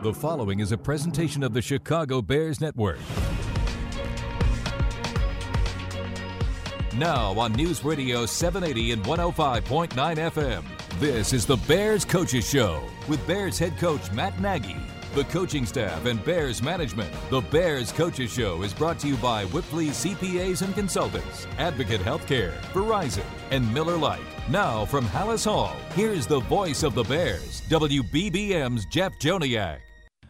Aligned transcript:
The 0.00 0.14
following 0.14 0.60
is 0.60 0.70
a 0.70 0.78
presentation 0.78 1.42
of 1.42 1.52
the 1.52 1.60
Chicago 1.60 2.22
Bears 2.22 2.60
Network. 2.60 3.00
Now 6.96 7.36
on 7.36 7.52
News 7.54 7.82
Radio 7.84 8.24
780 8.24 8.92
and 8.92 9.02
105.9 9.02 9.90
FM, 9.90 10.62
this 11.00 11.32
is 11.32 11.46
the 11.46 11.56
Bears 11.56 12.04
Coaches 12.04 12.48
Show 12.48 12.88
with 13.08 13.26
Bears 13.26 13.58
head 13.58 13.76
coach 13.76 14.12
Matt 14.12 14.40
Nagy, 14.40 14.76
the 15.16 15.24
coaching 15.24 15.66
staff, 15.66 16.06
and 16.06 16.24
Bears 16.24 16.62
management. 16.62 17.12
The 17.28 17.40
Bears 17.40 17.90
Coaches 17.90 18.32
Show 18.32 18.62
is 18.62 18.72
brought 18.72 19.00
to 19.00 19.08
you 19.08 19.16
by 19.16 19.46
Wipfli 19.46 19.88
CPAs 19.88 20.62
and 20.62 20.76
Consultants, 20.76 21.48
Advocate 21.58 22.02
Healthcare, 22.02 22.56
Verizon, 22.72 23.26
and 23.50 23.74
Miller 23.74 23.96
Lite. 23.96 24.20
Now 24.48 24.84
from 24.84 25.06
Halas 25.06 25.44
Hall, 25.44 25.74
here's 25.96 26.28
the 26.28 26.38
voice 26.38 26.84
of 26.84 26.94
the 26.94 27.02
Bears, 27.02 27.62
WBBM's 27.62 28.86
Jeff 28.86 29.18
Joniak. 29.18 29.80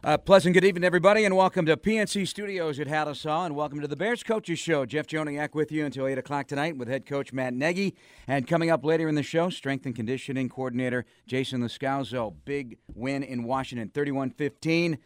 Uh, 0.04 0.16
pleasant 0.16 0.54
good 0.54 0.64
evening, 0.64 0.84
everybody, 0.84 1.24
and 1.24 1.36
welcome 1.36 1.66
to 1.66 1.76
PNC 1.76 2.28
Studios 2.28 2.78
at 2.78 2.86
Hall, 2.86 3.44
and 3.44 3.56
welcome 3.56 3.80
to 3.80 3.88
the 3.88 3.96
Bears 3.96 4.22
Coaches 4.22 4.56
Show. 4.56 4.86
Jeff 4.86 5.08
Joniak 5.08 5.56
with 5.56 5.72
you 5.72 5.84
until 5.84 6.06
8 6.06 6.18
o'clock 6.18 6.46
tonight 6.46 6.76
with 6.76 6.86
head 6.86 7.04
coach 7.04 7.32
Matt 7.32 7.52
Nagy. 7.52 7.96
And 8.28 8.46
coming 8.46 8.70
up 8.70 8.84
later 8.84 9.08
in 9.08 9.16
the 9.16 9.24
show, 9.24 9.50
strength 9.50 9.86
and 9.86 9.96
conditioning 9.96 10.48
coordinator 10.48 11.04
Jason 11.26 11.62
Loscalzo. 11.62 12.32
Big 12.44 12.78
win 12.94 13.24
in 13.24 13.42
Washington, 13.42 13.88
31 13.88 14.30
15. 14.30 14.98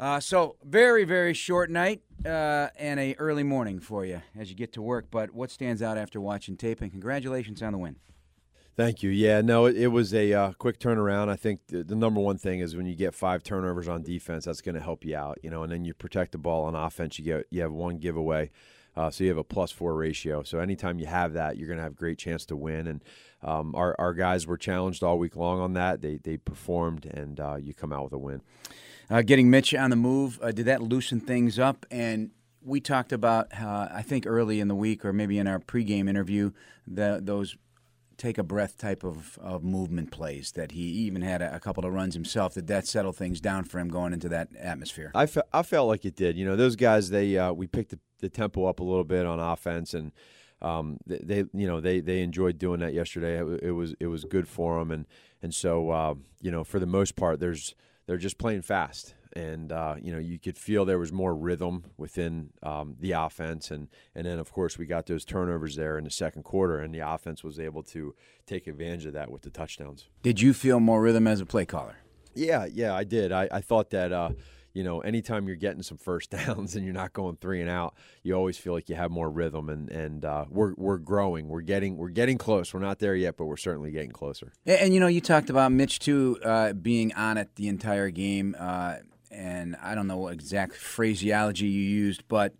Uh, 0.00 0.18
so, 0.18 0.56
very, 0.64 1.04
very 1.04 1.32
short 1.32 1.70
night 1.70 2.02
uh, 2.26 2.70
and 2.76 2.98
a 2.98 3.14
early 3.20 3.44
morning 3.44 3.78
for 3.78 4.04
you 4.04 4.20
as 4.36 4.50
you 4.50 4.56
get 4.56 4.72
to 4.72 4.82
work. 4.82 5.06
But 5.12 5.32
what 5.32 5.52
stands 5.52 5.80
out 5.80 5.96
after 5.96 6.20
watching 6.20 6.56
tape? 6.56 6.80
And 6.80 6.90
congratulations 6.90 7.62
on 7.62 7.70
the 7.70 7.78
win. 7.78 7.96
Thank 8.76 9.04
you. 9.04 9.10
Yeah, 9.10 9.40
no, 9.40 9.66
it, 9.66 9.76
it 9.76 9.86
was 9.88 10.12
a 10.12 10.32
uh, 10.32 10.52
quick 10.54 10.80
turnaround. 10.80 11.28
I 11.28 11.36
think 11.36 11.68
the, 11.68 11.84
the, 11.84 11.94
number 11.94 12.20
one 12.20 12.38
thing 12.38 12.58
is 12.58 12.74
when 12.74 12.86
you 12.86 12.96
get 12.96 13.14
five 13.14 13.44
turnovers 13.44 13.86
on 13.86 14.02
defense, 14.02 14.46
that's 14.46 14.60
going 14.60 14.74
to 14.74 14.80
help 14.80 15.04
you 15.04 15.16
out, 15.16 15.38
you 15.44 15.50
know. 15.50 15.62
And 15.62 15.70
then 15.70 15.84
you 15.84 15.94
protect 15.94 16.32
the 16.32 16.38
ball 16.38 16.64
on 16.64 16.74
offense. 16.74 17.16
You 17.16 17.24
get 17.24 17.46
you 17.50 17.62
have 17.62 17.70
one 17.70 17.98
giveaway, 17.98 18.50
uh, 18.96 19.10
so 19.10 19.22
you 19.22 19.30
have 19.30 19.38
a 19.38 19.44
plus 19.44 19.70
four 19.70 19.94
ratio. 19.94 20.42
So 20.42 20.58
anytime 20.58 20.98
you 20.98 21.06
have 21.06 21.34
that, 21.34 21.56
you're 21.56 21.68
going 21.68 21.76
to 21.76 21.84
have 21.84 21.92
a 21.92 21.96
great 21.96 22.18
chance 22.18 22.44
to 22.46 22.56
win. 22.56 22.88
And 22.88 23.04
um, 23.42 23.76
our 23.76 23.94
our 23.96 24.12
guys 24.12 24.44
were 24.44 24.58
challenged 24.58 25.04
all 25.04 25.20
week 25.20 25.36
long 25.36 25.60
on 25.60 25.74
that. 25.74 26.00
They 26.00 26.16
they 26.16 26.36
performed, 26.36 27.06
and 27.06 27.38
uh, 27.38 27.56
you 27.56 27.74
come 27.74 27.92
out 27.92 28.02
with 28.02 28.12
a 28.14 28.18
win. 28.18 28.42
Uh, 29.08 29.22
getting 29.22 29.50
Mitch 29.50 29.72
on 29.72 29.90
the 29.90 29.96
move, 29.96 30.40
uh, 30.42 30.50
did 30.50 30.66
that 30.66 30.82
loosen 30.82 31.20
things 31.20 31.60
up? 31.60 31.86
And 31.92 32.30
we 32.60 32.80
talked 32.80 33.12
about, 33.12 33.52
I 33.52 34.02
think, 34.02 34.26
early 34.26 34.58
in 34.58 34.68
the 34.68 34.74
week, 34.74 35.04
or 35.04 35.12
maybe 35.12 35.38
in 35.38 35.46
our 35.46 35.58
pregame 35.58 36.08
interview, 36.08 36.52
the, 36.86 37.20
those 37.22 37.56
take 38.16 38.38
a 38.38 38.42
breath 38.42 38.76
type 38.76 39.04
of, 39.04 39.38
of 39.40 39.62
movement 39.62 40.10
plays 40.10 40.52
that 40.52 40.72
he 40.72 40.82
even 40.82 41.22
had 41.22 41.42
a, 41.42 41.54
a, 41.56 41.60
couple 41.60 41.84
of 41.84 41.92
runs 41.92 42.14
himself. 42.14 42.54
Did 42.54 42.66
that 42.68 42.86
settle 42.86 43.12
things 43.12 43.40
down 43.40 43.64
for 43.64 43.78
him 43.78 43.88
going 43.88 44.12
into 44.12 44.28
that 44.30 44.48
atmosphere? 44.58 45.10
I, 45.14 45.26
fe- 45.26 45.42
I 45.52 45.62
felt 45.62 45.88
like 45.88 46.04
it 46.04 46.16
did. 46.16 46.36
You 46.36 46.44
know, 46.44 46.56
those 46.56 46.76
guys 46.76 47.10
they 47.10 47.36
uh, 47.36 47.52
we 47.52 47.66
picked 47.66 47.90
the, 47.90 47.98
the, 48.20 48.28
tempo 48.28 48.66
up 48.66 48.80
a 48.80 48.84
little 48.84 49.04
bit 49.04 49.26
on 49.26 49.40
offense 49.40 49.94
and. 49.94 50.12
Um, 50.62 50.96
they, 51.04 51.18
they, 51.18 51.36
you 51.52 51.66
know, 51.66 51.80
they, 51.82 52.00
they 52.00 52.22
enjoyed 52.22 52.56
doing 52.56 52.80
that 52.80 52.94
yesterday. 52.94 53.38
It, 53.38 53.64
it 53.64 53.72
was 53.72 53.94
it 54.00 54.06
was 54.06 54.24
good 54.24 54.48
for 54.48 54.78
them, 54.78 54.92
and 54.92 55.04
and 55.42 55.52
so 55.52 55.90
uh, 55.90 56.14
you 56.40 56.50
know, 56.50 56.64
for 56.64 56.78
the 56.78 56.86
most 56.86 57.16
part, 57.16 57.38
there's 57.38 57.74
they're 58.06 58.16
just 58.16 58.38
playing 58.38 58.62
fast, 58.62 59.14
and 59.34 59.72
uh, 59.72 59.96
you 60.00 60.12
know 60.12 60.18
you 60.18 60.38
could 60.38 60.56
feel 60.56 60.84
there 60.84 60.98
was 60.98 61.12
more 61.12 61.34
rhythm 61.34 61.84
within 61.96 62.50
um, 62.62 62.96
the 63.00 63.12
offense, 63.12 63.70
and 63.70 63.88
and 64.14 64.26
then 64.26 64.38
of 64.38 64.52
course 64.52 64.78
we 64.78 64.86
got 64.86 65.06
those 65.06 65.24
turnovers 65.24 65.76
there 65.76 65.98
in 65.98 66.04
the 66.04 66.10
second 66.10 66.44
quarter, 66.44 66.78
and 66.78 66.94
the 66.94 67.00
offense 67.00 67.42
was 67.42 67.58
able 67.58 67.82
to 67.82 68.14
take 68.46 68.66
advantage 68.66 69.06
of 69.06 69.12
that 69.12 69.30
with 69.30 69.42
the 69.42 69.50
touchdowns. 69.50 70.08
Did 70.22 70.40
you 70.40 70.52
feel 70.52 70.80
more 70.80 71.00
rhythm 71.00 71.26
as 71.26 71.40
a 71.40 71.46
play 71.46 71.66
caller? 71.66 71.96
Yeah, 72.34 72.66
yeah, 72.66 72.94
I 72.94 73.04
did. 73.04 73.32
I, 73.32 73.48
I 73.50 73.60
thought 73.60 73.90
that. 73.90 74.12
Uh, 74.12 74.30
you 74.74 74.82
know, 74.82 74.98
anytime 75.02 75.46
you're 75.46 75.54
getting 75.56 75.82
some 75.82 75.98
first 75.98 76.30
downs 76.46 76.74
and 76.74 76.84
you're 76.84 76.92
not 76.92 77.12
going 77.12 77.36
three 77.36 77.60
and 77.60 77.70
out, 77.70 77.94
you 78.24 78.34
always 78.34 78.58
feel 78.58 78.72
like 78.72 78.88
you 78.88 78.96
have 78.96 79.10
more 79.10 79.30
rhythm. 79.30 79.70
And 79.70 79.88
and 79.88 80.24
uh, 80.24 80.46
we're 80.50 80.74
we're 80.74 80.98
growing. 80.98 81.48
We're 81.48 81.60
getting 81.60 81.96
we're 81.96 82.08
getting 82.08 82.36
close. 82.36 82.74
We're 82.74 82.80
not 82.80 82.98
there 82.98 83.14
yet, 83.14 83.36
but 83.36 83.46
we're 83.46 83.56
certainly 83.56 83.92
getting 83.92 84.10
closer. 84.10 84.52
And, 84.66 84.80
and 84.80 84.94
you 84.94 84.98
know, 84.98 85.06
you 85.06 85.20
talked 85.20 85.48
about 85.48 85.70
Mitch 85.70 86.00
too 86.00 86.38
uh, 86.44 86.72
being 86.72 87.14
on 87.14 87.38
it 87.38 87.54
the 87.54 87.68
entire 87.68 88.10
game. 88.10 88.56
Uh, 88.58 88.96
and 89.34 89.76
I 89.82 89.94
don't 89.94 90.06
know 90.06 90.18
what 90.18 90.32
exact 90.32 90.74
phraseology 90.74 91.66
you 91.66 91.82
used, 91.82 92.26
but 92.28 92.54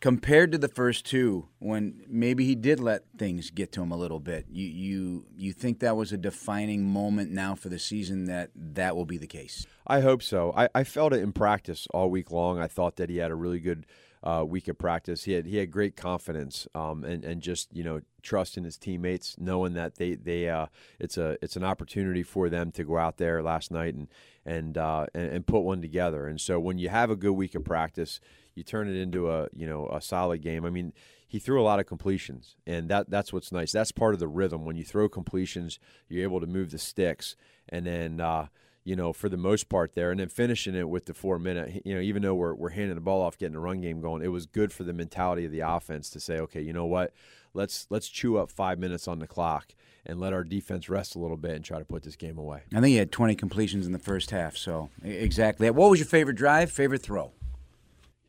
compared 0.00 0.52
to 0.52 0.58
the 0.58 0.68
first 0.68 1.06
two, 1.06 1.48
when 1.60 2.04
maybe 2.08 2.44
he 2.44 2.54
did 2.54 2.78
let 2.78 3.04
things 3.16 3.50
get 3.50 3.72
to 3.72 3.82
him 3.82 3.90
a 3.90 3.96
little 3.96 4.20
bit, 4.20 4.44
you 4.50 4.66
you 4.66 5.26
you 5.36 5.52
think 5.52 5.80
that 5.80 5.96
was 5.96 6.12
a 6.12 6.18
defining 6.18 6.84
moment 6.84 7.30
now 7.30 7.54
for 7.54 7.68
the 7.68 7.78
season 7.78 8.26
that 8.26 8.50
that 8.54 8.96
will 8.96 9.06
be 9.06 9.16
the 9.16 9.26
case? 9.26 9.66
I 9.86 10.00
hope 10.00 10.22
so. 10.22 10.52
I, 10.56 10.68
I 10.74 10.84
felt 10.84 11.12
it 11.12 11.22
in 11.22 11.32
practice 11.32 11.86
all 11.94 12.10
week 12.10 12.30
long. 12.30 12.58
I 12.58 12.66
thought 12.66 12.96
that 12.96 13.08
he 13.08 13.16
had 13.16 13.30
a 13.30 13.34
really 13.34 13.60
good 13.60 13.86
uh, 14.24 14.42
week 14.46 14.68
of 14.68 14.78
practice. 14.78 15.24
He 15.24 15.32
had 15.32 15.46
he 15.46 15.58
had 15.58 15.70
great 15.70 15.96
confidence 15.96 16.66
um, 16.74 17.04
and 17.04 17.24
and 17.24 17.42
just 17.42 17.68
you 17.74 17.84
know 17.84 18.00
trust 18.22 18.56
in 18.56 18.64
his 18.64 18.78
teammates, 18.78 19.36
knowing 19.38 19.74
that 19.74 19.96
they 19.96 20.14
they 20.14 20.48
uh, 20.48 20.66
it's 20.98 21.18
a 21.18 21.36
it's 21.42 21.56
an 21.56 21.64
opportunity 21.64 22.22
for 22.22 22.48
them 22.48 22.72
to 22.72 22.84
go 22.84 22.96
out 22.96 23.18
there 23.18 23.42
last 23.42 23.70
night 23.70 23.94
and 23.94 24.08
and, 24.46 24.76
uh, 24.78 25.06
and 25.14 25.30
and 25.30 25.46
put 25.46 25.60
one 25.60 25.82
together. 25.82 26.26
And 26.26 26.40
so 26.40 26.58
when 26.58 26.78
you 26.78 26.88
have 26.88 27.10
a 27.10 27.16
good 27.16 27.32
week 27.32 27.54
of 27.54 27.64
practice, 27.64 28.18
you 28.54 28.62
turn 28.62 28.88
it 28.88 28.96
into 28.96 29.30
a 29.30 29.48
you 29.54 29.66
know 29.66 29.88
a 29.88 30.00
solid 30.00 30.40
game. 30.40 30.64
I 30.64 30.70
mean, 30.70 30.94
he 31.28 31.38
threw 31.38 31.60
a 31.60 31.64
lot 31.64 31.78
of 31.78 31.86
completions, 31.86 32.56
and 32.66 32.88
that 32.88 33.10
that's 33.10 33.30
what's 33.30 33.52
nice. 33.52 33.72
That's 33.72 33.92
part 33.92 34.14
of 34.14 34.20
the 34.20 34.28
rhythm. 34.28 34.64
When 34.64 34.76
you 34.76 34.84
throw 34.84 35.06
completions, 35.10 35.78
you're 36.08 36.22
able 36.22 36.40
to 36.40 36.46
move 36.46 36.70
the 36.70 36.78
sticks, 36.78 37.36
and 37.68 37.86
then. 37.86 38.20
Uh, 38.20 38.46
you 38.84 38.94
know, 38.94 39.12
for 39.12 39.28
the 39.28 39.36
most 39.36 39.68
part 39.68 39.94
there, 39.94 40.10
and 40.10 40.20
then 40.20 40.28
finishing 40.28 40.74
it 40.74 40.88
with 40.88 41.06
the 41.06 41.14
four 41.14 41.38
minute. 41.38 41.82
You 41.84 41.94
know, 41.94 42.00
even 42.00 42.22
though 42.22 42.34
we're 42.34 42.54
we're 42.54 42.70
handing 42.70 42.94
the 42.94 43.00
ball 43.00 43.22
off, 43.22 43.38
getting 43.38 43.54
the 43.54 43.60
run 43.60 43.80
game 43.80 44.00
going, 44.00 44.22
it 44.22 44.28
was 44.28 44.46
good 44.46 44.72
for 44.72 44.84
the 44.84 44.92
mentality 44.92 45.44
of 45.44 45.52
the 45.52 45.60
offense 45.60 46.10
to 46.10 46.20
say, 46.20 46.38
okay, 46.40 46.60
you 46.60 46.72
know 46.72 46.86
what, 46.86 47.12
let's 47.54 47.86
let's 47.90 48.08
chew 48.08 48.36
up 48.36 48.50
five 48.50 48.78
minutes 48.78 49.08
on 49.08 49.18
the 49.18 49.26
clock 49.26 49.74
and 50.06 50.20
let 50.20 50.32
our 50.34 50.44
defense 50.44 50.88
rest 50.88 51.14
a 51.14 51.18
little 51.18 51.38
bit 51.38 51.52
and 51.52 51.64
try 51.64 51.78
to 51.78 51.84
put 51.84 52.02
this 52.02 52.16
game 52.16 52.36
away. 52.36 52.62
I 52.74 52.80
think 52.80 52.88
he 52.88 52.96
had 52.96 53.10
20 53.10 53.34
completions 53.36 53.86
in 53.86 53.92
the 53.92 53.98
first 53.98 54.30
half, 54.30 54.56
so 54.56 54.90
exactly. 55.02 55.70
What 55.70 55.90
was 55.90 55.98
your 55.98 56.06
favorite 56.06 56.36
drive? 56.36 56.70
Favorite 56.70 57.02
throw? 57.02 57.32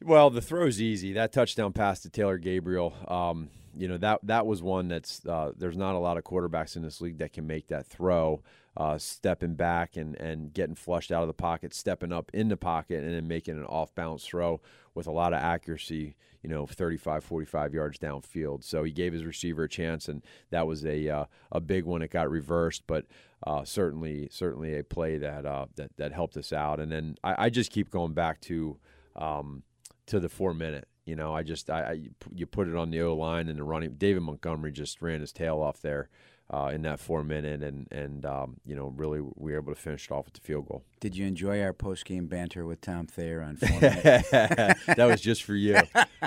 Well, 0.02 0.30
the 0.30 0.42
throw's 0.42 0.82
easy. 0.82 1.14
That 1.14 1.34
touchdown 1.34 1.74
pass 1.74 2.00
to 2.02 2.10
Taylor 2.10 2.38
Gabriel. 2.38 2.94
Um, 3.08 3.50
you 3.78 3.88
know 3.90 3.98
that 3.98 4.20
that 4.24 4.46
was 4.46 4.62
one 4.62 4.88
that's 4.88 5.26
uh, 5.26 5.52
there's 5.58 5.76
not 5.78 5.96
a 5.96 6.00
lot 6.00 6.18
of 6.18 6.24
quarterbacks 6.24 6.76
in 6.76 6.82
this 6.82 7.02
league 7.02 7.18
that 7.18 7.34
can 7.34 7.46
make 7.46 7.68
that 7.68 7.86
throw, 7.86 8.42
uh, 8.78 8.98
stepping 8.98 9.56
back 9.56 9.96
and 9.96 10.16
and 10.16 10.54
getting 10.54 10.76
flushed 10.76 11.12
out 11.12 11.22
of 11.22 11.28
the 11.28 11.34
pocket, 11.34 11.74
stepping 11.74 12.12
up 12.12 12.30
in 12.34 12.50
the 12.50 12.58
pocket, 12.58 13.04
and 13.04 13.14
then 13.14 13.28
making 13.28 13.56
an 13.56 13.66
off 13.66 13.94
balance 13.96 14.26
throw 14.26 14.62
with 14.94 15.08
a 15.08 15.12
lot 15.12 15.34
of 15.34 15.40
accuracy. 15.40 16.16
You 16.42 16.50
know, 16.52 16.68
35, 16.68 17.24
45 17.24 17.74
yards 17.74 17.98
downfield. 17.98 18.64
So 18.64 18.84
he 18.84 18.92
gave 18.92 19.14
his 19.14 19.26
receiver 19.26 19.64
a 19.64 19.70
chance, 19.70 20.08
and 20.08 20.22
that 20.52 20.68
was 20.68 20.86
a 20.86 21.10
uh, 21.10 21.26
a 21.52 21.60
big 21.60 21.86
one. 21.86 22.02
It 22.02 22.12
got 22.12 22.30
reversed, 22.30 22.84
but 22.86 23.06
uh, 23.48 23.64
certainly 23.64 24.28
certainly 24.32 24.78
a 24.78 24.84
play 24.84 25.18
that 25.18 25.46
uh, 25.46 25.66
that 25.76 25.92
that 25.98 26.12
helped 26.12 26.38
us 26.38 26.54
out. 26.54 26.80
And 26.80 26.92
then 26.92 27.18
I, 27.24 27.46
I 27.46 27.50
just 27.50 27.72
keep 27.72 27.90
going 27.90 28.14
back 28.14 28.42
to. 28.42 28.78
Um, 29.16 29.64
to 30.08 30.20
the 30.20 30.30
four 30.30 30.54
minute. 30.54 30.88
You 31.06 31.16
know, 31.16 31.34
I 31.34 31.44
just 31.44 31.70
I, 31.70 31.82
I 31.82 32.10
you 32.34 32.46
put 32.46 32.68
it 32.68 32.76
on 32.76 32.92
the 32.92 33.02
O 33.02 33.16
line 33.16 33.48
and 33.48 33.58
the 33.58 33.64
running. 33.64 33.94
David 33.94 34.22
Montgomery 34.22 34.72
just 34.72 35.02
ran 35.02 35.22
his 35.22 35.32
tail 35.32 35.60
off 35.62 35.82
there 35.82 36.10
uh, 36.50 36.72
in 36.74 36.84
that 36.84 37.00
four 37.00 37.24
minute, 37.24 37.64
and 37.64 37.88
and 37.92 38.26
um, 38.26 38.58
you 38.66 38.76
know 38.76 38.94
really 38.96 39.22
we 39.22 39.52
were 39.52 39.58
able 39.58 39.74
to 39.74 39.80
finish 39.80 40.06
it 40.06 40.12
off 40.12 40.26
with 40.26 40.36
the 40.36 40.42
field 40.42 40.68
goal. 40.68 40.84
Did 41.00 41.16
you 41.16 41.26
enjoy 41.26 41.62
our 41.62 41.74
post 41.74 42.06
game 42.06 42.28
banter 42.28 42.66
with 42.66 42.82
Tom 42.82 43.08
Thayer 43.08 43.42
on 43.42 43.56
four 43.58 43.68
that 43.80 44.98
was 44.98 45.22
just 45.22 45.44
for 45.44 45.56
you, 45.56 45.78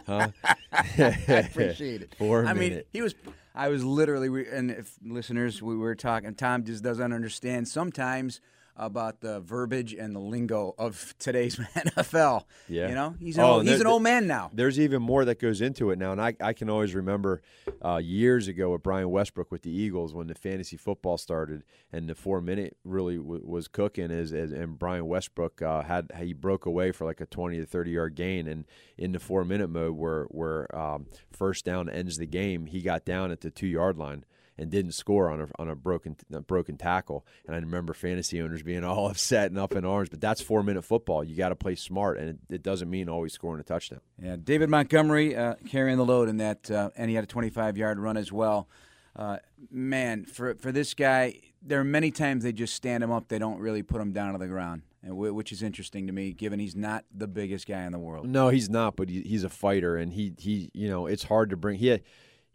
huh? 0.07 0.29
I 0.73 1.17
appreciate 1.29 2.03
it. 2.03 2.15
Four 2.19 2.47
I 2.47 2.53
minute. 2.53 2.73
mean, 2.73 2.83
he 2.93 3.03
was. 3.03 3.15
I 3.55 3.69
was 3.69 3.85
literally, 3.85 4.49
and 4.49 4.71
if 4.71 4.95
listeners, 5.05 5.61
we 5.63 5.77
were 5.77 5.95
talking. 5.97 6.35
Tom 6.35 6.65
just 6.65 6.85
doesn't 6.85 7.13
understand 7.13 7.67
sometimes 7.67 8.41
about 8.79 9.21
the 9.21 9.41
verbiage 9.41 9.93
and 9.93 10.15
the 10.15 10.21
lingo 10.21 10.75
of 10.79 11.15
today's 11.19 11.57
NFL. 11.75 12.45
Yeah, 12.69 12.89
you 12.89 12.95
know, 12.95 13.15
he's 13.19 13.37
an, 13.37 13.45
oh, 13.45 13.55
old, 13.55 13.67
he's 13.67 13.81
an 13.81 13.87
old 13.87 14.03
man 14.03 14.27
now. 14.27 14.51
There's 14.53 14.79
even 14.79 15.03
more 15.03 15.25
that 15.25 15.41
goes 15.41 15.61
into 15.61 15.91
it 15.91 15.99
now, 15.99 16.13
and 16.13 16.21
I, 16.21 16.35
I 16.41 16.53
can 16.53 16.71
always 16.71 16.95
remember 16.95 17.43
uh, 17.85 17.97
years 17.97 18.49
ago 18.49 18.71
with 18.71 18.83
Brian 18.83 19.11
Westbrook 19.11 19.51
with 19.51 19.63
the 19.63 19.71
Eagles 19.71 20.15
when 20.15 20.29
the 20.29 20.35
fantasy 20.35 20.77
football 20.77 21.19
started 21.19 21.65
and 21.93 22.09
the 22.09 22.15
four 22.15 22.41
minute 22.41 22.77
really 22.85 23.17
w- 23.17 23.43
was 23.45 23.69
cooking. 23.69 24.11
As, 24.11 24.33
as 24.33 24.53
and 24.53 24.79
Brian 24.79 25.07
Westbrook 25.07 25.61
uh, 25.61 25.83
had 25.83 26.11
he 26.19 26.33
broke 26.33 26.67
away 26.67 26.93
for 26.93 27.05
like 27.05 27.21
a 27.21 27.27
20 27.27 27.59
to 27.59 27.67
30 27.67 27.91
yard 27.91 28.15
gain, 28.15 28.47
and 28.47 28.65
in 28.97 29.13
the 29.13 29.21
four 29.21 29.45
minute 29.45 29.69
mode 29.69 29.97
where 29.97 30.25
where 30.25 30.75
um, 30.77 31.07
first 31.33 31.65
down 31.65 31.89
ends 31.89 32.17
the 32.19 32.27
game, 32.27 32.67
he 32.67 32.81
got 32.81 33.05
down 33.05 33.31
at 33.31 33.41
the 33.41 33.51
two 33.51 33.67
yard 33.67 33.99
line 33.99 34.25
and 34.59 34.71
didn't 34.71 34.93
score 34.93 35.31
on 35.31 35.41
a 35.41 35.49
on 35.59 35.69
a 35.69 35.77
broken 35.77 36.17
a 36.33 36.41
broken 36.41 36.77
tackle. 36.77 37.25
And 37.47 37.55
I 37.55 37.59
remember 37.59 37.95
fantasy 37.95 38.43
owners 38.43 38.63
being 38.63 38.85
all 38.85 39.07
upset 39.11 39.51
and 39.51 39.59
up 39.59 39.75
in 39.75 39.85
arms. 39.85 40.09
But 40.09 40.21
that's 40.21 40.41
four 40.41 40.63
minute 40.63 40.83
football. 40.83 41.23
You 41.23 41.37
got 41.37 41.51
to 41.51 41.57
play 41.57 41.77
smart, 41.77 42.19
and 42.19 42.31
it, 42.31 42.55
it, 42.55 42.63
doesn't 42.63 42.91
mean 42.91 43.09
always 43.09 43.33
scoring 43.33 43.61
a 43.61 43.65
touchdown. 43.65 44.01
Yeah, 44.21 44.37
David 44.43 44.69
Montgomery 44.69 45.37
uh, 45.37 45.55
carrying 45.67 45.97
the 45.97 46.05
load 46.05 46.29
in 46.29 46.39
that, 46.39 46.71
uh, 46.71 46.91
and 46.97 47.09
he 47.09 47.15
had 47.15 47.25
a 47.25 47.29
25 47.29 47.79
yard 47.79 47.99
run 47.99 48.17
as 48.17 48.33
well. 48.33 48.69
Uh, 49.15 49.39
man, 49.71 50.25
for 50.25 50.55
for 50.57 50.73
this 50.73 50.95
guy, 50.95 51.41
there 51.63 51.81
are 51.81 51.85
many 51.85 52.11
times 52.11 52.45
they 52.45 52.53
just 52.53 52.75
stand 52.75 53.03
him 53.03 53.11
up. 53.11 53.29
They 53.29 53.39
don't 53.39 53.59
really 53.59 53.83
put 53.83 54.01
him 54.01 54.13
down 54.13 54.33
to 54.33 54.39
the 54.39 54.49
ground. 54.49 54.83
which 55.03 55.53
is 55.53 55.63
interesting 55.63 56.09
to 56.09 56.13
me, 56.13 56.33
given 56.33 56.59
he's 56.59 56.77
not 56.77 57.05
the 57.15 57.29
biggest 57.29 57.67
guy 57.67 57.85
in 57.85 57.93
the 57.93 57.99
world. 57.99 58.29
No, 58.29 58.49
he's 58.49 58.69
not, 58.69 58.97
but 58.97 59.09
he, 59.09 59.23
he's 59.23 59.45
a 59.45 59.49
fighter, 59.49 59.97
and 59.97 60.13
he 60.13 60.35
he 60.37 60.71
you 60.75 60.89
know 60.89 61.07
it's 61.07 61.25
hard 61.25 61.51
to 61.51 61.57
bring. 61.57 61.79
He 61.79 62.01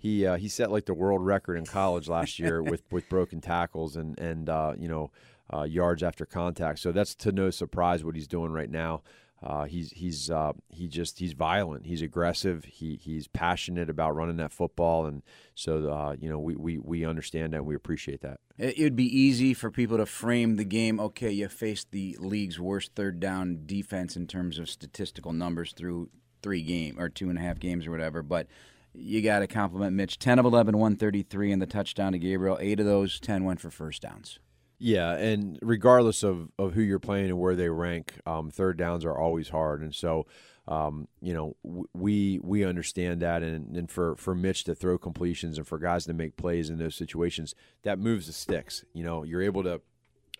he 0.03 0.27
uh, 0.27 0.35
he 0.35 0.49
set 0.49 0.69
like 0.69 0.85
the 0.85 0.93
world 0.93 1.25
record 1.25 1.55
in 1.55 1.65
college 1.65 2.09
last 2.09 2.37
year 2.37 2.61
with 2.61 2.83
with 2.91 3.07
broken 3.07 3.39
tackles 3.39 3.95
and 3.95 4.19
and 4.19 4.49
uh, 4.49 4.73
you 4.77 4.89
know 4.89 5.11
uh, 5.51 5.63
yards 5.63 6.03
after 6.03 6.25
contact. 6.25 6.79
So 6.79 6.91
that's 6.91 7.15
to 7.15 7.31
no 7.31 7.49
surprise 7.49 8.03
what 8.03 8.13
he's 8.13 8.27
doing 8.27 8.51
right 8.51 8.69
now. 8.69 9.01
Uh, 9.41 9.63
he's 9.63 9.91
he's 9.91 10.29
uh, 10.29 10.51
he 10.67 10.89
just 10.89 11.19
he's 11.19 11.31
violent. 11.31 11.85
He's 11.85 12.01
aggressive. 12.01 12.65
He 12.65 12.99
he's 13.01 13.29
passionate 13.29 13.89
about 13.89 14.13
running 14.13 14.35
that 14.37 14.51
football, 14.51 15.05
and 15.05 15.23
so 15.55 15.89
uh, 15.89 16.15
you 16.19 16.29
know 16.29 16.37
we, 16.37 16.57
we 16.57 16.77
we 16.77 17.05
understand 17.05 17.53
that. 17.53 17.57
and 17.57 17.65
We 17.65 17.75
appreciate 17.75 18.19
that. 18.23 18.41
It 18.57 18.83
would 18.83 18.97
be 18.97 19.17
easy 19.17 19.53
for 19.53 19.71
people 19.71 19.95
to 19.97 20.05
frame 20.05 20.57
the 20.57 20.65
game. 20.65 20.99
Okay, 20.99 21.31
you 21.31 21.47
faced 21.47 21.91
the 21.91 22.17
league's 22.19 22.59
worst 22.59 22.91
third 22.93 23.21
down 23.21 23.61
defense 23.65 24.17
in 24.17 24.27
terms 24.27 24.59
of 24.59 24.69
statistical 24.69 25.31
numbers 25.31 25.71
through 25.71 26.09
three 26.41 26.61
game 26.61 26.99
or 26.99 27.07
two 27.07 27.29
and 27.29 27.39
a 27.39 27.41
half 27.41 27.57
games 27.57 27.87
or 27.87 27.91
whatever, 27.91 28.21
but. 28.21 28.47
You 28.93 29.21
got 29.21 29.39
to 29.39 29.47
compliment 29.47 29.95
Mitch. 29.95 30.19
10 30.19 30.39
of 30.39 30.45
11, 30.45 30.77
133, 30.77 31.51
and 31.51 31.61
the 31.61 31.65
touchdown 31.65 32.11
to 32.11 32.19
Gabriel. 32.19 32.57
Eight 32.61 32.79
of 32.79 32.85
those, 32.85 33.19
10 33.19 33.43
went 33.43 33.59
for 33.59 33.71
first 33.71 34.01
downs. 34.01 34.39
Yeah, 34.79 35.13
and 35.13 35.57
regardless 35.61 36.23
of, 36.23 36.49
of 36.59 36.73
who 36.73 36.81
you're 36.81 36.99
playing 36.99 37.27
and 37.27 37.39
where 37.39 37.55
they 37.55 37.69
rank, 37.69 38.19
um, 38.25 38.51
third 38.51 38.77
downs 38.77 39.05
are 39.05 39.17
always 39.17 39.47
hard, 39.49 39.81
and 39.81 39.95
so 39.95 40.25
um, 40.67 41.07
you 41.21 41.33
know 41.33 41.55
we 41.93 42.41
we 42.43 42.65
understand 42.65 43.21
that, 43.21 43.43
and, 43.43 43.77
and 43.77 43.89
for 43.89 44.17
for 44.17 44.35
Mitch 44.35 44.65
to 44.65 44.75
throw 44.75 44.97
completions 44.97 45.57
and 45.57 45.65
for 45.65 45.79
guys 45.79 46.05
to 46.07 46.13
make 46.13 46.35
plays 46.35 46.69
in 46.69 46.79
those 46.79 46.95
situations, 46.95 47.55
that 47.83 47.97
moves 47.97 48.27
the 48.27 48.33
sticks. 48.33 48.83
You 48.93 49.05
know, 49.05 49.23
you're 49.23 49.41
able 49.41 49.63
to 49.63 49.79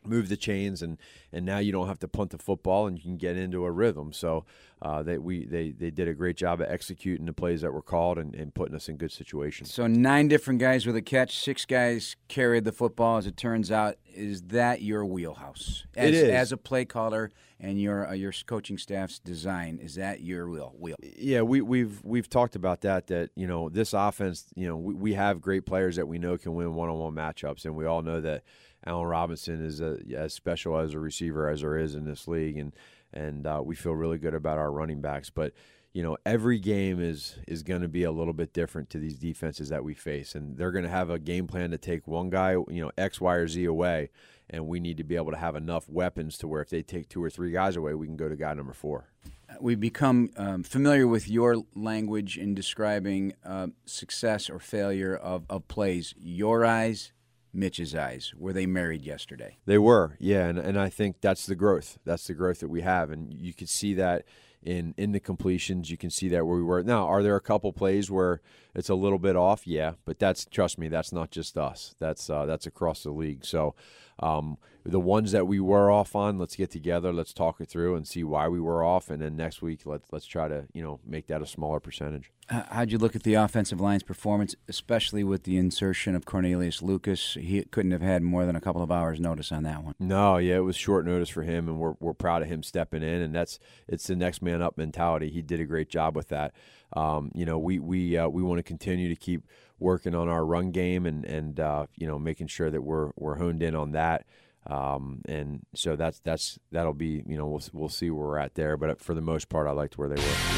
move 0.06 0.30
the 0.30 0.38
chains 0.38 0.82
and 0.82 0.98
and 1.32 1.46
now 1.46 1.58
you 1.58 1.72
don't 1.72 1.88
have 1.88 2.00
to 2.00 2.08
punt 2.08 2.32
the 2.32 2.38
football 2.38 2.88
and 2.88 2.98
you 2.98 3.04
can 3.04 3.18
get 3.18 3.38
into 3.38 3.66
a 3.66 3.72
rhythm. 3.72 4.14
So 4.14 4.46
uh, 4.82 5.02
they 5.02 5.18
we 5.18 5.46
they 5.46 5.72
they 5.72 5.90
did 5.90 6.08
a 6.08 6.14
great 6.14 6.36
job 6.36 6.60
of 6.60 6.68
executing 6.70 7.26
the 7.26 7.34
plays 7.34 7.62
that 7.62 7.72
were 7.72 7.82
called 7.82 8.18
and, 8.18 8.36
and 8.36 8.54
putting 8.54 8.76
us 8.76 8.90
in 8.90 8.98
good 8.98 9.12
situations. 9.12 9.74
So 9.74 9.88
nine 9.88 10.28
different 10.28 10.60
guys 10.60 10.86
with 10.86 10.96
a 10.96 11.02
catch 11.02 11.40
six 11.40 11.66
guys 11.66 12.16
carried 12.28 12.66
the 12.66 12.74
football 12.74 13.18
as 13.18 13.26
it 13.26 13.38
turns 13.38 13.72
out 13.72 13.96
is 14.14 14.42
that 14.44 14.82
your 14.82 15.06
wheelhouse? 15.06 15.86
As, 15.96 16.10
it 16.10 16.14
is. 16.16 16.30
as 16.30 16.52
a 16.52 16.58
play 16.58 16.86
caller 16.86 17.32
and 17.60 17.82
your 17.82 18.10
uh, 18.10 18.14
your 18.14 18.34
coaching 18.46 18.78
staff's 18.78 19.20
design 19.20 19.80
is 19.82 19.96
that 19.96 20.22
your 20.22 20.50
wheel 20.50 20.76
wheel? 20.78 20.98
Yeah 21.02 21.42
we 21.42 21.62
we've 21.62 22.02
we've 22.04 22.30
talked 22.30 22.56
about 22.56 22.82
that 22.82 23.08
that 23.08 23.30
you 23.36 23.48
know 23.48 23.70
this 23.70 23.94
offense 23.94 24.48
you 24.56 24.68
know 24.68 24.76
we, 24.76 24.94
we 24.94 25.14
have 25.14 25.42
great 25.42 25.66
players 25.66 25.96
that 25.96 26.08
we 26.08 26.20
know 26.20 26.38
can 26.38 26.54
win 26.56 26.76
one-on-one 26.76 27.14
matchups 27.14 27.64
and 27.64 27.76
we 27.76 27.86
all 27.86 28.02
know 28.02 28.20
that 28.20 28.44
Allen 28.86 29.08
Robinson 29.08 29.64
is 29.66 29.82
a, 29.82 30.00
as 30.16 30.34
special 30.34 30.78
as 30.78 30.94
a 30.94 31.00
receiver 31.00 31.48
as 31.50 31.62
there 31.62 31.78
is 31.78 31.96
in 31.96 32.06
this 32.06 32.28
league, 32.28 32.58
and 32.58 32.74
and 33.14 33.46
uh, 33.46 33.62
we 33.64 33.76
feel 33.76 33.94
really 33.94 34.18
good 34.18 34.34
about 34.34 34.58
our 34.58 34.72
running 34.72 35.02
backs. 35.02 35.30
But 35.30 35.54
you 35.94 36.02
know, 36.02 36.18
every 36.26 36.60
game 36.60 37.00
is 37.00 37.38
is 37.48 37.64
going 37.64 37.82
to 37.82 37.88
be 37.88 38.04
a 38.04 38.12
little 38.12 38.34
bit 38.34 38.52
different 38.52 38.90
to 38.92 39.00
these 39.00 39.18
defenses 39.18 39.70
that 39.70 39.84
we 39.84 39.94
face, 39.94 40.36
and 40.36 40.58
they're 40.58 40.72
going 40.72 40.86
to 40.86 40.90
have 40.90 41.10
a 41.10 41.20
game 41.20 41.48
plan 41.48 41.72
to 41.72 41.78
take 41.78 42.08
one 42.08 42.30
guy, 42.30 42.52
you 42.52 42.82
know, 42.82 42.92
X, 42.98 43.22
Y, 43.22 43.34
or 43.36 43.48
Z 43.48 43.64
away, 43.66 44.10
and 44.50 44.68
we 44.68 44.80
need 44.80 44.98
to 44.98 45.04
be 45.04 45.16
able 45.16 45.32
to 45.32 45.38
have 45.38 45.56
enough 45.56 45.88
weapons 45.88 46.38
to 46.40 46.48
where 46.48 46.62
if 46.62 46.70
they 46.70 46.82
take 46.82 47.10
two 47.10 47.24
or 47.24 47.30
three 47.30 47.52
guys 47.52 47.76
away, 47.76 47.94
we 47.94 48.08
can 48.08 48.18
go 48.18 48.28
to 48.28 48.36
guy 48.36 48.54
number 48.54 48.74
four. 48.74 49.10
We've 49.62 49.80
become 49.80 50.32
um, 50.36 50.64
familiar 50.64 51.08
with 51.08 51.30
your 51.30 51.64
language 51.76 52.38
in 52.38 52.56
describing 52.56 53.34
uh, 53.46 53.68
success 53.86 54.50
or 54.50 54.60
failure 54.60 55.16
of, 55.16 55.46
of 55.48 55.68
plays. 55.68 56.16
Your 56.18 56.66
eyes, 56.66 57.13
Mitch's 57.54 57.94
eyes. 57.96 58.34
Were 58.38 58.54
they 58.54 58.66
married 58.66 59.04
yesterday? 59.04 59.58
They 59.66 59.78
were, 59.78 60.18
yeah, 60.20 60.48
and 60.48 60.58
and 60.58 60.80
I 60.80 60.90
think 60.90 61.22
that's 61.22 61.46
the 61.46 61.56
growth. 61.56 62.00
That's 62.06 62.28
the 62.28 62.34
growth 62.34 62.60
that 62.60 62.70
we 62.70 62.82
have, 62.82 63.12
and 63.12 63.34
you 63.34 63.54
could 63.54 63.70
see 63.70 63.94
that 63.96 64.26
in 64.62 64.94
in 64.98 65.12
the 65.12 65.20
completions. 65.20 65.92
You 65.92 65.98
can 65.98 66.10
see 66.10 66.30
that 66.30 66.46
where 66.46 66.58
we 66.58 66.64
were. 66.64 66.84
Now, 66.84 67.08
are 67.08 67.22
there 67.22 67.36
a 67.36 67.42
couple 67.42 67.72
plays 67.74 68.10
where 68.10 68.42
it's 68.74 68.90
a 68.90 68.96
little 68.96 69.20
bit 69.20 69.36
off? 69.36 69.68
Yeah, 69.68 69.94
but 70.06 70.20
that's 70.20 70.46
trust 70.46 70.78
me, 70.78 70.88
that's 70.88 71.12
not 71.12 71.32
just 71.32 71.58
us. 71.58 71.96
That's 72.00 72.30
uh, 72.30 72.46
that's 72.46 72.66
across 72.66 73.04
the 73.04 73.12
league. 73.12 73.46
So 73.46 73.76
um, 74.20 74.58
the 74.86 75.00
ones 75.00 75.32
that 75.32 75.48
we 75.48 75.60
were 75.60 75.90
off 75.90 76.16
on, 76.16 76.38
let's 76.38 76.56
get 76.56 76.70
together, 76.70 77.14
let's 77.14 77.34
talk 77.34 77.62
it 77.62 77.70
through, 77.70 77.96
and 77.96 78.08
see 78.08 78.24
why 78.24 78.48
we 78.48 78.60
were 78.60 78.84
off, 78.84 79.10
and 79.10 79.22
then 79.22 79.36
next 79.36 79.62
week 79.62 79.82
let's 79.86 80.12
let's 80.12 80.26
try 80.26 80.48
to 80.48 80.66
you 80.74 80.84
know 80.84 81.00
make 81.06 81.28
that 81.28 81.42
a 81.42 81.46
smaller 81.46 81.80
percentage. 81.80 82.32
How'd 82.50 82.92
you 82.92 82.98
look 82.98 83.16
at 83.16 83.24
the 83.24 83.36
offensive 83.36 83.80
line's 83.80 84.04
performance, 84.04 84.54
especially 84.68 85.24
with 85.24 85.44
the 85.44 85.56
insertion 85.56 86.14
of 86.14 86.26
Cornelius 86.26 86.82
Lucas? 86.82 87.36
He 87.36 87.64
couldn't 87.64 87.92
have 87.92 88.02
had 88.02 88.22
more 88.22 88.46
than 88.46 88.58
a 88.58 88.62
couple 88.62 88.84
of 88.84 88.92
hours' 88.92 89.22
notice 89.22 89.54
on 89.54 89.64
that 89.64 89.82
one. 89.82 89.96
No, 89.98 90.38
yeah, 90.38 90.58
it 90.58 90.66
was 90.66 90.76
short 90.76 91.06
notice 91.06 91.30
for 91.30 91.44
him, 91.44 91.70
and 91.70 91.80
we're 91.80 91.96
we're 92.02 92.14
proud 92.14 92.42
of 92.42 92.50
him 92.50 92.62
stepping 92.62 93.04
in, 93.04 93.22
and 93.22 93.34
that's 93.34 93.60
it's 93.88 94.08
the 94.08 94.16
next 94.16 94.42
man 94.42 94.62
up 94.62 94.78
mentality. 94.78 95.30
He 95.30 95.42
did 95.42 95.62
a 95.62 95.66
great 95.66 95.90
job 95.90 96.16
with 96.16 96.28
that. 96.28 96.54
Um, 96.92 97.32
you 97.34 97.46
know, 97.46 97.58
we 97.58 97.80
we 97.80 98.18
uh, 98.18 98.28
we 98.28 98.44
want 98.44 98.60
to 98.60 98.64
continue 98.64 99.08
to 99.08 99.16
keep 99.16 99.48
working 99.80 100.16
on 100.16 100.30
our 100.30 100.46
run 100.46 100.72
game 100.72 101.06
and 101.06 101.26
and 101.26 101.60
uh, 101.60 101.86
you 101.96 102.08
know 102.08 102.20
making 102.20 102.48
sure 102.48 102.70
that 102.70 102.82
we're 102.82 103.12
we're 103.16 103.36
honed 103.36 103.64
in 103.64 103.76
on 103.76 103.92
that. 103.92 104.26
Um, 104.66 105.22
and 105.26 105.66
so 105.76 105.96
that's 105.96 106.20
that's 106.20 106.58
that'll 106.72 106.94
be 106.94 107.24
you 107.28 107.38
know 107.38 107.48
we'll 107.48 107.64
we'll 107.74 107.90
see 107.90 108.10
where 108.10 108.28
we're 108.28 108.38
at 108.38 108.56
there. 108.56 108.78
But 108.78 109.00
for 109.00 109.14
the 109.14 109.22
most 109.22 109.50
part, 109.50 109.68
I 109.68 109.72
liked 109.72 109.98
where 109.98 110.10
they 110.10 110.22
were. 110.22 110.54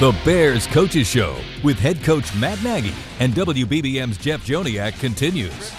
The 0.00 0.18
Bears 0.24 0.66
Coaches 0.66 1.06
Show 1.06 1.36
with 1.62 1.78
head 1.78 2.02
coach 2.02 2.34
Matt 2.34 2.62
Nagy 2.62 2.94
and 3.18 3.34
WBBM's 3.34 4.16
Jeff 4.16 4.46
Joniak 4.46 4.98
continues. 4.98 5.72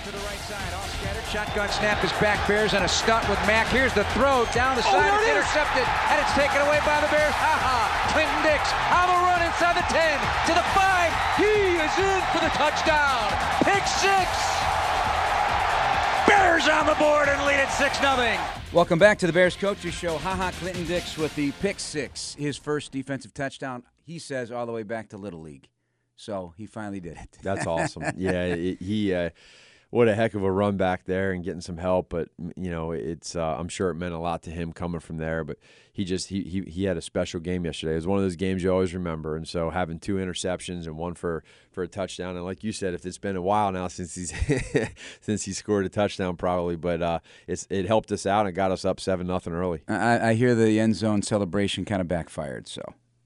Shotgun 1.32 1.70
snap 1.70 2.04
is 2.04 2.12
back. 2.20 2.46
Bears 2.46 2.74
and 2.74 2.84
a 2.84 2.90
stunt 2.90 3.28
with 3.30 3.40
Mack. 3.48 3.66
Here's 3.68 3.94
the 3.94 4.04
throw 4.12 4.44
down 4.54 4.76
the 4.76 4.84
oh, 4.84 4.92
side. 4.92 5.12
Oh, 5.12 5.20
it's 5.22 5.30
intercepted 5.32 5.88
and 6.12 6.20
it's 6.20 6.34
taken 6.34 6.60
away 6.68 6.80
by 6.86 7.00
the 7.00 7.08
Bears. 7.08 7.32
Ha 7.32 7.56
ha. 7.56 7.81
Clinton 8.12 8.44
Dix 8.44 8.74
on 8.92 9.08
a 9.08 9.18
run 9.24 9.42
inside 9.42 9.76
the 9.78 9.88
10 9.88 10.20
to 10.48 10.54
the 10.54 10.66
5. 10.76 11.14
He 11.38 11.80
is 11.80 11.98
in 11.98 12.22
for 12.34 12.44
the 12.44 12.52
touchdown. 12.60 13.32
Pick 13.64 13.88
six. 13.88 14.28
Bears 16.28 16.68
on 16.68 16.88
the 16.88 16.96
board 16.96 17.30
and 17.30 17.46
lead 17.46 17.62
it 17.62 17.70
6 17.70 18.00
0. 18.00 18.38
Welcome 18.74 19.00
back 19.00 19.18
to 19.20 19.28
the 19.28 19.34
Bears 19.34 19.56
Coaches 19.56 19.94
Show. 19.94 20.18
Haha, 20.18 20.52
Clinton 20.52 20.86
Dix 20.86 21.18
with 21.18 21.34
the 21.36 21.52
pick 21.62 21.80
six, 21.80 22.36
his 22.36 22.58
first 22.58 22.92
defensive 22.92 23.34
touchdown, 23.34 23.84
he 24.04 24.20
says, 24.20 24.52
all 24.52 24.66
the 24.66 24.74
way 24.74 24.84
back 24.84 25.10
to 25.10 25.18
Little 25.18 25.42
League. 25.42 25.70
So 26.18 26.54
he 26.58 26.66
finally 26.66 27.00
did 27.00 27.18
it. 27.18 27.38
That's 27.42 27.66
awesome. 27.68 28.04
yeah, 28.18 28.44
it, 28.44 28.82
he. 28.82 29.14
Uh, 29.14 29.30
what 29.92 30.08
a 30.08 30.16
heck 30.16 30.34
of 30.34 30.42
a 30.42 30.52
run 30.52 30.78
back 30.78 31.04
there 31.04 31.34
and 31.34 31.44
getting 31.44 31.62
some 31.62 31.78
help. 31.78 32.10
But 32.10 32.30
you 32.56 32.72
know, 32.72 32.92
it's 32.92 33.36
uh, 33.36 33.56
I'm 33.60 33.68
sure 33.68 33.90
it 33.90 33.96
meant 33.96 34.14
a 34.14 34.20
lot 34.20 34.42
to 34.44 34.50
him 34.50 34.72
coming 34.72 35.02
from 35.02 35.18
there. 35.18 35.44
But 35.44 35.58
he 35.92 36.06
just 36.06 36.30
he, 36.30 36.44
he 36.44 36.62
he 36.62 36.86
had 36.86 36.98
a 36.98 37.02
special 37.02 37.42
game 37.42 37.66
yesterday. 37.66 37.92
It 37.92 37.98
was 37.98 38.08
one 38.08 38.18
of 38.18 38.24
those 38.24 38.38
games 38.38 38.64
you 38.64 38.72
always 38.72 38.94
remember. 38.94 39.36
And 39.36 39.48
so 39.48 39.70
having 39.70 40.00
two 40.00 40.16
interceptions 40.16 40.88
and 40.88 40.98
one 40.98 41.14
for 41.14 41.44
for 41.72 41.84
a 41.84 41.90
touchdown. 41.90 42.38
And 42.38 42.46
like 42.46 42.64
you 42.64 42.72
said, 42.72 42.94
if 42.94 43.06
it's 43.06 43.18
been 43.18 43.36
a 43.36 43.42
while 43.42 43.72
now 43.74 43.90
since 43.90 44.16
he's 44.16 44.34
since 45.22 45.44
he 45.44 45.52
scored 45.52 45.86
a 45.86 45.90
touchdown, 45.90 46.38
probably. 46.38 46.78
But 46.78 47.02
uh, 47.02 47.20
it's 47.46 47.68
it 47.70 47.86
helped 47.86 48.14
us 48.14 48.26
out 48.26 48.46
and 48.46 48.56
got 48.56 48.72
us 48.72 48.86
up 48.86 49.00
seven 49.00 49.28
nothing 49.28 49.54
early. 49.54 49.82
I, 49.90 50.30
I 50.30 50.34
hear 50.36 50.56
the 50.56 50.80
end 50.80 50.96
zone 50.96 51.22
celebration 51.22 51.86
kind 51.86 52.02
of 52.02 52.08
backfired. 52.08 52.68
So. 52.68 52.82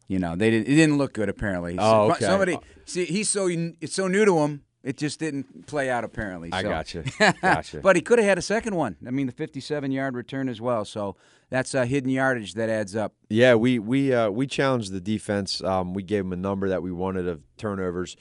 You 0.08 0.20
know, 0.20 0.36
they 0.36 0.52
didn't. 0.52 0.68
It 0.68 0.76
didn't 0.76 1.00
look 1.00 1.14
good. 1.14 1.30
Apparently, 1.30 1.78
oh, 1.80 2.12
okay. 2.12 2.26
Somebody 2.26 2.60
see, 2.86 3.06
he's 3.06 3.28
so 3.28 3.48
it's 3.50 3.96
so 3.96 4.08
new 4.08 4.24
to 4.24 4.38
him 4.38 4.65
it 4.86 4.98
just 4.98 5.20
didn't 5.20 5.66
play 5.66 5.90
out 5.90 6.04
apparently. 6.04 6.52
So. 6.52 6.58
I 6.58 6.64
gotcha. 6.64 7.04
Gotcha. 7.42 7.80
but 7.80 7.96
he 7.96 8.02
could 8.04 8.20
have 8.20 8.28
had 8.28 8.38
a 8.38 8.42
second 8.42 8.76
one. 8.76 8.96
I 9.06 9.10
mean, 9.10 9.26
the 9.26 9.34
57-yard 9.34 10.16
return 10.16 10.48
as 10.48 10.62
well. 10.62 10.86
So 10.86 11.16
that's 11.50 11.74
a 11.74 11.88
hidden 11.88 12.12
yardage 12.12 12.54
that 12.54 12.70
adds 12.70 12.96
up. 12.96 13.14
Yeah, 13.30 13.56
we 13.56 13.80
we 13.80 14.14
uh, 14.14 14.30
we 14.30 14.46
challenged 14.46 14.92
the 14.92 15.02
defense. 15.02 15.64
Um, 15.64 15.94
we 15.94 16.04
gave 16.04 16.24
them 16.24 16.34
a 16.34 16.38
number 16.38 16.70
that 16.70 16.84
we 16.84 16.92
wanted 16.92 17.28
of 17.28 17.42
turnovers 17.58 18.16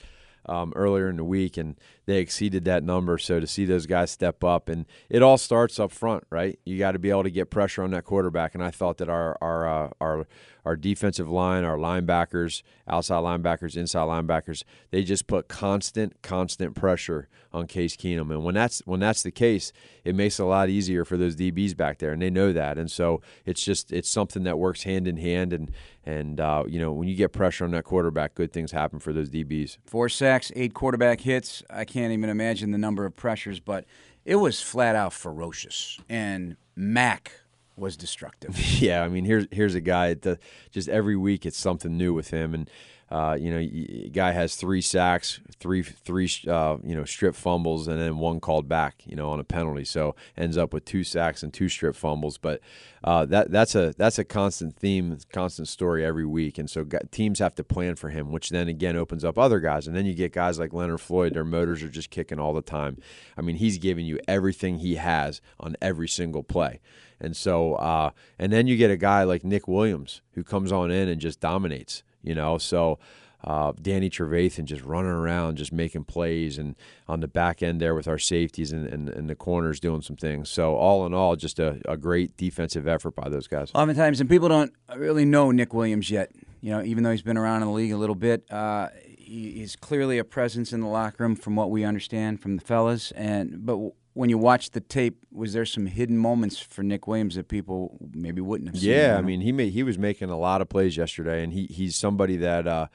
um, 0.47 0.73
earlier 0.75 1.09
in 1.09 1.16
the 1.16 1.25
week, 1.25 1.56
and 1.59 1.76
they 2.06 2.18
exceeded 2.18 2.64
that 2.64 2.82
number. 2.82 3.18
So 3.18 3.40
to 3.40 3.46
see 3.46 3.64
those 3.64 3.87
guys 3.87 4.11
step 4.11 4.44
up, 4.44 4.68
and 4.68 4.87
it 5.08 5.23
all 5.23 5.38
starts 5.38 5.78
up 5.80 5.92
front, 5.92 6.25
right? 6.30 6.58
You 6.64 6.78
got 6.78 6.92
to 6.92 6.99
be 6.99 7.11
able 7.11 7.25
to 7.25 7.30
get 7.30 7.50
pressure 7.50 7.82
on 7.82 7.90
that 7.92 8.04
quarterback, 8.04 8.54
and 8.54 8.62
I 8.62 8.70
thought 8.70 8.99
that 8.99 9.08
our 9.08 9.37
our 9.40 9.68
uh, 9.68 9.90
our 10.00 10.26
our 10.64 10.76
defensive 10.76 11.28
line, 11.28 11.64
our 11.64 11.76
linebackers, 11.76 12.62
outside 12.88 13.23
linebackers, 13.23 13.76
inside 13.76 14.06
linebackers, 14.06 14.64
they 14.90 15.02
just 15.02 15.26
put 15.26 15.46
constant, 15.46 16.23
constant 16.23 16.75
pressure 16.75 17.28
on 17.52 17.66
Case 17.66 17.96
Keenum. 17.96 18.30
And 18.30 18.42
when 18.42 18.54
that's 18.54 18.82
when 18.87 19.00
that's 19.00 19.23
the 19.23 19.30
case, 19.30 19.73
it 20.04 20.14
makes 20.14 20.38
it 20.38 20.42
a 20.42 20.46
lot 20.46 20.68
easier 20.68 21.04
for 21.04 21.16
those 21.16 21.37
DBs 21.37 21.76
back 21.76 21.99
there, 21.99 22.12
and 22.12 22.20
they 22.20 22.30
know 22.30 22.52
that. 22.52 22.78
And 22.78 22.90
so 22.90 23.20
it's 23.44 23.64
just 23.64 23.92
it's 23.92 24.08
something 24.08 24.44
that 24.44 24.58
works 24.58 24.84
hand 24.84 25.06
in 25.06 25.18
hand. 25.18 25.52
And 25.52 25.70
and 26.04 26.40
uh, 26.40 26.64
you 26.66 26.78
know 26.80 26.92
when 26.92 27.08
you 27.08 27.14
get 27.14 27.32
pressure 27.32 27.64
on 27.64 27.70
that 27.73 27.84
quarterback, 27.84 28.34
good 28.34 28.52
things 28.52 28.73
happen 28.73 28.99
for 28.99 29.12
those 29.12 29.30
DBs. 29.30 29.78
Four 29.84 30.08
sacks, 30.08 30.50
eight 30.56 30.75
quarterback 30.75 31.20
hits. 31.20 31.62
I 31.70 31.84
can't 31.94 32.12
even 32.12 32.28
imagine 32.28 32.72
the 32.72 32.78
number 32.78 33.06
of 33.06 33.14
pressures, 33.14 33.60
but 33.60 33.84
it 34.24 34.34
was 34.36 34.60
flat 34.60 34.96
out 34.96 35.12
ferocious. 35.12 36.00
And 36.08 36.56
Mack 36.74 37.30
was 37.76 37.96
destructive. 37.96 38.58
yeah, 38.80 39.04
I 39.04 39.08
mean, 39.08 39.24
here's 39.24 39.46
here's 39.52 39.76
a 39.76 39.80
guy 39.80 40.14
that 40.14 40.40
just 40.72 40.88
every 40.88 41.16
week 41.16 41.46
it's 41.46 41.56
something 41.56 41.96
new 41.96 42.12
with 42.12 42.30
him, 42.30 42.52
and 42.52 42.68
uh, 43.11 43.37
you 43.38 43.50
know, 43.50 44.08
guy 44.12 44.32
has 44.32 44.56
three 44.56 44.80
sacks, 44.80 45.40
three 45.58 45.82
three 45.82 46.30
uh, 46.49 46.78
you 46.82 46.94
know 46.96 47.04
strip 47.04 47.34
fumbles, 47.34 47.87
and 47.87 48.00
then 48.00 48.18
one 48.18 48.40
called 48.40 48.68
back, 48.68 49.02
you 49.04 49.14
know, 49.14 49.30
on 49.30 49.40
a 49.40 49.44
penalty. 49.44 49.84
So 49.84 50.16
ends 50.37 50.56
up 50.56 50.73
with 50.73 50.84
two 50.84 51.04
sacks 51.04 51.42
and 51.42 51.52
two 51.52 51.68
strip 51.68 51.96
fumbles. 51.96 52.38
But 52.38 52.61
uh, 53.04 53.26
that 53.26 53.50
that's 53.50 53.75
a 53.75 53.94
that's 53.96 54.18
a 54.18 54.25
constant 54.25 54.76
theme, 54.76 55.18
constant 55.32 55.68
story 55.68 56.04
every 56.04 56.25
week. 56.25 56.58
And 56.58 56.68
so 56.68 56.87
teams 57.11 57.38
have 57.40 57.54
to 57.56 57.64
plan 57.64 57.96
for 57.96 58.08
him, 58.08 58.32
which 58.32 58.50
then 58.50 58.68
again 58.68 58.96
opens 58.96 59.25
up 59.25 59.38
other 59.38 59.61
guys. 59.61 59.87
And 59.87 59.94
then 59.94 60.06
you 60.06 60.14
get 60.14 60.32
guys 60.32 60.58
like 60.58 60.73
Leonard 60.73 61.00
Floyd. 61.00 61.34
Their 61.34 61.44
motors 61.44 61.82
are 61.82 61.88
just 61.88 62.11
kicking 62.11 62.40
all 62.40 62.54
the 62.54 62.62
time. 62.62 62.99
I 63.37 63.42
mean, 63.42 63.56
he's 63.56 63.78
giving 63.78 64.06
you 64.06 64.18
everything 64.26 64.78
he 64.78 64.94
has 64.94 65.42
on 65.61 65.76
every 65.82 66.08
single 66.08 66.42
play. 66.42 66.80
And 67.20 67.37
so, 67.37 67.75
uh, 67.75 68.11
and 68.38 68.52
then 68.52 68.66
you 68.66 68.76
get 68.76 68.90
a 68.90 68.96
guy 68.96 69.23
like 69.23 69.44
Nick 69.44 69.68
Williams 69.68 70.20
who 70.32 70.42
comes 70.42 70.73
on 70.73 70.90
in 70.90 71.08
and 71.08 71.20
just 71.20 71.40
dominates 71.40 72.02
you 72.25 72.35
know. 72.35 72.59
So 72.59 72.99
uh, 73.45 73.73
Danny 73.81 74.09
Trevathan 74.09 74.64
just 74.64 74.83
running 74.83 75.11
around, 75.11 75.57
just 75.57 75.73
making 75.73 76.04
plays, 76.04 76.57
and 76.59 76.75
on 77.07 77.21
the 77.21 77.28
back 77.28 77.62
end 77.62 77.81
there 77.81 77.95
with 77.95 78.09
our 78.09 78.19
safeties 78.19 78.73
and, 78.73 78.87
and, 78.87 79.09
and 79.09 79.28
the 79.28 79.35
corners 79.35 79.78
doing 79.81 80.00
some 80.00 80.16
things. 80.16 80.49
So 80.49 80.75
all 80.76 81.04
in 81.04 81.12
all, 81.12 81.37
just 81.37 81.59
a, 81.59 81.81
a 81.85 81.97
great 81.97 82.37
defensive 82.37 82.88
effort 82.88 83.14
by 83.14 83.28
those 83.28 83.47
guys. 83.47 83.71
Oftentimes, 83.75 84.21
and 84.21 84.31
people 84.31 84.49
don't 84.49 84.73
really 84.97 85.25
know 85.25 85.50
Nick 85.50 85.75
Williams 85.75 86.11
yet. 86.11 86.33
You 86.62 86.71
know, 86.71 86.83
even 86.83 87.04
though 87.04 87.11
he's 87.11 87.23
been 87.23 87.37
around 87.37 87.61
in 87.61 87.69
the 87.69 87.75
league 87.75 87.93
a 87.93 87.99
little 87.99 88.14
bit, 88.14 88.50
uh, 88.50 88.88
he's 89.19 89.76
clearly 89.76 90.16
a 90.16 90.25
presence 90.25 90.73
in 90.73 90.81
the 90.81 90.87
locker 90.87 91.23
room, 91.23 91.37
from 91.37 91.57
what 91.57 91.71
we 91.71 91.85
understand 91.85 92.40
from 92.40 92.57
the 92.57 92.62
fellas. 92.62 93.11
And 93.12 93.66
but 93.66 93.78
when 94.14 94.30
you 94.30 94.38
watch 94.38 94.71
the 94.71 94.80
tape, 94.80 95.18
was 95.30 95.52
there 95.52 95.66
some 95.66 95.87
hidden 95.87 96.16
moments 96.16 96.59
for 96.59 96.83
Nick 96.83 97.06
Williams 97.06 97.35
that 97.35 97.49
people 97.49 97.99
maybe 98.12 98.40
wouldn't 98.40 98.71
have 98.71 98.80
seen? 98.80 98.90
Yeah, 98.90 99.16
I 99.18 99.23
mean, 99.23 99.40
he 99.40 99.52
made, 99.52 99.73
he 99.73 99.83
was 99.83 99.99
making 99.99 100.30
a 100.30 100.38
lot 100.38 100.61
of 100.61 100.68
plays 100.68 100.97
yesterday, 100.97 101.42
and 101.42 101.52
he 101.52 101.66
he's 101.66 101.97
somebody 101.97 102.37
that, 102.38 102.66
uh, 102.66 102.87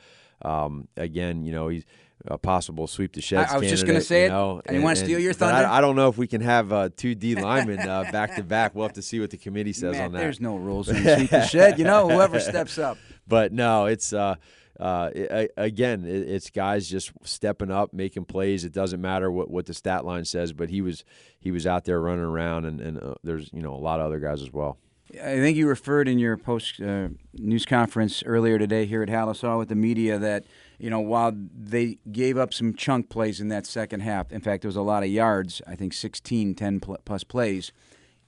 um, 0.41 0.87
again, 0.95 1.43
you 1.43 1.51
know, 1.51 1.67
he's 1.67 1.85
a 2.25 2.37
possible 2.37 2.87
sweep 2.87 3.13
the 3.13 3.21
sheds. 3.21 3.51
I, 3.51 3.55
I 3.55 3.59
was 3.59 3.69
just 3.69 3.85
going 3.85 3.99
to 3.99 4.03
say 4.03 4.21
you 4.21 4.27
it. 4.27 4.29
Know, 4.29 4.61
and, 4.65 4.81
want 4.83 4.97
to 4.97 5.03
steal 5.03 5.19
your 5.19 5.33
thunder. 5.33 5.67
I, 5.67 5.77
I, 5.77 5.81
don't 5.81 5.95
know 5.95 6.09
if 6.09 6.17
we 6.17 6.27
can 6.27 6.41
have 6.41 6.71
uh, 6.71 6.89
two 6.95 7.15
D 7.15 7.35
linemen 7.41 7.79
uh, 7.79 8.09
back 8.11 8.35
to 8.35 8.43
back. 8.43 8.73
We'll 8.73 8.87
have 8.87 8.95
to 8.95 9.01
see 9.01 9.19
what 9.19 9.29
the 9.29 9.37
committee 9.37 9.73
says 9.73 9.93
Man, 9.93 10.05
on 10.05 10.11
that. 10.13 10.19
There's 10.19 10.39
no 10.39 10.55
rules 10.55 10.89
in 10.89 11.03
the 11.03 11.15
sweep 11.17 11.29
the 11.29 11.45
shed. 11.45 11.79
You 11.79 11.85
know, 11.85 12.09
whoever 12.09 12.39
steps 12.39 12.77
up. 12.77 12.97
But 13.27 13.51
no, 13.51 13.85
it's. 13.85 14.13
Uh, 14.13 14.35
uh, 14.79 15.09
again, 15.57 16.05
it, 16.05 16.29
it's 16.29 16.49
guys 16.49 16.87
just 16.87 17.11
stepping 17.23 17.69
up, 17.69 17.93
making 17.93 18.25
plays. 18.25 18.63
It 18.63 18.71
doesn't 18.71 19.01
matter 19.01 19.29
what, 19.29 19.49
what 19.49 19.65
the 19.65 19.73
stat 19.73 20.05
line 20.05 20.25
says, 20.25 20.53
but 20.53 20.69
he 20.69 20.81
was 20.81 21.03
he 21.39 21.51
was 21.51 21.67
out 21.67 21.85
there 21.85 21.99
running 21.99 22.23
around, 22.23 22.65
and, 22.65 22.79
and 22.79 23.03
uh, 23.03 23.15
there's 23.23 23.51
you 23.51 23.61
know 23.61 23.73
a 23.73 23.77
lot 23.77 23.99
of 23.99 24.05
other 24.05 24.19
guys 24.19 24.41
as 24.41 24.53
well. 24.53 24.77
I 25.15 25.37
think 25.37 25.57
you 25.57 25.67
referred 25.67 26.07
in 26.07 26.19
your 26.19 26.37
post 26.37 26.79
uh, 26.79 27.09
news 27.33 27.65
conference 27.65 28.23
earlier 28.25 28.59
today 28.59 28.85
here 28.85 29.01
at 29.01 29.09
Halas 29.09 29.41
Hall 29.41 29.57
with 29.57 29.69
the 29.69 29.75
media 29.75 30.17
that 30.19 30.45
you 30.77 30.89
know 30.89 31.01
while 31.01 31.33
they 31.35 31.97
gave 32.11 32.37
up 32.37 32.53
some 32.53 32.73
chunk 32.73 33.09
plays 33.09 33.41
in 33.41 33.49
that 33.49 33.65
second 33.65 33.99
half, 34.01 34.31
in 34.31 34.39
fact, 34.39 34.61
there 34.61 34.69
was 34.69 34.75
a 34.77 34.81
lot 34.81 35.03
of 35.03 35.09
yards. 35.09 35.61
I 35.67 35.75
think 35.75 35.93
16, 35.93 36.55
10 36.55 36.79
plus 36.79 37.23
plays. 37.25 37.73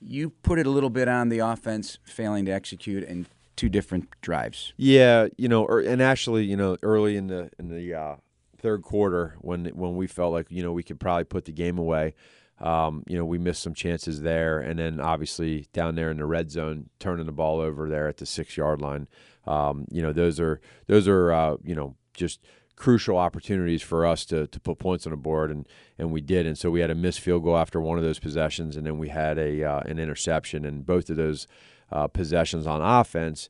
You 0.01 0.31
put 0.31 0.60
it 0.60 0.65
a 0.65 0.70
little 0.72 0.89
bit 0.89 1.08
on 1.08 1.29
the 1.29 1.39
offense 1.39 2.00
failing 2.03 2.46
to 2.46 2.51
execute 2.51 3.08
and 3.08 3.27
two 3.55 3.70
different 3.70 4.10
drives. 4.22 4.74
Yeah, 4.77 5.27
you 5.38 5.48
know, 5.48 5.65
er, 5.65 5.79
and 5.79 6.01
actually, 6.01 6.46
you 6.46 6.55
know, 6.55 6.77
early 6.81 7.17
in 7.17 7.27
the 7.27 7.50
in 7.60 7.70
the 7.70 7.93
uh, 7.93 8.15
third 8.58 8.81
quarter 8.84 9.36
when 9.39 9.65
when 9.67 9.96
we 9.96 10.08
felt 10.08 10.34
like 10.34 10.48
you 10.50 10.63
know 10.63 10.72
we 10.72 10.84
could 10.84 11.00
probably 11.00 11.25
put 11.25 11.46
the 11.46 11.51
game 11.51 11.77
away. 11.77 12.13
Um, 12.60 13.03
you 13.08 13.17
know, 13.17 13.25
we 13.25 13.39
missed 13.39 13.63
some 13.63 13.74
chances 13.74 14.22
there, 14.22 14.60
and 14.60 14.77
then 14.77 15.00
obviously 15.00 15.67
down 15.74 15.96
there 15.96 16.12
in 16.12 16.17
the 16.17 16.25
red 16.25 16.51
zone, 16.51 16.89
turning 17.00 17.25
the 17.25 17.31
ball 17.31 17.60
over 17.60 17.89
there 17.89 18.08
at 18.08 18.17
the 18.17 18.25
six 18.25 18.55
yard 18.55 18.81
line. 18.81 19.08
Um, 19.48 19.86
you 19.89 20.01
know, 20.01 20.13
those 20.13 20.39
are 20.39 20.62
those 20.88 21.08
are 21.08 21.31
uh, 21.31 21.55
you 21.63 21.74
know 21.74 21.96
just 22.13 22.39
crucial 22.81 23.15
opportunities 23.15 23.84
for 23.84 24.08
us 24.08 24.25
to, 24.25 24.48
to 24.48 24.60
put 24.60 24.79
points 24.79 25.05
on 25.05 25.12
the 25.12 25.17
board, 25.17 25.51
and, 25.51 25.67
and 26.00 26.12
we 26.12 26.20
did. 26.20 26.48
And 26.48 26.58
so 26.58 26.72
we 26.72 26.79
had 26.79 26.89
a 26.89 26.96
missed 26.96 27.20
field 27.20 27.43
goal 27.43 27.55
after 27.55 27.79
one 27.79 28.00
of 28.00 28.03
those 28.03 28.17
possessions, 28.17 28.75
and 28.75 28.88
then 28.88 28.98
we 28.98 29.10
had 29.10 29.38
a 29.38 29.63
uh, 29.63 29.79
an 29.81 30.00
interception, 30.00 30.65
and 30.65 30.86
both 30.86 31.10
of 31.10 31.15
those 31.15 31.48
uh, 31.91 32.07
possessions 32.07 32.67
on 32.67 32.81
offense, 32.81 33.50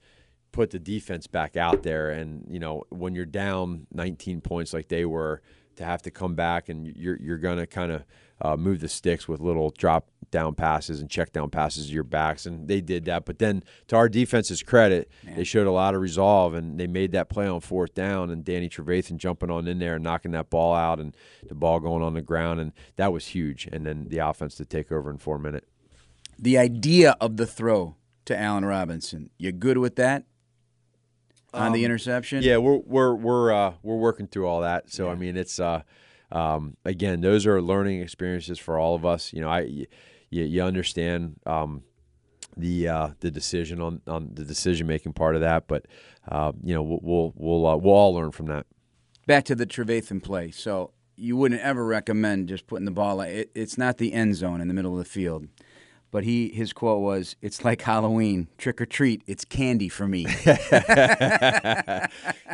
put 0.52 0.72
the 0.72 0.80
defense 0.80 1.28
back 1.28 1.56
out 1.56 1.84
there. 1.84 2.10
And 2.10 2.46
you 2.50 2.60
know, 2.60 2.84
when 2.90 3.16
you're 3.16 3.26
down 3.26 3.88
19 3.94 4.42
points 4.42 4.74
like 4.74 4.88
they 4.88 5.06
were, 5.06 5.42
to 5.78 5.86
have 5.86 6.02
to 6.02 6.12
come 6.12 6.36
back 6.36 6.70
and 6.70 6.96
you're 6.96 7.18
you're 7.20 7.38
gonna 7.38 7.66
kind 7.66 7.92
of 7.92 8.04
uh, 8.42 8.58
move 8.58 8.80
the 8.80 8.88
sticks 8.88 9.28
with 9.28 9.40
little 9.40 9.72
drop 9.78 10.10
down 10.32 10.56
passes 10.56 11.00
and 11.00 11.10
check 11.10 11.32
down 11.32 11.50
passes 11.50 11.88
to 11.88 11.94
your 11.94 12.04
backs, 12.04 12.46
and 12.46 12.68
they 12.68 12.82
did 12.82 13.06
that. 13.06 13.26
But 13.26 13.38
then, 13.40 13.64
to 13.88 13.96
our 13.96 14.10
defense's 14.10 14.64
credit, 14.64 15.12
Man. 15.24 15.36
they 15.36 15.44
showed 15.44 15.68
a 15.68 15.72
lot 15.72 15.94
of 15.94 16.02
resolve 16.02 16.54
and 16.54 16.80
they 16.80 16.88
made 16.88 17.12
that 17.12 17.30
play 17.30 17.48
on 17.48 17.60
fourth 17.60 17.94
down. 17.94 18.30
And 18.32 18.44
Danny 18.44 18.70
Trevathan 18.70 19.18
jumping 19.18 19.52
on 19.52 19.68
in 19.68 19.78
there 19.80 19.96
and 19.96 20.04
knocking 20.04 20.32
that 20.32 20.50
ball 20.50 20.74
out, 20.74 21.00
and 21.00 21.16
the 21.48 21.56
ball 21.56 21.80
going 21.80 22.02
on 22.02 22.14
the 22.14 22.22
ground, 22.22 22.60
and 22.60 22.72
that 22.96 23.14
was 23.14 23.28
huge. 23.28 23.68
And 23.72 23.86
then 23.86 24.08
the 24.08 24.20
offense 24.20 24.56
to 24.56 24.66
take 24.66 24.92
over 24.92 25.12
in 25.12 25.18
four 25.18 25.38
minutes. 25.38 25.68
The 26.40 26.58
idea 26.58 27.16
of 27.22 27.38
the 27.38 27.46
throw 27.46 27.96
to 28.32 28.40
Allen 28.40 28.66
Robinson. 28.66 29.30
You 29.38 29.52
good 29.52 29.78
with 29.78 29.96
that? 29.98 30.24
On 31.54 31.68
um, 31.68 31.74
the 31.74 31.84
interception? 31.84 32.44
Yeah, 32.44 32.58
we're 32.58 32.78
we're 32.78 33.14
we're 33.14 33.52
uh, 33.52 33.74
we're 33.84 33.98
working 33.98 34.28
through 34.28 34.48
all 34.48 34.62
that. 34.62 34.92
So 34.92 35.06
yeah. 35.06 35.12
I 35.12 35.16
mean, 35.16 35.36
it's 35.36 35.60
uh, 35.60 35.82
um, 36.32 36.78
again, 36.86 37.22
those 37.22 37.46
are 37.46 37.62
learning 37.62 38.02
experiences 38.02 38.58
for 38.58 38.80
all 38.80 38.96
of 38.96 39.06
us. 39.06 39.34
You 39.34 39.42
know, 39.42 39.50
I 39.50 39.62
you, 39.62 39.86
you 40.30 40.64
understand 40.64 41.40
um, 41.46 41.84
the 42.56 42.88
uh, 42.88 43.10
the 43.20 43.30
decision 43.30 43.82
on, 43.82 44.02
on 44.08 44.32
the 44.34 44.46
decision 44.46 44.88
making 44.88 45.14
part 45.14 45.36
of 45.36 45.42
that, 45.42 45.68
but 45.68 45.88
uh, 46.30 46.54
you 46.64 46.74
know, 46.74 46.84
we'll 46.84 47.00
we'll 47.02 47.34
we'll, 47.36 47.68
uh, 47.68 47.76
we'll 47.76 47.94
all 47.94 48.14
learn 48.14 48.32
from 48.32 48.46
that. 48.48 48.66
Back 49.28 49.44
to 49.46 49.56
the 49.56 49.68
Trevathan 49.68 50.24
play. 50.24 50.52
So 50.52 50.92
you 51.18 51.36
wouldn't 51.36 51.62
ever 51.62 51.86
recommend 51.86 52.48
just 52.48 52.66
putting 52.66 52.86
the 52.86 52.92
ball. 52.92 53.20
It, 53.22 53.52
it's 53.54 53.78
not 53.78 53.98
the 53.98 54.14
end 54.14 54.36
zone 54.36 54.62
in 54.62 54.70
the 54.70 54.74
middle 54.74 54.94
of 54.94 55.00
the 55.00 55.10
field 55.10 55.48
but 56.12 56.24
he 56.26 56.50
his 56.50 56.74
quote 56.74 57.02
was, 57.02 57.36
"It's 57.42 57.64
like 57.64 57.82
Halloween, 57.82 58.50
trick 58.58 58.80
or 58.82 58.86
treat. 58.86 59.24
It's 59.26 59.46
candy 59.46 59.90
for 59.90 60.08
me." 60.08 60.22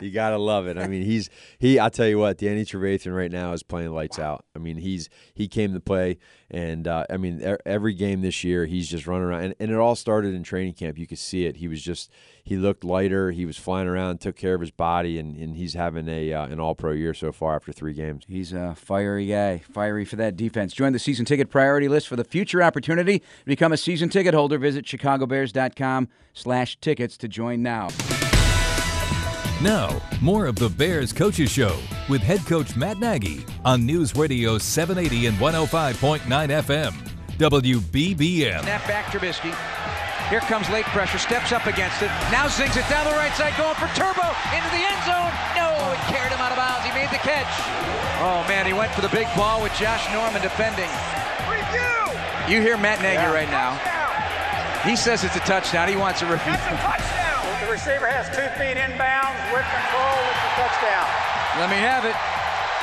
you 0.01 0.11
gotta 0.11 0.37
love 0.37 0.67
it. 0.67 0.77
I 0.77 0.87
mean, 0.87 1.03
he's 1.03 1.29
he. 1.57 1.79
I 1.79 1.89
tell 1.89 2.07
you 2.07 2.19
what, 2.19 2.37
Danny 2.37 2.63
Trevathan 2.63 3.15
right 3.15 3.31
now 3.31 3.53
is 3.53 3.63
playing 3.63 3.91
lights 3.91 4.19
out. 4.19 4.45
I 4.55 4.59
mean, 4.59 4.77
he's 4.77 5.09
he 5.33 5.47
came 5.47 5.73
to 5.73 5.79
play, 5.79 6.17
and 6.50 6.88
uh, 6.88 7.06
I 7.10 7.18
mean, 7.18 7.58
every 7.66 7.94
game 7.94 8.22
this 8.22 8.44
year, 8.44 8.66
he's 8.66 8.88
just 8.88 9.06
running 9.06 9.27
around, 9.27 9.44
and, 9.44 9.56
and 9.60 9.72
it 9.72 9.77
all 9.77 9.96
started 9.96 10.34
in 10.34 10.44
training 10.44 10.74
camp. 10.74 10.98
You 10.98 11.06
could 11.06 11.20
see 11.20 11.46
it. 11.46 11.58
He 11.58 11.68
was 11.68 11.82
just 11.82 12.10
he 12.44 12.56
looked 12.56 12.86
lighter. 12.86 13.32
He 13.32 13.46
was 13.46 13.58
flying 13.58 13.88
around, 13.88 14.20
took 14.20 14.38
care 14.38 14.56
of 14.56 14.62
his 14.62 14.72
body, 14.72 15.20
and, 15.20 15.36
and 15.36 15.58
he's 15.58 15.74
having 15.74 16.08
a 16.08 16.32
uh, 16.32 16.46
an 16.46 16.60
All 16.60 16.74
Pro 16.74 16.94
year 16.94 17.13
so 17.13 17.34
far 17.34 17.56
after 17.56 17.74
three 17.74 17.94
games. 17.94 18.24
He's 18.30 18.54
a 18.54 18.75
fiery 18.75 19.27
guy, 19.27 19.58
fiery 19.58 20.06
for 20.06 20.16
that 20.16 20.38
defense. 20.38 20.74
Join 20.74 20.94
the 20.94 21.00
season 21.00 21.25
ticket 21.25 21.50
priority 21.50 21.89
list 21.89 22.08
for 22.08 22.16
the 22.16 22.24
future 22.24 22.63
opportunity 22.63 23.20
to 23.20 23.46
become 23.46 23.74
a 23.74 23.77
season 23.77 24.08
ticket 24.08 24.34
holder. 24.34 24.58
Visit 24.58 24.86
chicagobears.com 24.86 26.08
slash 26.34 26.80
tickets 26.80 27.18
to 27.18 27.27
join 27.27 27.62
now. 27.62 27.89
Now, 29.61 29.99
more 30.21 30.45
of 30.45 30.55
the 30.55 30.69
Bears 30.69 31.11
Coaches 31.11 31.49
Show 31.49 31.79
with 32.09 32.21
head 32.21 32.45
coach 32.45 32.75
Matt 32.75 32.99
Nagy 32.99 33.43
on 33.65 33.87
News 33.87 34.15
Radio 34.15 34.59
780 34.59 35.25
and 35.25 35.37
105.9 35.37 36.21
FM. 36.61 36.93
WBBM. 37.41 38.61
Snap 38.61 38.85
back 38.85 39.05
Trubisky. 39.05 39.49
Here 40.29 40.41
comes 40.41 40.69
late 40.69 40.85
pressure, 40.93 41.17
steps 41.17 41.51
up 41.51 41.65
against 41.65 42.03
it. 42.03 42.13
Now 42.29 42.47
zings 42.47 42.77
it 42.77 42.85
down 42.87 43.09
the 43.09 43.17
right 43.17 43.33
side, 43.33 43.57
going 43.57 43.73
for 43.81 43.89
Turbo 43.97 44.29
into 44.53 44.69
the 44.69 44.83
end 44.85 45.01
zone. 45.09 45.33
No, 45.57 45.73
it 45.89 46.05
carried 46.05 46.29
him 46.29 46.37
out 46.37 46.53
of 46.53 46.61
bounds. 46.61 46.85
He 46.85 46.93
made 46.93 47.09
the 47.09 47.21
catch. 47.25 47.49
Oh 48.21 48.45
man, 48.47 48.67
he 48.67 48.73
went 48.73 48.91
for 48.93 49.01
the 49.01 49.09
big 49.09 49.25
ball 49.35 49.63
with 49.63 49.73
Josh 49.73 50.05
Norman 50.13 50.43
defending. 50.43 50.89
Review. 51.49 52.13
You 52.45 52.61
hear 52.61 52.77
Matt 52.77 53.01
Nagy 53.01 53.25
yeah. 53.25 53.33
right 53.33 53.49
now. 53.49 53.73
He 54.87 54.95
says 54.95 55.23
it's 55.23 55.35
a 55.35 55.45
touchdown. 55.49 55.89
He 55.89 55.95
wants 55.95 56.21
a 56.21 56.29
review. 56.29 56.53
Receiver 57.77 58.07
has 58.07 58.25
two 58.29 58.41
feet 58.57 58.75
inbounds 58.75 59.38
with 59.53 59.62
control. 59.69 60.17
It's 60.34 60.41
a 60.41 60.53
touchdown. 60.57 61.05
Let 61.62 61.69
me 61.69 61.77
have 61.77 62.05
it. 62.05 62.15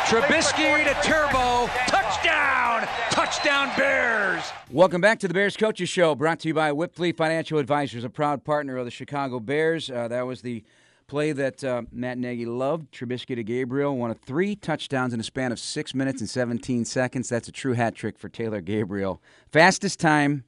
Trubisky 0.07 0.85
to 0.85 0.95
Turbo. 1.03 1.67
Touchdown! 1.89 2.87
Touchdown 3.11 3.73
Bears! 3.77 4.45
Welcome 4.71 5.01
back 5.01 5.19
to 5.19 5.27
the 5.27 5.35
Bears 5.35 5.57
Coaches 5.57 5.89
Show, 5.89 6.15
brought 6.15 6.39
to 6.41 6.49
you 6.49 6.55
by 6.55 6.71
Wipfli 6.71 7.17
Financial 7.17 7.59
Advisors, 7.59 8.05
a 8.05 8.09
proud 8.09 8.45
partner 8.45 8.77
of 8.77 8.85
the 8.85 8.93
Chicago 8.93 9.41
Bears. 9.41 9.91
Uh, 9.91 10.07
that 10.07 10.29
was 10.29 10.43
the 10.43 10.63
play 11.09 11.33
that 11.33 11.65
uh, 11.65 11.83
Matt 11.91 12.17
Nagy 12.17 12.47
loved. 12.47 12.93
Trubisky 12.93 13.35
to 13.35 13.43
Gabriel, 13.43 13.97
one 13.97 14.13
of 14.13 14.21
three 14.21 14.55
touchdowns 14.55 15.13
in 15.13 15.19
a 15.19 15.25
span 15.25 15.51
of 15.51 15.59
six 15.59 15.93
minutes 15.93 16.21
and 16.21 16.31
17 16.31 16.85
seconds. 16.85 17.29
That's 17.29 17.49
a 17.49 17.53
true 17.53 17.73
hat 17.73 17.97
trick 17.97 18.17
for 18.17 18.29
Taylor 18.29 18.61
Gabriel. 18.61 19.21
Fastest 19.51 19.99
time, 19.99 20.45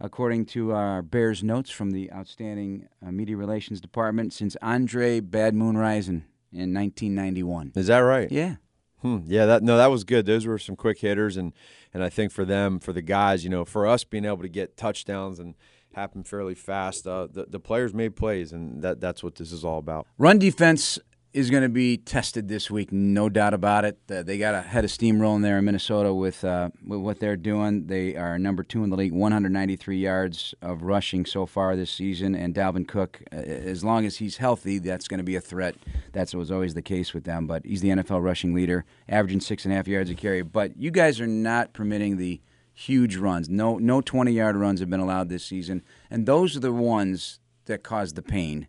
according 0.00 0.46
to 0.46 0.72
our 0.72 1.02
Bears 1.02 1.42
notes 1.42 1.70
from 1.70 1.90
the 1.90 2.12
outstanding 2.12 2.88
uh, 3.04 3.10
media 3.10 3.36
relations 3.36 3.80
department, 3.80 4.32
since 4.32 4.56
Andre 4.62 5.20
Bad 5.20 5.54
Moon 5.54 5.76
Rison 5.76 6.22
in 6.52 6.72
1991. 6.72 7.72
Is 7.74 7.88
that 7.88 7.98
right? 7.98 8.30
Yeah. 8.30 8.56
Hmm, 9.02 9.18
yeah, 9.26 9.44
that 9.44 9.62
no, 9.62 9.76
that 9.76 9.90
was 9.90 10.02
good. 10.02 10.24
Those 10.24 10.46
were 10.46 10.58
some 10.58 10.76
quick 10.76 11.00
hitters, 11.00 11.36
and 11.36 11.52
and 11.92 12.02
I 12.02 12.08
think 12.08 12.32
for 12.32 12.46
them, 12.46 12.78
for 12.78 12.92
the 12.94 13.02
guys, 13.02 13.44
you 13.44 13.50
know, 13.50 13.66
for 13.66 13.86
us 13.86 14.02
being 14.02 14.24
able 14.24 14.40
to 14.42 14.48
get 14.48 14.78
touchdowns 14.78 15.38
and 15.38 15.54
happen 15.94 16.24
fairly 16.24 16.54
fast, 16.54 17.06
uh, 17.06 17.28
the 17.30 17.44
the 17.44 17.60
players 17.60 17.92
made 17.92 18.16
plays, 18.16 18.50
and 18.50 18.82
that 18.82 19.00
that's 19.00 19.22
what 19.22 19.34
this 19.34 19.52
is 19.52 19.62
all 19.62 19.78
about. 19.78 20.06
Run 20.16 20.38
defense 20.38 20.98
is 21.34 21.50
going 21.50 21.64
to 21.64 21.68
be 21.68 21.96
tested 21.96 22.46
this 22.46 22.70
week, 22.70 22.92
no 22.92 23.28
doubt 23.28 23.52
about 23.52 23.84
it. 23.84 23.98
Uh, 24.08 24.22
they 24.22 24.38
got 24.38 24.54
a 24.54 24.62
head 24.62 24.84
of 24.84 24.90
steam 24.90 25.20
rolling 25.20 25.42
there 25.42 25.58
in 25.58 25.64
Minnesota 25.64 26.14
with 26.14 26.44
uh, 26.44 26.70
with 26.86 27.00
what 27.00 27.18
they're 27.18 27.36
doing. 27.36 27.88
They 27.88 28.14
are 28.14 28.38
number 28.38 28.62
two 28.62 28.84
in 28.84 28.90
the 28.90 28.96
league, 28.96 29.12
193 29.12 29.98
yards 29.98 30.54
of 30.62 30.82
rushing 30.82 31.26
so 31.26 31.44
far 31.44 31.74
this 31.74 31.90
season. 31.90 32.36
And 32.36 32.54
Dalvin 32.54 32.86
Cook, 32.86 33.20
uh, 33.32 33.36
as 33.36 33.82
long 33.82 34.06
as 34.06 34.18
he's 34.18 34.36
healthy, 34.36 34.78
that's 34.78 35.08
going 35.08 35.18
to 35.18 35.24
be 35.24 35.34
a 35.34 35.40
threat. 35.40 35.74
That 36.12 36.32
was 36.32 36.52
always 36.52 36.74
the 36.74 36.82
case 36.82 37.12
with 37.12 37.24
them. 37.24 37.48
But 37.48 37.66
he's 37.66 37.80
the 37.80 37.88
NFL 37.88 38.22
rushing 38.22 38.54
leader, 38.54 38.84
averaging 39.08 39.40
six 39.40 39.64
and 39.64 39.74
a 39.74 39.76
half 39.76 39.88
yards 39.88 40.10
a 40.10 40.14
carry. 40.14 40.42
But 40.42 40.76
you 40.76 40.92
guys 40.92 41.20
are 41.20 41.26
not 41.26 41.72
permitting 41.72 42.16
the 42.16 42.40
huge 42.72 43.16
runs. 43.16 43.48
No, 43.48 43.78
no 43.78 44.00
20 44.00 44.30
yard 44.30 44.54
runs 44.56 44.78
have 44.78 44.88
been 44.88 45.00
allowed 45.00 45.30
this 45.30 45.44
season, 45.44 45.82
and 46.10 46.26
those 46.26 46.56
are 46.56 46.60
the 46.60 46.72
ones 46.72 47.40
that 47.66 47.82
cause 47.82 48.12
the 48.12 48.22
pain 48.22 48.68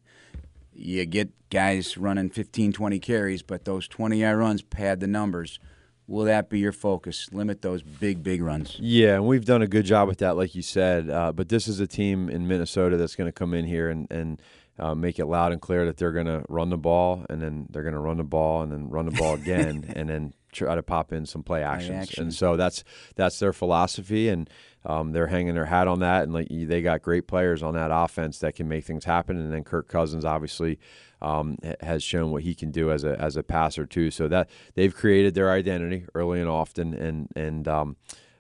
you 0.76 1.06
get 1.06 1.32
guys 1.50 1.98
running 1.98 2.30
15, 2.30 2.74
20 2.74 3.00
carries, 3.00 3.42
but 3.42 3.66
those 3.66 3.88
20 3.88 4.18
yard 4.18 4.38
runs 4.38 4.62
pad 4.62 5.00
the 5.00 5.08
numbers. 5.08 5.60
Will 6.08 6.26
that 6.26 6.50
be 6.50 6.60
your 6.60 6.72
focus? 6.72 7.30
Limit 7.32 7.64
those 7.64 7.82
big, 7.82 8.22
big 8.22 8.44
runs. 8.44 8.78
Yeah, 8.80 9.16
and 9.16 9.26
we've 9.26 9.46
done 9.46 9.64
a 9.64 9.68
good 9.68 9.86
job 9.86 10.08
with 10.08 10.20
that, 10.20 10.38
like 10.38 10.54
you 10.54 10.62
said. 10.62 11.10
Uh, 11.10 11.32
but 11.32 11.50
this 11.50 11.68
is 11.68 11.80
a 11.80 11.88
team 11.88 12.30
in 12.30 12.48
Minnesota 12.48 12.98
that's 12.98 13.16
going 13.16 13.28
to 13.28 13.32
come 13.32 13.56
in 13.56 13.66
here 13.66 13.90
and, 13.90 14.06
and 14.12 14.42
uh, 14.78 14.94
make 14.94 15.18
it 15.18 15.26
loud 15.26 15.52
and 15.52 15.62
clear 15.62 15.86
that 15.86 15.98
they're 15.98 16.12
going 16.12 16.28
to 16.28 16.44
run 16.48 16.70
the 16.70 16.78
ball, 16.78 17.26
and 17.30 17.42
then 17.42 17.66
they're 17.72 17.82
going 17.82 17.94
to 17.94 18.00
run 18.00 18.18
the 18.18 18.24
ball, 18.24 18.62
and 18.62 18.72
then 18.72 18.90
run 18.90 19.06
the 19.06 19.12
ball 19.12 19.34
again, 19.34 19.92
and 19.96 20.10
then 20.10 20.34
try 20.52 20.76
to 20.76 20.84
pop 20.84 21.12
in 21.12 21.26
some 21.26 21.42
play 21.42 21.64
actions. 21.64 22.10
action. 22.10 22.24
And 22.24 22.34
so 22.34 22.56
that's 22.56 22.84
that's 23.16 23.40
their 23.40 23.54
philosophy, 23.54 24.30
and 24.30 24.50
um, 24.86 25.12
they're 25.12 25.28
hanging 25.28 25.56
their 25.56 25.66
hat 25.66 25.88
on 25.88 26.00
that. 26.00 26.24
And 26.24 26.34
like 26.34 26.48
they 26.50 26.82
got 26.82 27.02
great 27.02 27.28
players 27.28 27.64
on 27.64 27.74
that 27.74 27.92
offense 27.92 28.40
that 28.40 28.56
can 28.56 28.68
make 28.68 28.86
things 28.86 29.06
happen. 29.06 29.38
And 29.38 29.52
then 29.52 29.64
Kirk 29.64 29.88
Cousins 29.88 30.26
obviously 30.26 30.80
um, 31.22 31.58
has 31.82 32.04
shown 32.04 32.32
what 32.32 32.44
he 32.44 32.54
can 32.54 32.72
do 32.72 32.92
as 32.92 33.04
a 33.04 33.20
as 33.20 33.36
a 33.36 33.44
passer 33.44 33.86
too. 33.86 34.12
So 34.12 34.28
that 34.28 34.50
they've 34.76 34.96
created 34.96 35.34
their 35.34 35.52
identity 35.52 36.06
early 36.14 36.40
and 36.40 36.50
often, 36.50 36.94
and 36.94 37.30
and. 37.36 37.68
Um, 37.68 37.96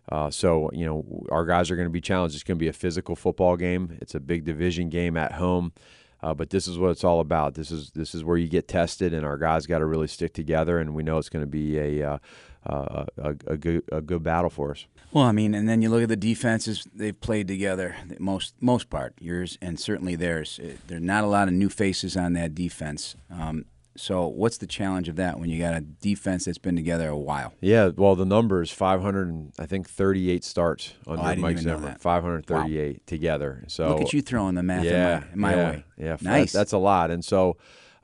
uh, 0.08 0.30
so 0.30 0.70
you 0.72 0.86
know 0.86 1.26
our 1.32 1.48
guys 1.48 1.72
are 1.72 1.76
going 1.76 1.88
to 1.88 1.92
be 1.92 2.00
challenged. 2.00 2.36
It's 2.36 2.44
going 2.44 2.60
to 2.60 2.64
be 2.64 2.68
a 2.68 2.74
physical 2.74 3.16
football 3.16 3.58
game. 3.58 3.98
It's 4.02 4.14
a 4.14 4.20
big 4.20 4.46
division 4.46 4.90
game 4.90 5.18
at 5.18 5.32
home. 5.32 5.74
Uh, 6.22 6.34
but 6.34 6.50
this 6.50 6.68
is 6.68 6.80
what 6.80 6.90
it's 6.90 7.04
all 7.04 7.20
about. 7.20 7.54
This 7.54 7.70
is 7.70 7.92
this 7.92 8.16
is 8.16 8.24
where 8.24 8.38
you 8.38 8.48
get 8.48 8.68
tested, 8.68 9.14
and 9.14 9.26
our 9.26 9.38
guys 9.38 9.68
got 9.68 9.80
to 9.80 9.86
really 9.86 10.08
stick 10.08 10.34
together. 10.34 10.80
And 10.80 10.96
we 10.96 11.04
know 11.04 11.18
it's 11.18 11.30
going 11.30 11.44
to 11.44 11.50
be 11.50 11.78
a, 11.78 12.14
uh, 12.14 12.18
uh, 12.66 13.06
a 13.18 13.36
a 13.48 13.58
good 13.58 13.84
a 13.92 14.02
good 14.02 14.24
battle 14.24 14.50
for 14.50 14.72
us. 14.72 14.86
Well, 15.12 15.24
I 15.24 15.32
mean, 15.32 15.54
and 15.54 15.70
then 15.70 15.82
you 15.82 15.90
look 15.90 16.04
at 16.04 16.10
the 16.10 16.16
defenses 16.16 16.86
they've 16.94 17.20
played 17.20 17.48
together. 17.48 17.96
Most 18.20 18.56
most 18.60 18.90
part, 18.90 19.14
yours 19.20 19.58
and 19.62 19.80
certainly 19.80 20.16
theirs. 20.16 20.60
Uh, 20.62 20.72
There's 20.88 21.02
not 21.02 21.24
a 21.24 21.28
lot 21.28 21.48
of 21.48 21.54
new 21.54 21.70
faces 21.70 22.18
on 22.18 22.34
that 22.34 22.54
defense. 22.56 23.16
Um, 23.32 23.66
so, 23.98 24.28
what's 24.28 24.58
the 24.58 24.68
challenge 24.68 25.08
of 25.08 25.16
that 25.16 25.40
when 25.40 25.50
you 25.50 25.58
got 25.58 25.74
a 25.74 25.80
defense 25.80 26.46
that's 26.46 26.58
been 26.58 26.76
together 26.76 27.08
a 27.08 27.18
while? 27.18 27.54
Yeah, 27.62 27.92
well, 27.96 28.16
the 28.16 28.26
numbers 28.26 28.70
500, 28.70 29.28
and 29.30 29.54
I 29.58 29.66
think 29.68 29.90
38 29.90 30.44
starts 30.44 30.94
under 31.08 31.24
Oh, 31.24 31.36
Mike 31.38 31.60
Zimmer, 31.60 31.80
that. 31.80 32.02
538 32.02 33.08
together. 33.08 33.64
So 33.68 33.88
Look 33.90 34.02
at 34.02 34.14
you 34.14 34.22
throwing 34.22 34.56
the 34.56 34.64
math 34.64 34.84
yeah, 34.84 35.24
in 35.32 35.40
my, 35.40 35.54
in 35.54 35.56
my 35.56 35.56
yeah, 35.56 35.70
way. 35.70 35.86
Yeah, 35.98 36.18
nice. 36.22 36.52
That, 36.52 36.58
that's 36.60 36.74
a 36.74 36.78
lot. 36.78 37.10
And 37.10 37.24
so, 37.24 37.56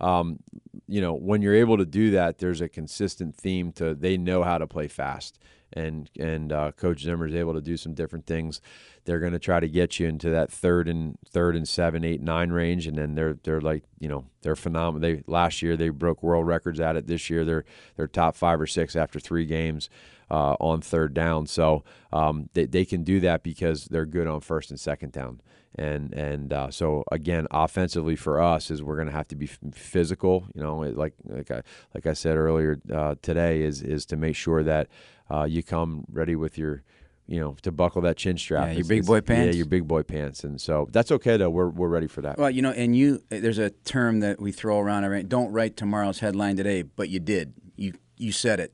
um, 0.01 0.39
you 0.87 0.99
know, 0.99 1.13
when 1.13 1.41
you're 1.41 1.55
able 1.55 1.77
to 1.77 1.85
do 1.85 2.11
that, 2.11 2.39
there's 2.39 2.59
a 2.59 2.67
consistent 2.67 3.35
theme 3.35 3.71
to 3.73 3.93
they 3.93 4.17
know 4.17 4.43
how 4.43 4.57
to 4.57 4.67
play 4.67 4.89
fast. 4.89 5.39
And 5.73 6.09
and 6.19 6.51
uh, 6.51 6.73
Coach 6.73 7.03
Zimmer 7.03 7.27
is 7.27 7.35
able 7.35 7.53
to 7.53 7.61
do 7.61 7.77
some 7.77 7.93
different 7.93 8.25
things. 8.25 8.59
They're 9.05 9.21
going 9.21 9.31
to 9.31 9.39
try 9.39 9.61
to 9.61 9.69
get 9.69 9.99
you 9.99 10.07
into 10.07 10.29
that 10.29 10.51
third 10.51 10.89
and 10.89 11.17
third 11.29 11.55
and 11.55 11.65
seven, 11.65 12.03
eight, 12.03 12.21
nine 12.21 12.49
range, 12.49 12.87
and 12.87 12.97
then 12.97 13.15
they're 13.15 13.37
they're 13.43 13.61
like 13.61 13.83
you 13.97 14.09
know 14.09 14.25
they're 14.41 14.57
phenomenal. 14.57 14.99
They 14.99 15.23
last 15.27 15.61
year 15.61 15.77
they 15.77 15.87
broke 15.87 16.21
world 16.21 16.45
records 16.45 16.81
at 16.81 16.97
it. 16.97 17.07
This 17.07 17.29
year 17.29 17.45
they're 17.45 17.63
they're 17.95 18.07
top 18.07 18.35
five 18.35 18.59
or 18.59 18.67
six 18.67 18.97
after 18.97 19.17
three 19.17 19.45
games 19.45 19.89
uh, 20.31 20.55
on 20.59 20.81
third 20.81 21.13
down. 21.13 21.45
So 21.45 21.83
um, 22.11 22.49
they 22.53 22.65
they 22.65 22.85
can 22.85 23.03
do 23.03 23.19
that 23.19 23.43
because 23.43 23.85
they're 23.85 24.07
good 24.07 24.25
on 24.25 24.41
first 24.41 24.71
and 24.71 24.79
second 24.79 25.11
down 25.11 25.41
and 25.75 26.13
and 26.13 26.51
uh, 26.51 26.69
so 26.69 27.03
again, 27.11 27.47
offensively 27.51 28.15
for 28.15 28.41
us 28.41 28.69
is 28.71 28.83
we're 28.83 28.95
going 28.95 29.07
to 29.07 29.13
have 29.13 29.27
to 29.29 29.35
be 29.35 29.47
physical. 29.47 30.45
You 30.53 30.61
know, 30.61 30.79
like 30.79 31.13
like 31.25 31.49
I 31.49 31.61
like 31.93 32.05
I 32.05 32.13
said 32.13 32.35
earlier 32.35 32.79
uh, 32.93 33.15
today 33.21 33.61
is 33.61 33.81
is 33.81 34.05
to 34.07 34.17
make 34.17 34.35
sure 34.35 34.63
that 34.63 34.87
uh, 35.29 35.43
you 35.43 35.63
come 35.63 36.05
ready 36.11 36.35
with 36.35 36.57
your 36.57 36.83
you 37.25 37.39
know 37.39 37.55
to 37.61 37.71
buckle 37.71 38.01
that 38.01 38.17
chin 38.17 38.37
strap. 38.37 38.67
Yeah, 38.67 38.73
your 38.73 38.85
big 38.85 39.05
boy 39.05 39.21
pants. 39.21 39.55
Yeah, 39.55 39.59
your 39.59 39.65
big 39.65 39.87
boy 39.87 40.03
pants, 40.03 40.43
and 40.43 40.59
so 40.59 40.89
that's 40.91 41.11
okay 41.11 41.37
though. 41.37 41.49
We're 41.49 41.69
we're 41.69 41.87
ready 41.87 42.07
for 42.07 42.21
that. 42.21 42.37
Well, 42.37 42.49
you 42.49 42.61
know, 42.61 42.71
and 42.71 42.95
you 42.95 43.23
there's 43.29 43.59
a 43.59 43.69
term 43.69 44.19
that 44.19 44.41
we 44.41 44.51
throw 44.51 44.79
around. 44.79 45.29
Don't 45.29 45.51
write 45.51 45.77
tomorrow's 45.77 46.19
headline 46.19 46.57
today, 46.57 46.81
but 46.81 47.07
you 47.07 47.19
did. 47.19 47.53
You 47.77 47.93
you 48.17 48.33
said 48.33 48.59
it. 48.59 48.73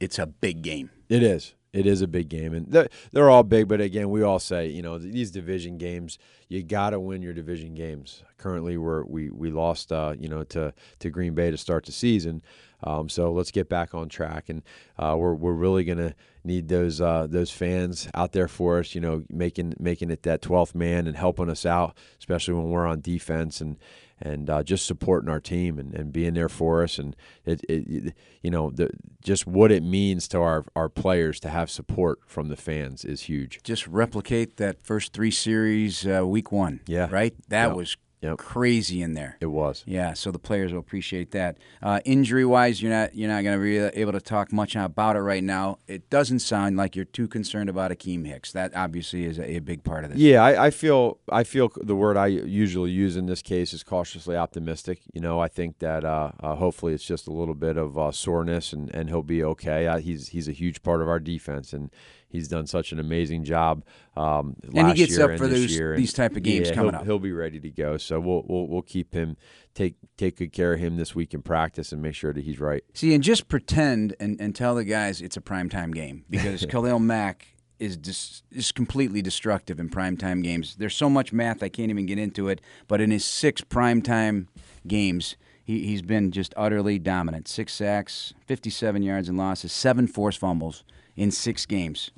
It's 0.00 0.18
a 0.18 0.26
big 0.26 0.62
game. 0.62 0.90
It 1.08 1.22
is. 1.22 1.54
It 1.72 1.86
is 1.86 2.00
a 2.00 2.08
big 2.08 2.30
game, 2.30 2.54
and 2.54 2.66
they're, 2.68 2.88
they're 3.12 3.28
all 3.28 3.42
big. 3.42 3.68
But 3.68 3.82
again, 3.82 4.08
we 4.08 4.22
all 4.22 4.38
say, 4.38 4.68
you 4.68 4.80
know, 4.80 4.96
these 4.96 5.30
division 5.30 5.76
games, 5.76 6.18
you 6.48 6.62
got 6.62 6.90
to 6.90 7.00
win 7.00 7.20
your 7.20 7.34
division 7.34 7.74
games. 7.74 8.22
Currently, 8.38 8.78
we're 8.78 9.04
we 9.04 9.28
we 9.28 9.50
lost, 9.50 9.92
uh, 9.92 10.14
you 10.18 10.28
know, 10.28 10.44
to 10.44 10.72
to 11.00 11.10
Green 11.10 11.34
Bay 11.34 11.50
to 11.50 11.58
start 11.58 11.84
the 11.84 11.92
season. 11.92 12.42
Um, 12.82 13.08
so 13.08 13.32
let's 13.32 13.50
get 13.50 13.68
back 13.68 13.94
on 13.94 14.08
track, 14.08 14.48
and 14.48 14.62
uh, 14.98 15.14
we're 15.18 15.34
we're 15.34 15.52
really 15.52 15.84
gonna 15.84 16.14
need 16.42 16.68
those 16.68 17.02
uh, 17.02 17.26
those 17.28 17.50
fans 17.50 18.08
out 18.14 18.32
there 18.32 18.48
for 18.48 18.78
us. 18.78 18.94
You 18.94 19.02
know, 19.02 19.24
making 19.28 19.74
making 19.78 20.10
it 20.10 20.22
that 20.22 20.40
twelfth 20.40 20.74
man 20.74 21.06
and 21.06 21.16
helping 21.16 21.50
us 21.50 21.66
out, 21.66 21.98
especially 22.18 22.54
when 22.54 22.70
we're 22.70 22.86
on 22.86 23.02
defense 23.02 23.60
and 23.60 23.76
and 24.20 24.50
uh, 24.50 24.62
just 24.62 24.86
supporting 24.86 25.28
our 25.30 25.40
team 25.40 25.78
and, 25.78 25.94
and 25.94 26.12
being 26.12 26.34
there 26.34 26.48
for 26.48 26.82
us 26.82 26.98
and 26.98 27.14
it, 27.44 27.60
it 27.68 28.14
you 28.42 28.50
know 28.50 28.70
the, 28.70 28.90
just 29.22 29.46
what 29.46 29.70
it 29.70 29.82
means 29.82 30.26
to 30.28 30.38
our, 30.40 30.64
our 30.74 30.88
players 30.88 31.38
to 31.40 31.48
have 31.48 31.70
support 31.70 32.20
from 32.26 32.48
the 32.48 32.56
fans 32.56 33.04
is 33.04 33.22
huge 33.22 33.60
Just 33.62 33.86
replicate 33.86 34.56
that 34.56 34.82
first 34.82 35.12
three 35.12 35.30
series, 35.30 36.06
uh, 36.06 36.26
week 36.26 36.50
one. 36.52 36.80
Yeah. 36.86 37.08
Right. 37.10 37.34
That 37.48 37.68
Yep. 37.68 37.76
was 37.76 37.96
Yep. 38.20 38.38
crazy 38.38 39.00
in 39.00 39.14
there. 39.14 39.36
it 39.40 39.46
was 39.46 39.84
Yeah, 39.86 40.12
so 40.12 40.32
the 40.32 40.38
players 40.38 40.72
will 40.72 40.80
appreciate 40.80 41.30
that. 41.32 41.56
Uh, 41.80 42.00
injury 42.04 42.44
wise, 42.44 42.82
you're 42.82 42.90
not 42.90 43.14
you're 43.14 43.28
not 43.28 43.44
going 43.44 43.56
to 43.58 43.62
be 43.62 43.78
able 44.00 44.12
to 44.12 44.20
talk 44.20 44.52
much 44.52 44.74
about 44.74 45.14
it 45.16 45.20
right 45.20 45.44
now. 45.44 45.78
It 45.86 46.10
doesn't 46.10 46.40
sound 46.40 46.76
like 46.76 46.96
you're 46.96 47.04
too 47.04 47.28
concerned 47.28 47.70
about 47.70 47.92
Akiem 47.92 48.26
Hicks. 48.26 48.50
That 48.52 48.74
obviously 48.74 49.24
is 49.24 49.38
a, 49.38 49.56
a 49.56 49.58
big 49.60 49.84
part 49.84 50.04
of 50.04 50.10
this. 50.10 50.18
Yeah, 50.18 50.42
I, 50.42 50.66
I 50.66 50.70
feel 50.70 51.18
I 51.30 51.44
feel 51.44 51.70
the 51.76 51.94
word 51.94 52.16
I 52.16 52.26
usually 52.26 52.90
use 52.90 53.16
in 53.16 53.26
this 53.26 53.42
case 53.42 53.72
is 53.72 53.84
cautiously 53.84 54.36
optimistic. 54.36 55.00
You 55.12 55.20
know, 55.20 55.38
I 55.38 55.48
think 55.48 55.78
that 55.78 56.04
uh, 56.04 56.32
uh, 56.40 56.56
hopefully 56.56 56.94
it's 56.94 57.04
just 57.04 57.28
a 57.28 57.32
little 57.32 57.54
bit 57.54 57.76
of 57.76 57.96
uh, 57.96 58.10
soreness 58.10 58.72
and, 58.72 58.92
and 58.92 59.08
he'll 59.08 59.22
be 59.22 59.44
okay. 59.44 59.86
Uh, 59.86 59.98
he's 59.98 60.28
he's 60.28 60.48
a 60.48 60.52
huge 60.52 60.82
part 60.82 61.02
of 61.02 61.08
our 61.08 61.20
defense 61.20 61.72
and 61.72 61.90
he's 62.28 62.48
done 62.48 62.66
such 62.66 62.92
an 62.92 62.98
amazing 62.98 63.44
job. 63.44 63.84
Um, 64.16 64.56
And 64.74 64.88
he 64.88 64.94
gets 64.94 65.16
year 65.16 65.32
up 65.32 65.38
for 65.38 65.48
those- 65.48 65.76
these 65.96 66.12
type 66.12 66.36
of 66.36 66.42
games 66.42 66.68
yeah, 66.68 66.74
coming 66.74 66.92
he'll, 66.92 67.00
up. 67.00 67.06
He'll 67.06 67.18
be 67.18 67.32
ready 67.32 67.60
to 67.60 67.70
go. 67.70 67.96
So 67.96 68.20
we'll 68.20 68.44
we'll 68.48 68.66
we'll 68.68 68.82
keep 68.82 69.12
him 69.14 69.36
take 69.74 69.94
take 70.16 70.36
good 70.36 70.52
care 70.52 70.74
of 70.74 70.80
him 70.80 70.96
this 70.96 71.14
week 71.14 71.34
in 71.34 71.42
practice 71.42 71.92
and 71.92 72.02
make 72.02 72.14
sure 72.14 72.32
that 72.32 72.44
he's 72.44 72.60
right. 72.60 72.84
See, 72.94 73.14
and 73.14 73.22
just 73.22 73.48
pretend 73.48 74.14
and, 74.20 74.40
and 74.40 74.54
tell 74.54 74.74
the 74.74 74.84
guys 74.84 75.20
it's 75.20 75.36
a 75.36 75.40
primetime 75.40 75.94
game 75.94 76.24
because 76.28 76.66
Khalil 76.70 76.98
Mack 76.98 77.46
is 77.78 77.96
dis, 77.96 78.42
is 78.50 78.72
completely 78.72 79.22
destructive 79.22 79.78
in 79.78 79.88
primetime 79.88 80.42
games. 80.42 80.74
There's 80.76 80.96
so 80.96 81.08
much 81.08 81.32
math 81.32 81.62
I 81.62 81.68
can't 81.68 81.90
even 81.90 82.06
get 82.06 82.18
into 82.18 82.48
it, 82.48 82.60
but 82.88 83.00
in 83.00 83.10
his 83.12 83.24
six 83.24 83.60
primetime 83.60 84.48
games, 84.86 85.36
he, 85.62 85.86
he's 85.86 86.02
been 86.02 86.32
just 86.32 86.52
utterly 86.56 86.98
dominant. 86.98 87.46
Six 87.46 87.72
sacks, 87.72 88.34
57 88.46 89.02
yards 89.02 89.28
and 89.28 89.38
losses, 89.38 89.70
seven 89.70 90.08
forced 90.08 90.40
fumbles 90.40 90.82
in 91.18 91.30
six 91.30 91.66
games, 91.66 92.10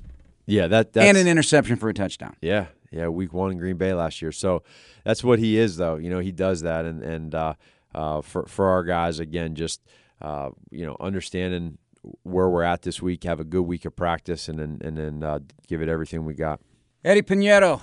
Yeah, 0.46 0.66
that 0.68 0.92
that's 0.92 1.06
and 1.06 1.16
an 1.16 1.26
interception 1.26 1.76
for 1.76 1.88
a 1.88 1.94
touchdown. 1.94 2.36
Yeah, 2.42 2.66
yeah, 2.90 3.08
week 3.08 3.32
one 3.32 3.50
in 3.50 3.58
Green 3.58 3.76
Bay 3.76 3.94
last 3.94 4.20
year. 4.20 4.30
So 4.32 4.62
that's 5.04 5.24
what 5.24 5.38
he 5.38 5.56
is, 5.58 5.76
though. 5.76 5.96
You 5.96 6.10
know, 6.10 6.18
he 6.18 6.32
does 6.32 6.60
that, 6.62 6.84
and 6.84 7.02
and 7.02 7.34
uh, 7.34 7.54
uh, 7.94 8.20
for 8.20 8.44
for 8.46 8.68
our 8.68 8.84
guys 8.84 9.18
again, 9.18 9.54
just 9.54 9.80
uh, 10.20 10.50
you 10.70 10.84
know, 10.84 10.96
understanding 11.00 11.78
where 12.22 12.48
we're 12.48 12.62
at 12.62 12.82
this 12.82 13.00
week, 13.02 13.24
have 13.24 13.40
a 13.40 13.44
good 13.44 13.62
week 13.62 13.84
of 13.84 13.96
practice, 13.96 14.48
and 14.48 14.58
then 14.58 14.78
and 14.82 14.96
then 14.98 15.22
uh, 15.22 15.38
give 15.66 15.80
it 15.82 15.88
everything 15.88 16.24
we 16.24 16.34
got. 16.34 16.60
Eddie 17.04 17.22
Pinheiro, 17.22 17.80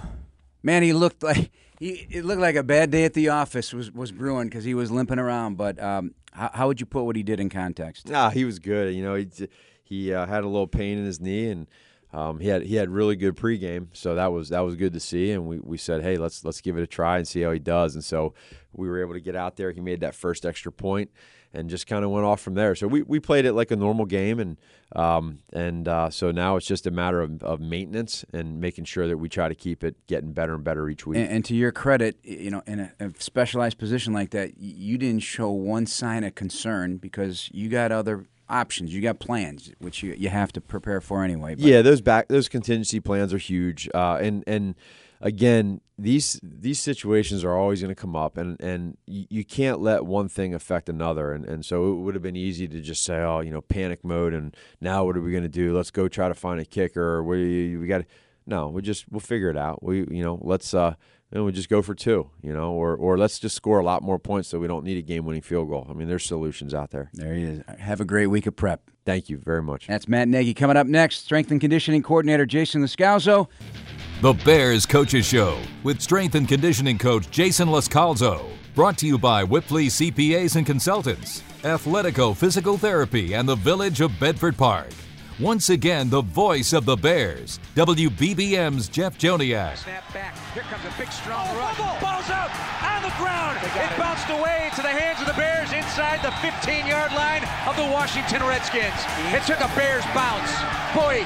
man, 0.62 0.84
he 0.84 0.94
looked 0.94 1.24
like 1.24 1.52
he 1.80 2.06
it 2.12 2.26
looked 2.26 2.42
like 2.42 2.56
a 2.56 2.64
bad 2.64 2.92
day 2.92 3.06
at 3.06 3.14
the 3.14 3.30
office 3.30 3.74
was 3.74 3.92
was 3.92 4.12
brewing 4.12 4.50
because 4.50 4.64
he 4.66 4.76
was 4.76 4.92
limping 4.92 5.20
around. 5.20 5.58
But 5.58 5.82
um, 5.82 6.14
how, 6.32 6.52
how 6.54 6.68
would 6.68 6.80
you 6.80 6.86
put 6.86 7.04
what 7.04 7.16
he 7.16 7.24
did 7.24 7.40
in 7.40 7.50
context? 7.50 8.08
Nah, 8.08 8.30
he 8.30 8.46
was 8.46 8.60
good. 8.60 8.94
You 8.94 9.04
know, 9.04 9.16
he 9.16 9.28
he 9.88 10.14
uh, 10.14 10.26
had 10.26 10.44
a 10.44 10.48
little 10.48 10.68
pain 10.68 10.98
in 10.98 11.06
his 11.06 11.20
knee, 11.20 11.50
and 11.50 11.68
um, 12.14 12.40
he 12.40 12.48
had 12.48 12.64
he 12.64 12.76
had 12.76 12.90
really 12.90 13.16
good 13.16 13.36
pregame, 13.36 13.88
so 13.94 14.16
that 14.16 14.32
was 14.32 14.50
that 14.50 14.62
was 14.62 14.76
good 14.76 14.94
to 14.94 15.00
see. 15.00 15.32
And 15.32 15.48
we, 15.48 15.60
we 15.60 15.78
said, 15.78 16.02
hey, 16.02 16.18
let's 16.18 16.44
let's 16.46 16.62
give 16.62 16.78
it 16.78 16.82
a 16.82 16.88
try 16.88 17.18
and 17.18 17.28
see 17.28 17.42
how 17.42 17.52
he 17.52 17.60
does. 17.60 17.96
And 17.96 18.04
so 18.04 18.34
we 18.74 18.88
were 18.88 19.02
able 19.02 19.14
to 19.14 19.20
get 19.20 19.36
out 19.36 19.56
there. 19.56 19.72
He 19.72 19.82
made 19.82 20.00
that 20.02 20.16
first 20.16 20.46
extra 20.46 20.72
point, 20.72 21.12
and 21.54 21.70
just 21.70 21.88
kind 21.88 22.06
of 22.06 22.12
went 22.12 22.26
off 22.26 22.40
from 22.40 22.54
there. 22.54 22.76
So 22.76 22.88
we, 22.88 23.02
we 23.02 23.20
played 23.20 23.46
it 23.46 23.54
like 23.54 23.72
a 23.72 23.76
normal 23.76 24.06
game, 24.06 24.40
and 24.40 24.58
um, 24.96 25.40
and 25.52 25.88
uh, 25.88 26.10
so 26.10 26.32
now 26.32 26.56
it's 26.56 26.66
just 26.66 26.88
a 26.88 26.92
matter 26.92 27.22
of, 27.22 27.44
of 27.44 27.60
maintenance 27.60 28.24
and 28.32 28.62
making 28.62 28.86
sure 28.86 29.08
that 29.08 29.18
we 29.18 29.28
try 29.28 29.50
to 29.50 29.56
keep 29.56 29.84
it 29.84 29.96
getting 30.08 30.32
better 30.32 30.56
and 30.56 30.64
better 30.64 30.88
each 30.88 31.06
week. 31.06 31.18
And, 31.18 31.30
and 31.30 31.46
to 31.46 31.56
your 31.56 31.72
credit, 31.72 32.18
you 32.24 32.52
know, 32.52 32.62
in 32.66 32.80
a, 32.80 32.94
a, 33.00 33.12
specialized 33.20 33.78
position 33.78 34.14
like 34.14 34.30
that, 34.32 34.58
you 34.58 34.98
didn't 34.98 35.24
show 35.24 35.50
one 35.50 35.88
sign 35.88 36.24
of 36.24 36.36
concern 36.36 36.98
because 36.98 37.50
you 37.54 37.68
got 37.70 37.92
other 37.92 38.28
options, 38.50 38.94
you 38.94 39.02
got 39.02 39.20
plans, 39.20 39.72
which 39.80 40.04
you, 40.04 40.14
you 40.14 40.30
have 40.30 40.52
to 40.54 40.62
prepare 40.62 41.02
for 41.02 41.24
anyway. 41.24 41.56
But. 41.56 41.64
Yeah, 41.64 41.82
those 41.82 42.02
back 42.02 42.28
those 42.28 42.50
contingency 42.50 43.00
plans 43.00 43.34
are 43.34 43.38
huge, 43.38 43.90
uh, 43.94 44.18
and 44.22 44.44
and 44.48 44.76
again, 45.22 45.82
these 45.98 46.40
these 46.44 46.80
situations 46.80 47.44
are 47.44 47.56
always 47.56 47.82
going 47.82 47.94
to 47.94 48.00
come 48.00 48.16
up, 48.16 48.38
and 48.38 48.60
and 48.62 48.98
you, 49.06 49.44
can't 49.44 49.80
let 49.80 50.06
one 50.06 50.30
thing 50.30 50.54
affect 50.54 50.90
another. 50.90 51.32
And 51.32 51.46
and 51.46 51.66
so 51.66 51.92
it 51.92 51.96
would 51.96 52.16
have 52.16 52.24
been 52.24 52.36
easy 52.36 52.68
to 52.68 52.82
just 52.82 53.04
say, 53.04 53.18
oh, 53.20 53.40
you 53.40 53.52
know, 53.52 53.62
panic 53.62 54.04
mode, 54.04 54.34
and 54.34 54.56
now 54.80 55.06
what 55.06 55.18
are 55.18 55.22
we 55.22 55.32
going 55.32 55.44
to 55.44 55.50
do? 55.50 55.76
Let's 55.76 55.92
go 55.92 56.08
try 56.08 56.28
to 56.28 56.36
find 56.36 56.60
a 56.60 56.66
kicker. 56.66 57.24
We 57.24 57.78
we 57.78 57.88
got 57.88 58.06
no, 58.46 58.70
we 58.70 58.82
just 58.82 59.12
we'll 59.12 59.20
figure 59.20 59.50
it 59.50 59.58
out. 59.58 59.84
We 59.84 60.00
you 60.10 60.24
know 60.24 60.40
let's 60.42 60.74
uh 60.74 60.96
and 61.32 61.46
we 61.46 61.52
just 61.52 61.70
go 61.70 61.82
for 61.82 61.94
two, 61.94 62.30
you 62.42 62.54
know, 62.54 62.72
or 62.72 62.96
or 62.96 63.18
let's 63.18 63.40
just 63.40 63.56
score 63.56 63.80
a 63.80 63.84
lot 63.84 64.02
more 64.02 64.20
points 64.20 64.50
so 64.50 64.60
we 64.60 64.68
don't 64.68 64.84
need 64.84 64.98
a 64.98 65.02
game-winning 65.02 65.42
field 65.42 65.70
goal. 65.70 65.88
I 65.90 65.94
mean, 65.94 66.08
there's 66.08 66.26
solutions 66.26 66.74
out 66.74 66.92
there. 66.92 67.10
There 67.14 67.34
he 67.34 67.44
is. 67.44 67.64
Have 67.80 68.02
a 68.02 68.06
great 68.06 68.28
week 68.28 68.48
of 68.48 68.56
prep. 68.56 68.82
Thank 69.06 69.30
you 69.30 69.38
very 69.38 69.64
much. 69.64 69.88
That's 69.88 70.08
Matt 70.08 70.28
Nagy 70.28 70.54
coming 70.54 70.78
up 70.78 70.88
next. 70.88 71.24
Strength 71.26 71.52
and 71.52 71.62
conditioning 71.62 72.04
coordinator 72.04 72.46
Jason 72.46 72.82
Loscalzo. 72.82 73.48
The 74.22 74.34
Bears 74.34 74.86
Coaches 74.86 75.26
Show 75.26 75.60
with 75.84 76.02
strength 76.02 76.36
and 76.36 76.48
conditioning 76.48 76.98
coach 76.98 77.30
Jason 77.30 77.68
Loscalzo. 77.68 78.46
Brought 78.74 78.98
to 79.00 79.08
you 79.08 79.18
by 79.18 79.44
Wipfli 79.44 79.88
CPAs 79.88 80.56
and 80.56 80.66
Consultants, 80.66 81.42
Athletico 81.64 82.36
Physical 82.36 82.78
Therapy, 82.78 83.34
and 83.34 83.48
the 83.48 83.56
Village 83.56 84.02
of 84.02 84.12
Bedford 84.20 84.58
Park. 84.58 84.90
Once 85.40 85.70
again, 85.70 86.10
the 86.10 86.24
voice 86.24 86.74
of 86.74 86.86
the 86.86 86.96
Bears, 86.96 87.60
WBBM's 87.76 88.90
Jeff 88.90 89.20
Joniak. 89.20 89.78
Snap 89.78 90.02
back. 90.12 90.34
Here 90.56 90.64
comes 90.64 90.82
a 90.82 90.90
big, 90.98 91.12
strong 91.12 91.46
oh, 91.54 91.62
rush. 91.62 91.78
Ball's 92.02 92.26
out 92.34 92.50
on 92.82 93.06
the 93.06 93.14
ground. 93.22 93.54
It, 93.62 93.70
it 93.78 93.94
bounced 94.02 94.26
away 94.34 94.74
to 94.74 94.82
the 94.82 94.90
hands 94.90 95.22
of 95.22 95.30
the 95.30 95.38
Bears 95.38 95.70
inside 95.74 96.26
the 96.26 96.34
15-yard 96.42 97.14
line 97.14 97.46
of 97.70 97.78
the 97.78 97.86
Washington 97.94 98.42
Redskins. 98.50 98.98
It 99.30 99.46
took 99.46 99.62
a 99.62 99.70
Bears 99.78 100.02
bounce. 100.18 100.50
Boy, 100.98 101.22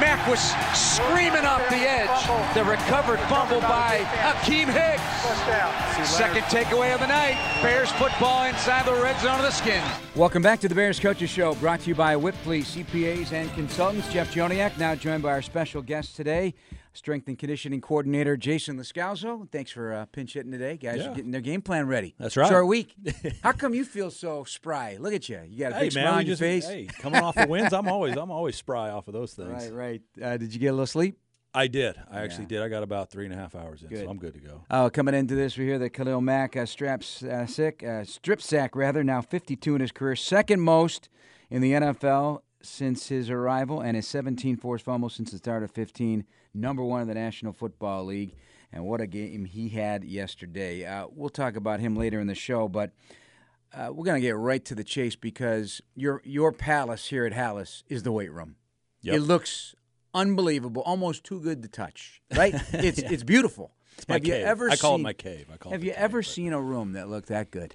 Mack 0.00 0.26
was 0.26 0.40
screaming 0.72 1.44
off 1.44 1.68
the 1.68 1.76
edge. 1.76 2.54
The 2.54 2.64
recovered 2.64 3.20
fumble 3.28 3.60
by 3.60 3.98
Akiem 4.22 4.68
Hicks. 4.72 6.08
Second 6.08 6.42
takeaway 6.44 6.94
of 6.94 7.00
the 7.00 7.06
night. 7.06 7.36
Bears 7.60 7.90
football 7.92 8.44
inside 8.44 8.86
the 8.86 8.94
red 9.02 9.20
zone 9.20 9.36
of 9.36 9.42
the 9.42 9.50
Skins. 9.50 9.84
Welcome 10.16 10.42
back 10.42 10.60
to 10.60 10.68
the 10.68 10.74
Bears 10.74 10.98
Coaches 10.98 11.28
Show, 11.28 11.54
brought 11.56 11.80
to 11.80 11.88
you 11.88 11.94
by 11.94 12.14
Wipfli 12.14 12.62
CPAs 12.62 13.32
and 13.32 13.52
Consultants. 13.52 14.10
Jeff 14.10 14.32
Joniak, 14.32 14.78
now 14.78 14.94
joined 14.94 15.22
by 15.22 15.32
our 15.32 15.42
special 15.42 15.82
guest 15.82 16.16
today, 16.16 16.54
strength 16.92 17.28
and 17.28 17.38
conditioning 17.38 17.80
coordinator 17.80 18.36
Jason 18.36 18.78
Loscalzo. 18.78 19.50
Thanks 19.50 19.70
for 19.70 19.92
uh, 19.92 20.06
pinch 20.06 20.34
hitting 20.34 20.52
today. 20.52 20.76
Guys 20.76 20.98
yeah. 20.98 21.10
are 21.10 21.14
getting 21.14 21.30
their 21.30 21.40
game 21.40 21.62
plan 21.62 21.86
ready. 21.86 22.14
That's 22.18 22.36
right. 22.36 22.48
Short 22.48 22.66
week. 22.66 22.94
How 23.42 23.52
come 23.52 23.74
you 23.74 23.84
feel 23.84 24.10
so 24.10 24.44
spry? 24.44 24.96
Look 24.98 25.14
at 25.14 25.28
you. 25.28 25.40
You 25.48 25.58
got 25.58 25.72
a 25.72 25.74
hey, 25.76 25.80
big 25.86 25.94
man, 25.94 26.04
smile 26.04 26.18
on 26.18 26.26
just, 26.26 26.40
your 26.40 26.48
face. 26.48 26.66
Hey, 26.66 26.86
coming 26.86 27.22
off 27.22 27.34
the 27.34 27.46
wins, 27.48 27.72
I'm 27.72 27.88
always 27.88 28.16
I'm 28.16 28.30
always 28.30 28.56
spry 28.56 28.90
off 28.90 29.08
of 29.08 29.14
those 29.14 29.34
things. 29.34 29.48
Right, 29.48 29.72
right. 29.72 30.02
Uh, 30.22 30.36
did 30.36 30.52
you 30.52 30.60
get 30.60 30.68
a 30.68 30.72
little 30.72 30.86
sleep? 30.86 31.18
I 31.54 31.66
did. 31.66 31.96
I 32.10 32.20
actually 32.20 32.46
did. 32.46 32.62
I 32.62 32.68
got 32.68 32.82
about 32.82 33.10
three 33.10 33.26
and 33.26 33.34
a 33.34 33.36
half 33.36 33.54
hours 33.54 33.82
in, 33.82 33.88
good. 33.88 34.04
so 34.04 34.10
I'm 34.10 34.16
good 34.16 34.32
to 34.34 34.40
go. 34.40 34.62
Oh, 34.70 34.88
coming 34.88 35.14
into 35.14 35.34
this, 35.34 35.58
we 35.58 35.66
hear 35.66 35.78
that 35.80 35.90
Khalil 35.90 36.22
Mack 36.22 36.56
uh, 36.56 36.64
straps 36.64 37.22
uh, 37.22 37.44
sick, 37.46 37.82
uh, 37.82 38.04
strip 38.04 38.40
sack 38.40 38.74
rather, 38.74 39.04
now 39.04 39.20
52 39.20 39.74
in 39.74 39.82
his 39.82 39.92
career, 39.92 40.16
second 40.16 40.60
most 40.60 41.10
in 41.50 41.60
the 41.60 41.72
NFL 41.72 42.40
since 42.62 43.08
his 43.08 43.28
arrival, 43.28 43.80
and 43.80 43.96
his 43.96 44.08
17 44.08 44.56
forced 44.56 44.84
fumbles 44.84 45.14
since 45.14 45.30
the 45.30 45.38
start 45.38 45.62
of 45.62 45.70
15. 45.70 46.24
Number 46.54 46.82
one 46.84 47.02
in 47.02 47.08
the 47.08 47.14
National 47.14 47.52
Football 47.52 48.04
League, 48.06 48.34
and 48.72 48.84
what 48.84 49.00
a 49.00 49.06
game 49.06 49.44
he 49.44 49.70
had 49.70 50.04
yesterday. 50.04 50.84
Uh, 50.84 51.06
we'll 51.10 51.30
talk 51.30 51.56
about 51.56 51.80
him 51.80 51.96
later 51.96 52.20
in 52.20 52.26
the 52.26 52.34
show, 52.34 52.68
but. 52.68 52.92
Uh, 53.74 53.90
we're 53.90 54.04
going 54.04 54.20
to 54.20 54.26
get 54.26 54.36
right 54.36 54.62
to 54.66 54.74
the 54.74 54.84
chase 54.84 55.16
because 55.16 55.80
your 55.94 56.20
your 56.26 56.52
palace 56.52 57.06
here 57.06 57.24
at 57.24 57.32
Halas 57.32 57.84
is 57.88 58.02
the 58.02 58.12
weight 58.12 58.30
room. 58.30 58.56
Yep. 59.00 59.14
It 59.14 59.20
looks 59.20 59.74
unbelievable, 60.12 60.82
almost 60.82 61.24
too 61.24 61.40
good 61.40 61.62
to 61.62 61.68
touch. 61.68 62.20
Right? 62.36 62.52
It's 62.74 63.00
yeah. 63.00 63.08
it's 63.10 63.22
beautiful. 63.22 63.72
It's 63.96 64.06
my 64.06 64.16
have 64.16 64.24
cave. 64.24 64.40
you 64.40 64.44
ever 64.44 64.68
I 64.68 64.76
call 64.76 64.96
seen, 64.96 65.00
it 65.00 65.04
my 65.04 65.12
cave. 65.14 65.46
I 65.50 65.56
call 65.56 65.72
have 65.72 65.82
you 65.82 65.92
cave, 65.92 65.98
ever 66.00 66.18
but- 66.18 66.26
seen 66.26 66.52
a 66.52 66.60
room 66.60 66.92
that 66.92 67.08
looked 67.08 67.28
that 67.28 67.50
good? 67.50 67.74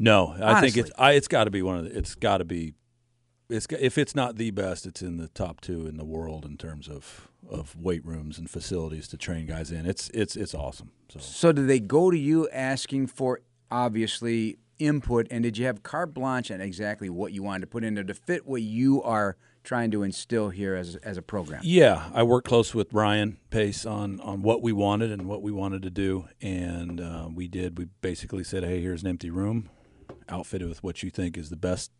No, 0.00 0.34
I 0.36 0.42
Honestly. 0.42 0.70
think 0.72 0.86
it's 0.88 0.98
I, 0.98 1.12
it's 1.12 1.28
got 1.28 1.44
to 1.44 1.50
be 1.52 1.62
one 1.62 1.76
of 1.78 1.84
the. 1.84 1.96
It's 1.96 2.16
got 2.16 2.38
to 2.38 2.44
be. 2.44 2.74
It's 3.50 3.66
if 3.70 3.98
it's 3.98 4.14
not 4.14 4.36
the 4.36 4.50
best, 4.50 4.86
it's 4.86 5.02
in 5.02 5.16
the 5.16 5.28
top 5.28 5.60
two 5.60 5.86
in 5.86 5.96
the 5.96 6.04
world 6.04 6.44
in 6.44 6.56
terms 6.56 6.88
of 6.88 7.28
of 7.48 7.76
weight 7.76 8.04
rooms 8.04 8.38
and 8.38 8.48
facilities 8.48 9.08
to 9.08 9.16
train 9.16 9.46
guys 9.46 9.70
in. 9.70 9.86
It's 9.86 10.10
it's 10.10 10.36
it's 10.36 10.54
awesome. 10.54 10.92
So 11.08 11.18
So 11.20 11.52
did 11.52 11.68
they 11.68 11.80
go 11.80 12.10
to 12.10 12.18
you 12.18 12.48
asking 12.50 13.08
for 13.08 13.40
obviously 13.70 14.58
input, 14.78 15.26
and 15.30 15.42
did 15.42 15.58
you 15.58 15.66
have 15.66 15.82
carte 15.82 16.14
blanche 16.14 16.50
on 16.50 16.60
exactly 16.60 17.10
what 17.10 17.32
you 17.32 17.42
wanted 17.42 17.60
to 17.62 17.66
put 17.66 17.84
in 17.84 17.94
there 17.94 18.04
to 18.04 18.14
fit 18.14 18.46
what 18.46 18.62
you 18.62 19.02
are 19.02 19.36
trying 19.62 19.90
to 19.90 20.02
instill 20.02 20.50
here 20.50 20.74
as 20.74 20.96
as 20.96 21.16
a 21.16 21.22
program? 21.22 21.60
Yeah, 21.64 22.10
I 22.14 22.22
worked 22.22 22.48
close 22.48 22.74
with 22.74 22.92
Ryan 22.92 23.38
Pace 23.50 23.84
on 23.84 24.20
on 24.20 24.42
what 24.42 24.62
we 24.62 24.72
wanted 24.72 25.10
and 25.10 25.26
what 25.26 25.42
we 25.42 25.52
wanted 25.52 25.82
to 25.82 25.90
do, 25.90 26.28
and 26.40 27.00
uh, 27.00 27.28
we 27.32 27.48
did. 27.48 27.78
We 27.78 27.86
basically 28.00 28.44
said, 28.44 28.64
"Hey, 28.64 28.80
here's 28.80 29.02
an 29.02 29.08
empty 29.08 29.30
room, 29.30 29.70
outfitted 30.28 30.68
with 30.68 30.82
what 30.82 31.02
you 31.02 31.10
think 31.10 31.36
is 31.36 31.50
the 31.50 31.56
best 31.56 31.90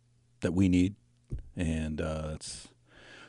that 0.41 0.53
we 0.53 0.69
need," 0.69 0.95
and 1.55 2.01
uh, 2.01 2.31
it's 2.35 2.67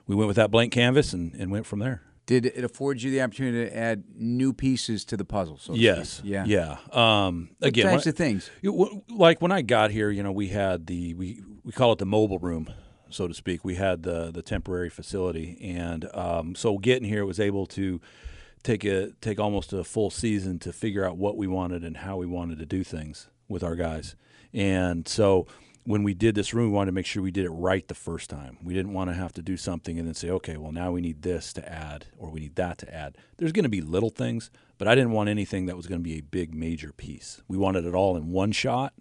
we 0.07 0.15
went 0.15 0.29
with 0.29 0.37
that 0.37 0.51
blank 0.51 0.73
canvas 0.73 1.13
and, 1.13 1.35
and 1.35 1.51
went 1.51 1.67
from 1.67 1.79
there. 1.79 2.03
Did 2.25 2.47
it 2.47 2.63
afford 2.65 3.03
you 3.03 3.11
the 3.11 3.21
opportunity 3.21 3.69
to 3.69 3.77
add 3.77 4.05
new 4.15 4.53
pieces 4.53 5.05
to 5.07 5.17
the 5.17 5.25
puzzle? 5.25 5.59
So 5.59 5.75
yes, 5.75 6.11
speak? 6.11 6.31
yeah, 6.31 6.45
yeah. 6.47 6.77
Um, 6.93 7.51
What 7.59 7.69
again, 7.69 7.87
types 7.87 8.05
when 8.05 8.11
of 8.11 8.17
things? 8.17 8.51
W- 8.65 9.03
like 9.09 9.43
when 9.43 9.51
I 9.53 9.63
got 9.63 9.91
here, 9.91 10.09
you 10.11 10.23
know, 10.23 10.33
we 10.33 10.49
had 10.49 10.87
the 10.87 11.15
we 11.15 11.43
we 11.65 11.73
call 11.73 11.93
it 11.93 11.99
the 11.99 12.07
mobile 12.07 12.39
room, 12.39 12.71
so 13.11 13.27
to 13.27 13.35
speak. 13.35 13.65
We 13.65 13.75
had 13.75 14.05
the 14.05 14.31
the 14.31 14.43
temporary 14.43 14.89
facility, 14.89 15.59
and 15.61 16.09
um, 16.15 16.55
so 16.55 16.79
getting 16.79 17.09
here 17.09 17.27
was 17.27 17.41
able 17.41 17.67
to 17.67 18.01
take 18.63 18.85
a 18.85 19.11
take 19.21 19.41
almost 19.41 19.73
a 19.73 19.83
full 19.83 20.11
season 20.11 20.61
to 20.61 20.73
figure 20.73 21.05
out 21.05 21.17
what 21.17 21.37
we 21.37 21.49
wanted 21.49 21.83
and 21.83 21.97
how 21.99 22.17
we 22.17 22.27
wanted 22.27 22.61
to 22.61 22.67
do 22.67 22.85
things 22.85 23.29
with 23.49 23.65
our 23.65 23.75
guys. 23.75 24.15
And 24.55 25.09
so 25.09 25.47
when 25.85 26.03
we 26.05 26.15
did 26.15 26.35
this 26.35 26.55
room, 26.55 26.67
we 26.67 26.73
wanted 26.73 26.91
to 26.91 26.95
make 26.95 27.07
sure 27.07 27.23
we 27.23 27.33
did 27.33 27.45
it 27.45 27.51
right 27.51 27.87
the 27.89 27.95
first 27.95 28.31
time. 28.31 28.59
We 28.63 28.75
didn't 28.75 28.93
want 28.93 29.11
to 29.11 29.15
have 29.15 29.33
to 29.35 29.43
do 29.43 29.57
something 29.57 29.99
and 29.99 30.07
then 30.07 30.15
say, 30.15 30.31
okay, 30.31 30.57
well 30.57 30.73
now 30.73 30.93
we 30.93 31.01
need 31.01 31.23
this 31.23 31.53
to 31.55 31.69
add 31.69 32.07
or 32.17 32.31
we 32.31 32.41
need 32.41 32.55
that 32.57 32.79
to 32.79 32.95
add. 32.95 33.17
There's 33.39 33.53
going 33.53 33.65
to 33.65 33.69
be 33.69 33.81
little 33.81 34.11
things, 34.11 34.51
but 34.79 34.87
I 34.87 34.95
didn't 34.95 35.11
want 35.11 35.29
anything 35.29 35.67
that 35.67 35.77
was 35.77 35.87
going 35.87 36.01
to 36.01 36.05
be 36.05 36.19
a 36.19 36.23
big 36.23 36.55
major 36.55 36.93
piece. 36.93 37.43
We 37.49 37.57
wanted 37.57 37.85
it 37.85 37.95
all 37.95 38.17
in 38.17 38.31
one 38.31 38.53
shot, 38.53 38.95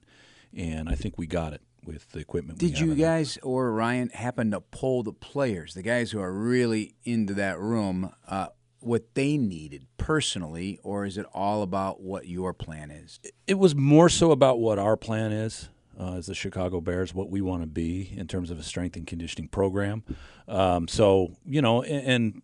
and 0.56 0.90
I 0.90 0.96
think 0.96 1.18
we 1.18 1.28
got 1.28 1.54
it 1.54 1.62
with 1.86 2.12
the 2.12 2.20
equipment. 2.20 2.60
Did 2.60 2.80
you 2.80 2.94
there. 2.96 3.08
guys 3.18 3.38
or 3.44 3.72
Ryan 3.72 4.10
happen 4.10 4.52
to 4.52 4.62
poll 4.62 5.04
the 5.04 5.14
players, 5.14 5.76
the 5.76 5.84
guys 5.84 6.12
who 6.12 6.20
are 6.20 6.34
really 6.34 6.96
into 7.04 7.34
that 7.36 7.60
room, 7.60 8.14
uh, 8.28 8.48
what 8.80 9.14
they 9.14 9.38
needed 9.38 9.86
personally, 9.98 10.80
or 10.82 11.06
is 11.06 11.18
it 11.18 11.28
all 11.34 11.62
about 11.62 12.02
what 12.02 12.28
your 12.28 12.54
plan 12.54 12.90
is? 12.90 13.20
It 13.46 13.60
was 13.60 13.76
more 13.76 14.10
so 14.10 14.32
about 14.32 14.60
what 14.60 14.80
our 14.80 14.98
plan 14.98 15.32
is 15.32 15.70
uh, 16.02 16.16
as 16.16 16.26
the 16.26 16.34
Chicago 16.34 16.82
Bears, 16.82 17.14
what 17.14 17.30
we 17.30 17.42
want 17.42 17.62
to 17.62 17.68
be 17.68 18.12
in 18.18 18.28
terms 18.28 18.50
of 18.50 18.60
a 18.60 18.64
strength 18.64 18.96
and 18.96 19.06
conditioning 19.06 19.48
program. 19.48 20.04
Um, 20.48 20.88
so 20.88 21.34
you 21.46 21.62
know, 21.62 21.84
and, 21.84 22.08
and 22.08 22.42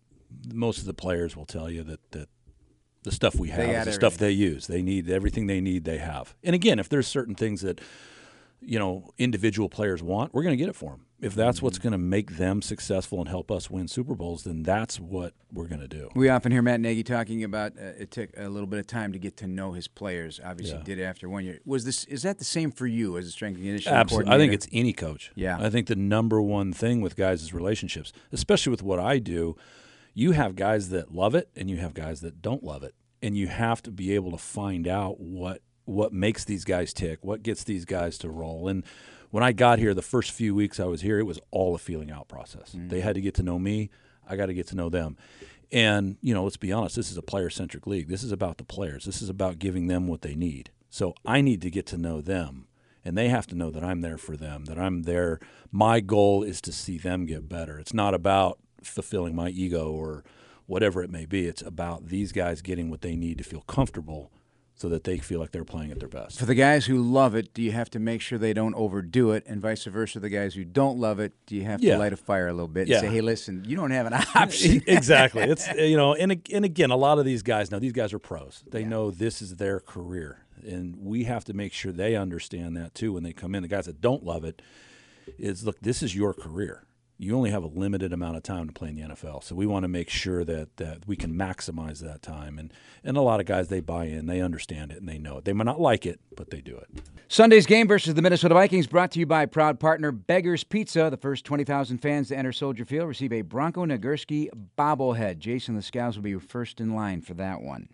most 0.54 0.78
of 0.78 0.84
the 0.84 0.94
players 0.94 1.36
will 1.36 1.46
tell 1.46 1.68
you 1.70 1.82
that 1.84 2.12
that 2.12 2.28
the 3.02 3.12
stuff 3.12 3.34
we 3.34 3.48
have 3.48 3.58
They 3.58 3.70
is 3.70 3.76
got 3.76 3.84
the 3.86 3.92
stuff 3.92 4.16
they 4.18 4.30
use. 4.30 4.66
They 4.66 4.82
need 4.82 5.10
everything 5.10 5.46
they 5.46 5.60
need. 5.60 5.84
They 5.84 5.98
have. 5.98 6.34
And 6.44 6.54
again, 6.54 6.78
if 6.78 6.88
there's 6.88 7.06
certain 7.06 7.34
things 7.34 7.62
that 7.62 7.80
you 8.60 8.78
know 8.78 9.10
individual 9.18 9.68
players 9.68 10.02
want, 10.02 10.34
we're 10.34 10.42
going 10.42 10.52
to 10.56 10.62
get 10.62 10.68
it 10.68 10.76
for 10.76 10.90
them. 10.92 11.04
If 11.20 11.34
that's 11.34 11.56
Mm-hmm. 11.58 11.66
what's 11.66 11.78
going 11.78 11.92
to 11.92 11.98
make 11.98 12.36
them 12.36 12.62
successful 12.62 13.18
and 13.18 13.28
help 13.28 13.50
us 13.50 13.68
win 13.68 13.88
Super 13.88 14.14
Bowls, 14.14 14.44
then 14.44 14.62
that's 14.62 15.00
what 15.00 15.34
we're 15.52 15.66
going 15.66 15.80
to 15.80 15.88
do. 15.88 16.08
We 16.14 16.28
often 16.28 16.52
hear 16.52 16.62
Matt 16.62 16.78
Nagy 16.80 17.02
talking 17.02 17.42
about 17.42 17.72
uh, 17.76 17.86
it 17.98 18.12
took 18.12 18.30
a 18.36 18.48
little 18.48 18.68
bit 18.68 18.78
of 18.78 18.86
time 18.86 19.12
to 19.14 19.18
get 19.18 19.36
to 19.38 19.48
know 19.48 19.72
his 19.72 19.88
players. 19.88 20.38
Obviously, 20.44 20.76
Yeah. 20.78 20.84
did 20.84 20.98
it 21.00 21.02
after 21.02 21.28
one 21.28 21.44
year. 21.44 21.58
Was 21.66 21.84
this 21.84 22.04
is 22.04 22.22
that 22.22 22.38
the 22.38 22.44
same 22.44 22.70
for 22.70 22.86
you 22.86 23.18
as 23.18 23.26
a 23.26 23.30
strength 23.32 23.56
and 23.56 23.64
conditioning 23.66 23.98
Absolutely. 23.98 24.32
I 24.32 24.38
think 24.38 24.52
it's 24.52 24.68
any 24.72 24.92
coach. 24.92 25.32
Yeah. 25.34 25.58
I 25.60 25.70
think 25.70 25.88
the 25.88 25.96
number 25.96 26.40
one 26.40 26.72
thing 26.72 27.00
with 27.00 27.16
guys 27.16 27.42
is 27.42 27.52
relationships, 27.52 28.12
especially 28.30 28.70
with 28.70 28.82
what 28.84 29.00
I 29.00 29.18
do. 29.18 29.56
You 30.14 30.32
have 30.32 30.54
guys 30.54 30.90
that 30.90 31.12
love 31.12 31.34
it 31.34 31.48
and 31.56 31.68
you 31.68 31.78
have 31.78 31.94
guys 31.94 32.20
that 32.20 32.40
don't 32.42 32.62
love 32.62 32.82
it. 32.84 32.94
And 33.20 33.36
you 33.36 33.48
have 33.48 33.82
to 33.82 33.90
be 33.90 34.14
able 34.14 34.30
to 34.30 34.38
find 34.38 34.86
out 34.86 35.18
what 35.18 35.62
what 35.88 36.12
makes 36.12 36.44
these 36.44 36.64
guys 36.64 36.92
tick, 36.92 37.18
what 37.22 37.42
gets 37.42 37.64
these 37.64 37.84
guys 37.84 38.18
to 38.18 38.28
roll. 38.28 38.68
And 38.68 38.84
when 39.30 39.42
I 39.42 39.52
got 39.52 39.78
here, 39.78 39.94
the 39.94 40.02
first 40.02 40.32
few 40.32 40.54
weeks 40.54 40.78
I 40.78 40.84
was 40.84 41.00
here, 41.00 41.18
it 41.18 41.24
was 41.24 41.40
all 41.50 41.74
a 41.74 41.78
feeling 41.78 42.10
out 42.10 42.28
process. 42.28 42.74
Mm-hmm. 42.74 42.88
They 42.88 43.00
had 43.00 43.14
to 43.14 43.20
get 43.20 43.34
to 43.36 43.42
know 43.42 43.58
me. 43.58 43.90
I 44.28 44.36
got 44.36 44.46
to 44.46 44.54
get 44.54 44.66
to 44.68 44.76
know 44.76 44.90
them. 44.90 45.16
And, 45.72 46.16
you 46.20 46.34
know, 46.34 46.44
let's 46.44 46.56
be 46.56 46.72
honest, 46.72 46.96
this 46.96 47.10
is 47.10 47.16
a 47.16 47.22
player 47.22 47.50
centric 47.50 47.86
league. 47.86 48.08
This 48.08 48.22
is 48.22 48.32
about 48.32 48.58
the 48.58 48.64
players. 48.64 49.04
This 49.04 49.22
is 49.22 49.28
about 49.28 49.58
giving 49.58 49.86
them 49.86 50.06
what 50.06 50.22
they 50.22 50.34
need. 50.34 50.70
So 50.90 51.14
I 51.24 51.40
need 51.40 51.62
to 51.62 51.70
get 51.70 51.86
to 51.86 51.98
know 51.98 52.20
them. 52.20 52.68
and 53.08 53.16
they 53.16 53.28
have 53.28 53.46
to 53.46 53.54
know 53.54 53.70
that 53.70 53.82
I'm 53.82 54.02
there 54.02 54.18
for 54.18 54.36
them. 54.36 54.66
That 54.66 54.78
I'm 54.78 55.04
there. 55.04 55.40
My 55.72 56.00
goal 56.00 56.42
is 56.42 56.60
to 56.60 56.72
see 56.72 56.98
them 56.98 57.24
get 57.24 57.48
better. 57.48 57.78
It's 57.78 57.94
not 57.94 58.12
about 58.12 58.58
fulfilling 58.82 59.34
my 59.34 59.48
ego 59.48 59.90
or 59.90 60.24
whatever 60.66 61.02
it 61.02 61.10
may 61.10 61.24
be. 61.24 61.46
It's 61.46 61.62
about 61.62 62.08
these 62.08 62.32
guys 62.32 62.60
getting 62.60 62.90
what 62.90 63.00
they 63.00 63.16
need 63.16 63.38
to 63.38 63.44
feel 63.44 63.62
comfortable 63.62 64.30
so 64.78 64.88
that 64.88 65.02
they 65.04 65.18
feel 65.18 65.40
like 65.40 65.50
they're 65.50 65.64
playing 65.64 65.90
at 65.90 65.98
their 65.98 66.08
best. 66.08 66.38
For 66.38 66.46
the 66.46 66.54
guys 66.54 66.86
who 66.86 67.02
love 67.02 67.34
it, 67.34 67.52
do 67.52 67.60
you 67.62 67.72
have 67.72 67.90
to 67.90 67.98
make 67.98 68.20
sure 68.20 68.38
they 68.38 68.52
don't 68.52 68.74
overdo 68.74 69.32
it, 69.32 69.44
and 69.46 69.60
vice 69.60 69.84
versa? 69.84 70.20
The 70.20 70.28
guys 70.28 70.54
who 70.54 70.64
don't 70.64 70.98
love 70.98 71.18
it, 71.18 71.32
do 71.46 71.56
you 71.56 71.64
have 71.64 71.82
Yeah. 71.82 71.94
to 71.94 71.98
light 71.98 72.12
a 72.12 72.16
fire 72.16 72.46
a 72.48 72.52
little 72.52 72.68
bit 72.68 72.82
and 72.82 72.90
Yeah. 72.90 73.00
say, 73.00 73.08
"Hey, 73.08 73.20
listen, 73.20 73.64
you 73.66 73.76
don't 73.76 73.90
have 73.90 74.06
an 74.06 74.12
option." 74.34 74.82
exactly. 74.86 75.42
It's 75.42 75.66
you 75.74 75.96
know, 75.96 76.14
and 76.14 76.40
and 76.52 76.64
again, 76.64 76.90
a 76.90 76.96
lot 76.96 77.18
of 77.18 77.24
these 77.24 77.42
guys 77.42 77.70
now 77.70 77.78
these 77.78 77.92
guys 77.92 78.12
are 78.12 78.18
pros. 78.20 78.62
They 78.70 78.84
know 78.84 79.10
this 79.10 79.42
is 79.42 79.56
their 79.56 79.80
career, 79.80 80.44
and 80.64 80.96
we 80.96 81.24
have 81.24 81.44
to 81.46 81.52
make 81.52 81.72
sure 81.72 81.90
they 81.92 82.14
understand 82.16 82.76
that 82.76 82.94
too 82.94 83.12
when 83.12 83.24
they 83.24 83.32
come 83.32 83.54
in. 83.56 83.62
The 83.62 83.68
guys 83.68 83.86
that 83.86 84.00
don't 84.00 84.24
love 84.24 84.44
it 84.44 84.62
is 85.38 85.64
look, 85.66 85.78
this 85.80 86.02
is 86.02 86.14
your 86.14 86.32
career. 86.32 86.84
You 87.20 87.34
only 87.36 87.50
have 87.50 87.64
a 87.64 87.68
limited 87.68 88.12
amount 88.12 88.36
of 88.36 88.44
time 88.44 88.68
to 88.68 88.72
play 88.72 88.90
in 88.90 88.94
the 88.94 89.02
NFL, 89.02 89.42
so 89.42 89.56
we 89.56 89.66
want 89.66 89.82
to 89.82 89.88
make 89.88 90.08
sure 90.08 90.44
that 90.44 90.76
that 90.76 91.06
we 91.08 91.16
can 91.16 91.34
maximize 91.34 91.98
that 92.00 92.22
time. 92.22 92.58
And 92.58 92.72
and 93.02 93.16
a 93.16 93.20
lot 93.20 93.40
of 93.40 93.46
guys 93.46 93.68
they 93.68 93.80
buy 93.80 94.04
in, 94.04 94.26
they 94.26 94.40
understand 94.40 94.92
it, 94.92 94.98
and 94.98 95.08
they 95.08 95.18
know 95.18 95.38
it. 95.38 95.44
They 95.44 95.52
might 95.52 95.64
not 95.64 95.80
like 95.80 96.06
it, 96.06 96.20
but 96.36 96.50
they 96.50 96.60
do 96.60 96.76
it. 96.76 96.88
Sunday's 97.26 97.66
game 97.66 97.88
versus 97.88 98.14
the 98.14 98.22
Minnesota 98.22 98.54
Vikings 98.54 98.86
brought 98.86 99.10
to 99.12 99.18
you 99.18 99.26
by 99.26 99.46
proud 99.46 99.80
partner 99.80 100.12
Beggars 100.12 100.62
Pizza. 100.62 101.08
The 101.10 101.16
first 101.16 101.44
20,000 101.44 101.98
fans 101.98 102.28
to 102.28 102.36
enter 102.36 102.52
Soldier 102.52 102.84
Field 102.84 103.08
receive 103.08 103.32
a 103.32 103.42
Bronco 103.42 103.84
Nagurski 103.84 104.48
bobblehead. 104.78 105.38
Jason 105.38 105.74
the 105.74 105.82
Scows 105.82 106.16
will 106.16 106.22
be 106.22 106.38
first 106.38 106.80
in 106.80 106.94
line 106.94 107.20
for 107.20 107.34
that 107.34 107.60
one. 107.60 107.88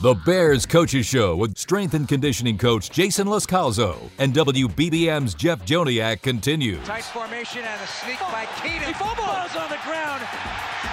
The 0.00 0.14
Bears 0.14 0.64
Coaches 0.64 1.06
Show 1.06 1.34
with 1.34 1.58
strength 1.58 1.92
and 1.92 2.06
conditioning 2.06 2.56
coach 2.56 2.88
Jason 2.88 3.26
Loscalzo 3.26 3.98
and 4.18 4.32
WBBM's 4.32 5.34
Jeff 5.34 5.66
Joniak 5.66 6.22
continues. 6.22 6.86
Tight 6.86 7.02
formation 7.02 7.62
and 7.66 7.82
a 7.82 7.86
sneak 7.88 8.20
by 8.20 8.46
Keenum. 8.62 8.86
He 8.86 8.92
fumbles 8.92 9.56
on 9.58 9.68
the 9.68 9.82
ground. 9.82 10.22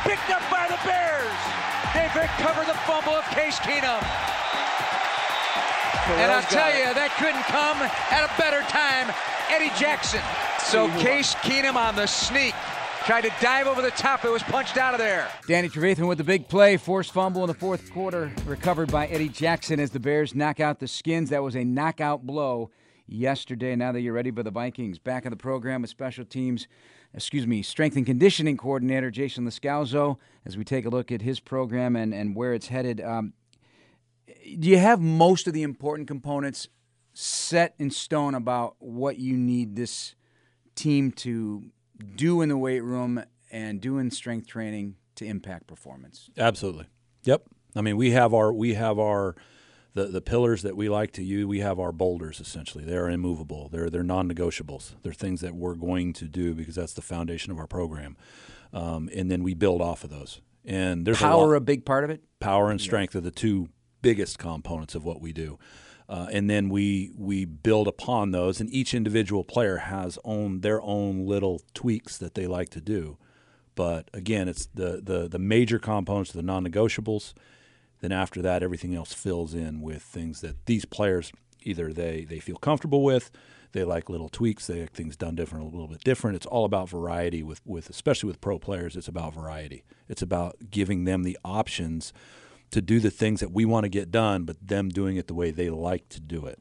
Picked 0.09 0.31
up 0.33 0.41
by 0.49 0.65
the 0.65 0.79
Bears. 0.81 1.37
They've 1.93 2.15
recovered 2.17 2.65
the 2.65 2.73
fumble 2.89 3.13
of 3.13 3.23
Case 3.25 3.59
Keenum. 3.59 4.01
And 6.17 6.31
I'll 6.31 6.41
tell 6.49 6.73
you, 6.73 6.89
that 6.89 7.13
couldn't 7.21 7.45
come 7.45 7.77
at 8.09 8.25
a 8.25 8.31
better 8.41 8.65
time. 8.73 9.13
Eddie 9.53 9.69
Jackson. 9.77 10.21
So 10.65 10.89
Case 10.97 11.35
Keenum 11.45 11.75
on 11.75 11.95
the 11.95 12.07
sneak. 12.07 12.55
Tried 13.05 13.21
to 13.21 13.31
dive 13.39 13.67
over 13.67 13.83
the 13.83 13.91
top. 13.91 14.25
It 14.25 14.31
was 14.31 14.41
punched 14.41 14.77
out 14.77 14.95
of 14.95 14.99
there. 14.99 15.29
Danny 15.47 15.69
Trevathan 15.69 16.07
with 16.07 16.17
the 16.17 16.23
big 16.23 16.47
play, 16.47 16.75
forced 16.75 17.11
fumble 17.11 17.43
in 17.43 17.47
the 17.47 17.53
fourth 17.53 17.93
quarter, 17.93 18.31
recovered 18.47 18.91
by 18.91 19.05
Eddie 19.05 19.29
Jackson 19.29 19.79
as 19.79 19.91
the 19.91 19.99
Bears 19.99 20.33
knock 20.33 20.59
out 20.59 20.79
the 20.79 20.87
Skins. 20.87 21.29
That 21.29 21.43
was 21.43 21.55
a 21.55 21.63
knockout 21.63 22.25
blow 22.25 22.71
yesterday. 23.05 23.75
Now 23.75 23.91
that 23.91 24.01
you're 24.01 24.11
ready 24.11 24.31
for 24.31 24.41
the 24.41 24.49
Vikings, 24.49 24.97
back 24.97 25.23
in 25.23 25.29
the 25.29 25.37
program 25.37 25.81
with 25.81 25.91
special 25.91 26.25
teams, 26.25 26.67
excuse 27.13 27.45
me, 27.45 27.61
strength 27.61 27.95
and 27.95 28.07
conditioning 28.07 28.57
coordinator 28.57 29.11
Jason 29.11 29.45
Loscalzo 29.45 30.17
as 30.43 30.57
we 30.57 30.63
take 30.63 30.87
a 30.87 30.89
look 30.89 31.11
at 31.11 31.21
his 31.21 31.39
program 31.39 31.95
and, 31.95 32.11
and 32.11 32.35
where 32.35 32.55
it's 32.55 32.69
headed. 32.69 32.99
Um, 33.01 33.33
do 34.59 34.67
you 34.67 34.79
have 34.79 34.99
most 34.99 35.45
of 35.45 35.53
the 35.53 35.61
important 35.61 36.07
components 36.07 36.69
set 37.13 37.75
in 37.77 37.91
stone 37.91 38.33
about 38.33 38.77
what 38.79 39.19
you 39.19 39.37
need 39.37 39.75
this 39.75 40.15
team 40.73 41.11
to 41.11 41.65
do 42.15 42.41
in 42.41 42.49
the 42.49 42.58
weight 42.58 42.81
room 42.81 43.23
and 43.51 43.79
do 43.81 43.97
in 43.97 44.12
strength 44.12 44.47
training 44.47 44.95
to 45.15 45.25
impact 45.25 45.67
performance? 45.67 46.29
Absolutely. 46.38 46.86
Yep. 47.23 47.43
I 47.75 47.81
mean, 47.81 47.97
we 47.97 48.12
have 48.12 48.34
our 48.34 48.53
we 48.53 48.73
have 48.75 48.99
our 48.99 49.36
the, 49.93 50.05
the 50.05 50.21
pillars 50.21 50.62
that 50.63 50.75
we 50.75 50.89
like 50.89 51.12
to 51.13 51.23
use. 51.23 51.45
We 51.45 51.60
have 51.60 51.79
our 51.79 51.91
boulders 51.91 52.39
essentially. 52.39 52.84
They're 52.84 53.10
immovable. 53.10 53.69
They're 53.69 53.89
they're 53.89 54.03
non-negotiables. 54.03 54.95
They're 55.01 55.13
things 55.13 55.41
that 55.41 55.55
we're 55.55 55.75
going 55.75 56.13
to 56.13 56.25
do 56.25 56.53
because 56.53 56.75
that's 56.75 56.93
the 56.93 57.01
foundation 57.01 57.51
of 57.51 57.60
our 57.60 57.67
program. 57.67 58.17
Um, 58.73 59.10
and 59.15 59.31
then 59.31 59.43
we 59.43 59.53
build 59.53 59.81
off 59.81 60.03
of 60.03 60.10
those. 60.10 60.41
And 60.65 61.05
there's 61.05 61.19
a, 61.19 61.21
Power 61.21 61.49
lot, 61.49 61.55
a 61.55 61.62
big 61.62 61.86
part 61.86 62.03
of 62.03 62.10
it? 62.10 62.23
power 62.39 62.71
and 62.71 62.81
strength 62.81 63.15
are 63.15 63.21
the 63.21 63.31
two 63.31 63.69
biggest 64.01 64.38
components 64.38 64.95
of 64.95 65.05
what 65.05 65.21
we 65.21 65.31
do. 65.31 65.58
Uh, 66.07 66.27
and 66.31 66.49
then 66.49 66.69
we 66.69 67.11
we 67.17 67.45
build 67.45 67.87
upon 67.87 68.31
those, 68.31 68.59
and 68.59 68.69
each 68.71 68.93
individual 68.93 69.43
player 69.43 69.77
has 69.77 70.19
own 70.23 70.61
their 70.61 70.81
own 70.81 71.25
little 71.25 71.61
tweaks 71.73 72.17
that 72.17 72.35
they 72.35 72.45
like 72.45 72.69
to 72.69 72.81
do. 72.81 73.17
But 73.73 74.09
again, 74.13 74.47
it's 74.47 74.67
the 74.67 75.01
the 75.03 75.27
the 75.27 75.39
major 75.39 75.79
components, 75.79 76.31
the 76.31 76.43
non-negotiables. 76.43 77.33
Then 78.01 78.11
after 78.11 78.41
that, 78.43 78.61
everything 78.61 78.93
else 78.93 79.13
fills 79.13 79.53
in 79.53 79.81
with 79.81 80.03
things 80.03 80.41
that 80.41 80.65
these 80.65 80.85
players 80.85 81.31
either 81.61 81.91
they 81.91 82.23
they 82.23 82.39
feel 82.39 82.57
comfortable 82.57 83.03
with, 83.03 83.31
they 83.71 83.83
like 83.83 84.09
little 84.09 84.29
tweaks, 84.29 84.67
they 84.67 84.81
like 84.81 84.93
things 84.93 85.17
done 85.17 85.35
different, 85.35 85.65
a 85.65 85.69
little 85.69 85.87
bit 85.87 86.03
different. 86.03 86.35
It's 86.35 86.45
all 86.45 86.65
about 86.65 86.87
variety 86.87 87.43
with 87.43 87.61
with 87.65 87.89
especially 87.89 88.27
with 88.27 88.41
pro 88.41 88.59
players. 88.59 88.95
It's 88.95 89.07
about 89.07 89.33
variety. 89.33 89.83
It's 90.07 90.21
about 90.21 90.69
giving 90.69 91.03
them 91.03 91.23
the 91.23 91.37
options 91.43 92.13
to 92.75 92.81
do 92.81 92.99
the 92.99 93.09
things 93.09 93.39
that 93.39 93.51
we 93.51 93.63
want 93.63 93.85
to 93.85 93.89
get 93.89 94.11
done, 94.11 94.43
but 94.43 94.57
them 94.61 94.89
doing 94.89 95.15
it 95.15 95.27
the 95.27 95.33
way 95.33 95.49
they 95.49 95.69
like 95.69 96.09
to 96.09 96.19
do 96.19 96.45
it, 96.45 96.59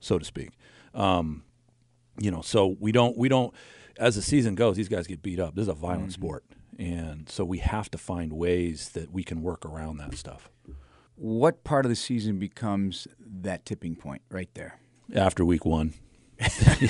so 0.00 0.18
to 0.18 0.24
speak. 0.24 0.50
Um, 0.92 1.44
you 2.18 2.32
know, 2.32 2.42
so 2.42 2.76
we 2.80 2.90
don't 2.90 3.16
we 3.16 3.28
don't 3.28 3.54
as 3.96 4.16
the 4.16 4.22
season 4.22 4.56
goes, 4.56 4.76
these 4.76 4.88
guys 4.88 5.06
get 5.06 5.22
beat 5.22 5.38
up. 5.38 5.54
This 5.54 5.62
is 5.62 5.68
a 5.68 5.74
violent 5.74 6.12
sport, 6.12 6.44
and 6.80 7.28
so 7.28 7.44
we 7.44 7.58
have 7.58 7.90
to 7.92 7.98
find 7.98 8.32
ways 8.32 8.88
that 8.90 9.12
we 9.12 9.22
can 9.22 9.40
work 9.40 9.64
around 9.64 9.98
that 9.98 10.16
stuff. 10.16 10.50
What 11.14 11.62
part 11.62 11.86
of 11.86 11.90
the 11.90 11.96
season 11.96 12.40
becomes 12.40 13.06
that 13.24 13.64
tipping 13.64 13.94
point 13.94 14.22
right 14.30 14.50
there? 14.54 14.80
After 15.14 15.44
week 15.44 15.64
one, 15.64 15.94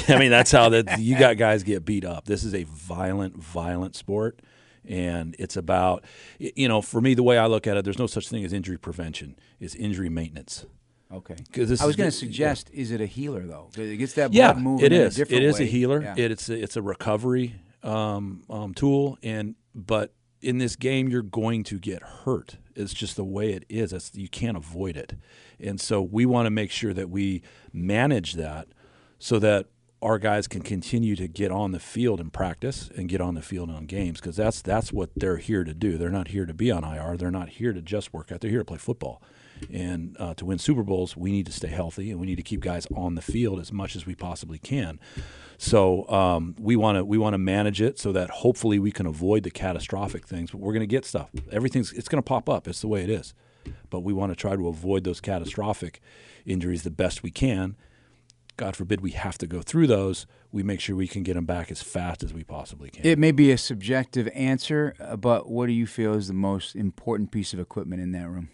I 0.08 0.16
mean 0.18 0.30
that's 0.30 0.50
how 0.50 0.70
that 0.70 0.98
you 0.98 1.18
got 1.18 1.37
guys 1.37 1.62
get 1.62 1.85
beat 1.85 2.06
up. 2.06 2.24
This 2.24 2.42
is 2.42 2.54
a 2.54 2.64
violent, 2.64 3.37
violent 3.37 3.96
sport, 3.96 4.40
and 4.87 5.35
it's 5.38 5.57
about 5.57 6.05
you 6.38 6.68
know 6.68 6.83
for 6.83 7.01
me 7.01 7.14
the 7.14 7.23
way 7.23 7.38
I 7.38 7.47
look 7.47 7.66
at 7.66 7.77
it, 7.77 7.85
there's 7.85 7.99
no 7.99 8.07
such 8.07 8.29
thing 8.29 8.45
as 8.45 8.53
injury 8.53 8.79
prevention. 8.79 9.37
It's 9.61 9.75
injury 9.75 10.09
maintenance. 10.09 10.66
Okay. 11.12 11.37
'Cause 11.53 11.68
this 11.68 11.83
I 11.83 11.87
was 11.87 11.95
going 11.95 12.11
to 12.11 12.16
suggest, 12.16 12.71
is 12.73 12.90
it 12.90 13.01
a 13.03 13.07
healer 13.07 13.47
though 13.47 13.68
It 13.77 13.97
gets 13.99 14.14
that 14.14 14.31
blood 14.33 14.35
yeah, 14.38 14.55
moving. 14.55 14.87
it 14.87 14.92
in 14.92 15.01
a 15.03 15.05
It 15.05 15.42
is 15.42 15.59
way. 15.59 15.64
a 15.64 15.68
healer. 15.68 16.03
Yeah. 16.03 16.14
It's 16.16 16.49
a, 16.49 16.55
it's 16.62 16.77
a 16.77 16.83
recovery 16.83 17.55
um, 17.83 18.42
um, 18.49 18.73
tool, 18.75 19.18
and 19.23 19.55
but 19.75 20.14
in 20.40 20.59
this 20.59 20.75
game 20.77 21.09
you're 21.09 21.23
going 21.23 21.64
to 21.64 21.79
get 21.79 22.03
hurt. 22.03 22.57
It's 22.75 22.95
just 22.95 23.16
the 23.16 23.25
way 23.25 23.53
it 23.53 23.64
is. 23.68 23.92
It's, 23.92 24.14
you 24.14 24.29
can't 24.29 24.57
avoid 24.57 24.97
it, 24.97 25.12
and 25.61 25.79
so 25.81 26.01
we 26.01 26.25
want 26.25 26.47
to 26.47 26.51
make 26.51 26.71
sure 26.71 26.95
that 26.95 27.11
we 27.11 27.42
manage 27.75 28.33
that 28.35 28.68
so 29.18 29.38
that 29.40 29.66
our 30.02 30.18
guys 30.18 30.48
can 30.48 30.62
continue 30.62 31.14
to 31.14 31.28
get 31.28 31.52
on 31.52 31.70
the 31.70 31.78
field 31.78 32.20
and 32.20 32.32
practice 32.32 32.90
and 32.96 33.08
get 33.08 33.20
on 33.20 33.34
the 33.34 33.42
field 33.42 33.70
on 33.70 33.86
games 33.86 34.20
because 34.20 34.36
that's 34.36 34.60
that's 34.60 34.92
what 34.92 35.10
they're 35.16 35.36
here 35.36 35.62
to 35.62 35.72
do. 35.72 35.96
They're 35.96 36.10
not 36.10 36.28
here 36.28 36.44
to 36.44 36.52
be 36.52 36.70
on 36.70 36.84
IR. 36.84 37.16
They're 37.16 37.30
not 37.30 37.50
here 37.50 37.72
to 37.72 37.80
just 37.80 38.12
work 38.12 38.32
out. 38.32 38.40
They're 38.40 38.50
here 38.50 38.58
to 38.60 38.64
play 38.64 38.78
football. 38.78 39.22
And 39.72 40.16
uh, 40.18 40.34
to 40.34 40.44
win 40.44 40.58
Super 40.58 40.82
Bowls, 40.82 41.16
we 41.16 41.30
need 41.30 41.46
to 41.46 41.52
stay 41.52 41.68
healthy 41.68 42.10
and 42.10 42.18
we 42.18 42.26
need 42.26 42.36
to 42.36 42.42
keep 42.42 42.60
guys 42.60 42.88
on 42.96 43.14
the 43.14 43.22
field 43.22 43.60
as 43.60 43.70
much 43.70 43.94
as 43.94 44.04
we 44.04 44.16
possibly 44.16 44.58
can. 44.58 44.98
So 45.56 46.08
um, 46.08 46.56
we 46.58 46.74
want 46.74 46.98
to 46.98 47.04
we 47.04 47.16
want 47.16 47.34
to 47.34 47.38
manage 47.38 47.80
it 47.80 47.96
so 48.00 48.10
that 48.10 48.28
hopefully 48.30 48.80
we 48.80 48.90
can 48.90 49.06
avoid 49.06 49.44
the 49.44 49.52
catastrophic 49.52 50.26
things. 50.26 50.50
But 50.50 50.60
we're 50.60 50.72
going 50.72 50.80
to 50.80 50.86
get 50.88 51.04
stuff. 51.04 51.30
Everything's 51.52 51.92
it's 51.92 52.08
going 52.08 52.20
to 52.20 52.26
pop 52.26 52.48
up. 52.48 52.66
It's 52.66 52.80
the 52.80 52.88
way 52.88 53.04
it 53.04 53.10
is. 53.10 53.34
But 53.88 54.00
we 54.00 54.12
want 54.12 54.32
to 54.32 54.36
try 54.36 54.56
to 54.56 54.66
avoid 54.66 55.04
those 55.04 55.20
catastrophic 55.20 56.00
injuries 56.44 56.82
the 56.82 56.90
best 56.90 57.22
we 57.22 57.30
can. 57.30 57.76
God 58.56 58.76
forbid 58.76 59.00
we 59.00 59.12
have 59.12 59.38
to 59.38 59.46
go 59.46 59.62
through 59.62 59.86
those. 59.86 60.26
We 60.50 60.62
make 60.62 60.80
sure 60.80 60.94
we 60.94 61.08
can 61.08 61.22
get 61.22 61.34
them 61.34 61.46
back 61.46 61.70
as 61.70 61.82
fast 61.82 62.22
as 62.22 62.34
we 62.34 62.44
possibly 62.44 62.90
can. 62.90 63.06
It 63.06 63.18
may 63.18 63.32
be 63.32 63.50
a 63.50 63.58
subjective 63.58 64.28
answer, 64.34 64.94
uh, 65.00 65.16
but 65.16 65.48
what 65.48 65.66
do 65.66 65.72
you 65.72 65.86
feel 65.86 66.14
is 66.14 66.28
the 66.28 66.34
most 66.34 66.76
important 66.76 67.30
piece 67.30 67.54
of 67.54 67.60
equipment 67.60 68.02
in 68.02 68.12
that 68.12 68.28
room? 68.28 68.50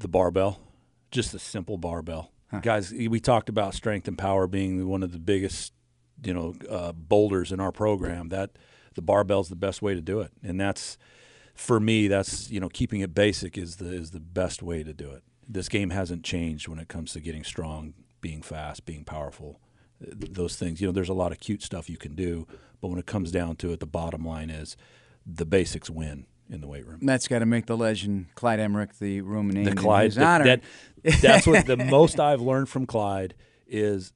the 0.00 0.08
barbell, 0.08 0.58
just 1.10 1.34
a 1.34 1.38
simple 1.38 1.78
barbell. 1.78 2.32
Guys, 2.62 2.90
we 2.90 3.20
talked 3.20 3.48
about 3.48 3.74
strength 3.74 4.08
and 4.08 4.18
power 4.18 4.48
being 4.48 4.88
one 4.88 5.04
of 5.04 5.12
the 5.12 5.20
biggest, 5.20 5.72
you 6.24 6.34
know, 6.34 6.54
uh, 6.68 6.90
boulders 6.90 7.52
in 7.52 7.60
our 7.60 7.70
program. 7.70 8.28
That 8.30 8.50
the 8.96 9.02
barbell's 9.02 9.48
the 9.48 9.56
best 9.56 9.82
way 9.82 9.94
to 9.94 10.00
do 10.00 10.18
it, 10.20 10.32
and 10.42 10.60
that's 10.60 10.98
for 11.54 11.78
me. 11.78 12.08
That's 12.08 12.50
you 12.50 12.58
know, 12.58 12.68
keeping 12.68 13.02
it 13.02 13.14
basic 13.14 13.56
is 13.56 13.76
the 13.76 13.92
is 13.92 14.10
the 14.10 14.18
best 14.18 14.64
way 14.64 14.82
to 14.82 14.92
do 14.92 15.12
it. 15.12 15.22
This 15.48 15.68
game 15.68 15.90
hasn't 15.90 16.24
changed 16.24 16.66
when 16.66 16.80
it 16.80 16.88
comes 16.88 17.12
to 17.12 17.20
getting 17.20 17.44
strong, 17.44 17.94
being 18.20 18.42
fast, 18.42 18.84
being 18.84 19.04
powerful. 19.04 19.60
Those 20.00 20.56
things, 20.56 20.80
you 20.80 20.86
know, 20.88 20.92
there's 20.92 21.08
a 21.08 21.14
lot 21.14 21.32
of 21.32 21.40
cute 21.40 21.62
stuff 21.62 21.90
you 21.90 21.96
can 21.98 22.14
do, 22.14 22.46
but 22.80 22.88
when 22.88 22.98
it 22.98 23.06
comes 23.06 23.30
down 23.30 23.56
to 23.56 23.72
it, 23.72 23.80
the 23.80 23.86
bottom 23.86 24.24
line 24.24 24.48
is 24.50 24.76
the 25.26 25.44
basics 25.44 25.90
win 25.90 26.26
in 26.48 26.60
the 26.62 26.66
weight 26.66 26.86
room. 26.86 27.00
That's 27.02 27.28
got 27.28 27.40
to 27.40 27.46
make 27.46 27.66
the 27.66 27.76
legend 27.76 28.26
Clyde 28.34 28.58
Emrich 28.60 28.98
the 28.98 29.20
room 29.20 29.50
named 29.50 29.66
the 29.66 29.74
Clyde. 29.74 30.16
honor. 30.18 30.44
that- 30.44 30.62
that's 31.22 31.46
what 31.46 31.66
the 31.66 31.76
most 31.90 32.18
I've 32.20 32.40
learned 32.40 32.68
from 32.68 32.86
Clyde 32.86 33.34
is 33.66 34.12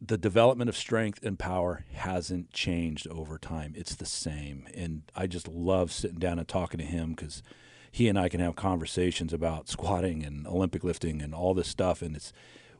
the 0.00 0.16
development 0.16 0.68
of 0.70 0.76
strength 0.76 1.22
and 1.22 1.38
power 1.38 1.84
hasn't 1.92 2.50
changed 2.52 3.06
over 3.08 3.38
time. 3.38 3.74
It's 3.76 3.94
the 3.94 4.06
same, 4.06 4.66
and 4.74 5.02
I 5.14 5.26
just 5.26 5.46
love 5.46 5.92
sitting 5.92 6.18
down 6.18 6.38
and 6.38 6.48
talking 6.48 6.78
to 6.78 6.84
him 6.86 7.10
because 7.10 7.42
he 7.92 8.08
and 8.08 8.18
I 8.18 8.28
can 8.30 8.40
have 8.40 8.56
conversations 8.56 9.32
about 9.32 9.68
squatting 9.68 10.24
and 10.24 10.46
Olympic 10.46 10.82
lifting 10.84 11.20
and 11.20 11.34
all 11.34 11.52
this 11.54 11.68
stuff, 11.68 12.00
and 12.02 12.16
it's 12.16 12.32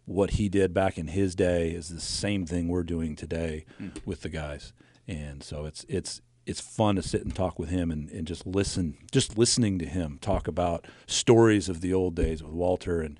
what 0.05 0.31
he 0.33 0.49
did 0.49 0.73
back 0.75 0.99
in 0.99 1.09
his 1.09 1.35
day 1.35 1.71
is 1.71 1.89
the 1.89 2.01
same 2.01 2.47
thing 2.47 2.69
we're 2.69 2.83
doing 2.83 3.15
today 3.17 3.65
Hmm. 3.79 3.89
with 4.05 4.23
the 4.23 4.29
guys, 4.29 4.73
and 5.07 5.43
so 5.43 5.65
it's 5.67 5.85
it's 5.89 6.21
it's 6.47 6.61
fun 6.61 6.97
to 6.97 7.03
sit 7.03 7.23
and 7.23 7.35
talk 7.35 7.59
with 7.59 7.69
him 7.69 7.91
and, 7.91 8.09
and 8.11 8.27
just 8.27 8.47
listen, 8.47 8.97
just 9.13 9.39
listening 9.39 9.79
to 9.79 9.85
him 9.87 10.19
talk 10.21 10.49
about 10.49 10.87
stories 11.07 11.69
of 11.69 11.81
the 11.81 11.93
old 11.95 12.17
days 12.17 12.43
with 12.43 12.53
Walter 12.53 13.01
and 13.03 13.19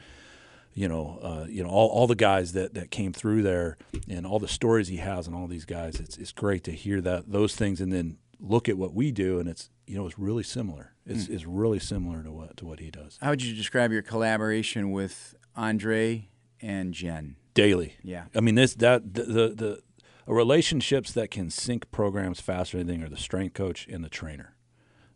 you 0.73 0.89
know, 0.89 1.19
uh, 1.21 1.47
you 1.49 1.63
know, 1.65 1.69
all, 1.69 1.89
all 1.89 2.07
the 2.07 2.15
guys 2.15 2.53
that, 2.53 2.75
that 2.75 2.91
came 2.93 3.13
through 3.13 3.43
there 3.43 3.77
and 4.09 4.25
all 4.25 4.39
the 4.39 4.47
stories 4.49 4.87
he 4.87 4.99
has 4.99 5.27
and 5.27 5.35
all 5.35 5.49
these 5.49 5.65
guys. 5.65 5.99
It's 6.01 6.17
it's 6.17 6.33
great 6.33 6.63
to 6.65 6.73
hear 6.73 7.01
that 7.03 7.31
those 7.31 7.55
things 7.57 7.81
and 7.81 7.93
then 7.93 8.19
look 8.41 8.69
at 8.69 8.79
what 8.79 8.95
we 8.95 9.11
do 9.13 9.39
and 9.39 9.49
it's 9.49 9.69
you 9.87 9.97
know 9.99 10.07
it's 10.07 10.19
really 10.19 10.45
similar. 10.45 10.93
It's 11.05 11.29
it's 11.29 11.45
really 11.45 11.81
similar 11.81 12.23
to 12.23 12.31
what 12.33 12.57
to 12.59 12.65
what 12.65 12.79
he 12.81 12.91
does 12.91 13.19
How 13.21 13.31
would 13.31 13.43
you 13.43 13.55
describe 13.55 13.91
your 13.93 14.03
collaboration 14.03 14.93
with 14.93 15.35
Andre 15.57 16.29
and 16.63 16.93
Jen? 16.95 17.37
daily. 17.55 17.95
Yeah. 18.03 18.25
I 18.35 18.41
mean 18.41 18.55
this 18.55 18.75
that 18.75 19.15
the 19.15 19.23
the, 19.25 19.49
the 19.49 19.83
relationships 20.27 21.13
that 21.13 21.31
can 21.31 21.51
sync 21.51 21.91
programs 21.91 22.41
faster 22.41 22.79
than 22.79 22.89
anything 22.89 23.05
are 23.05 23.11
the 23.11 23.17
strength 23.17 23.55
coach 23.55 23.87
and 23.89 24.05
the 24.05 24.09
trainer. 24.09 24.55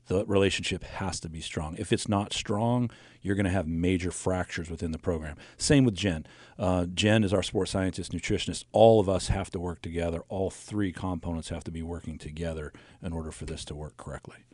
The 0.07 0.27
relationship 0.27 0.85
has 0.85 1.19
to 1.21 1.31
be 1.31 1.41
strong. 1.41 1.77
If 1.79 1.91
it's 1.91 2.09
not 2.09 2.35
strong, 2.35 2.91
you're 3.23 3.37
going 3.37 3.47
to 3.47 3.51
have 3.51 3.67
major 3.67 4.11
fractures 4.11 4.69
within 4.69 4.93
the 4.93 4.99
program. 4.99 5.39
Same 5.57 5.85
with 5.85 5.95
Jen. 5.95 6.27
Uh, 6.59 6.85
Jen 6.93 7.25
is 7.25 7.33
our 7.33 7.43
sports 7.43 7.71
scientist, 7.71 8.13
nutritionist. 8.13 8.65
All 8.73 9.01
of 9.01 9.09
us 9.09 9.29
have 9.29 9.51
to 9.53 9.59
work 9.59 9.81
together. 9.81 10.23
All 10.29 10.51
three 10.51 10.93
components 10.93 11.49
have 11.49 11.65
to 11.65 11.71
be 11.71 11.83
working 11.83 12.19
together 12.19 12.71
in 13.03 13.15
order 13.15 13.31
for 13.31 13.47
this 13.47 13.65
to 13.65 13.75
work 13.75 13.97
correctly. 13.97 14.45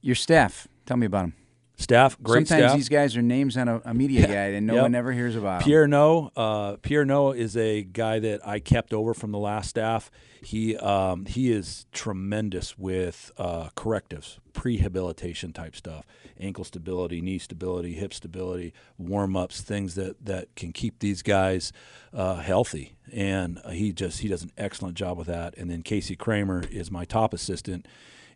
Your 0.00 0.16
staff. 0.16 0.66
Tell 0.86 0.96
me 0.96 1.06
about 1.06 1.22
them. 1.22 1.34
Staff, 1.80 2.16
great 2.22 2.46
Sometimes 2.46 2.70
staff. 2.70 2.76
these 2.76 2.88
guys 2.90 3.16
are 3.16 3.22
names 3.22 3.56
on 3.56 3.66
a, 3.66 3.80
a 3.86 3.94
media 3.94 4.26
guide, 4.26 4.52
and 4.54 4.66
no 4.66 4.74
Yep. 4.74 4.82
one 4.82 4.94
ever 4.94 5.12
hears 5.12 5.34
about. 5.34 5.62
Pierre 5.62 5.86
Ngo, 5.88 6.30
uh, 6.36 6.76
Pierre 6.82 7.06
Ngo 7.06 7.34
is 7.34 7.56
a 7.56 7.82
guy 7.82 8.18
that 8.18 8.46
I 8.46 8.58
kept 8.60 8.92
over 8.92 9.14
from 9.14 9.32
the 9.32 9.38
last 9.38 9.70
staff. 9.70 10.10
He 10.42 10.76
um, 10.76 11.24
he 11.26 11.50
is 11.50 11.86
tremendous 11.92 12.78
with 12.78 13.32
uh, 13.38 13.70
correctives, 13.74 14.38
prehabilitation 14.52 15.54
type 15.54 15.74
stuff, 15.76 16.06
ankle 16.38 16.64
stability, 16.64 17.20
knee 17.20 17.38
stability, 17.38 17.94
hip 17.94 18.12
stability, 18.14 18.72
warm 18.98 19.36
ups, 19.36 19.60
things 19.60 19.94
that 19.94 20.24
that 20.24 20.54
can 20.56 20.72
keep 20.72 20.98
these 21.00 21.22
guys 21.22 21.72
uh, 22.12 22.36
healthy. 22.36 22.96
And 23.12 23.60
he 23.70 23.92
just 23.92 24.20
he 24.20 24.28
does 24.28 24.42
an 24.42 24.52
excellent 24.56 24.96
job 24.96 25.18
with 25.18 25.26
that. 25.28 25.56
And 25.56 25.70
then 25.70 25.82
Casey 25.82 26.16
Kramer 26.16 26.62
is 26.70 26.90
my 26.90 27.04
top 27.04 27.34
assistant, 27.34 27.86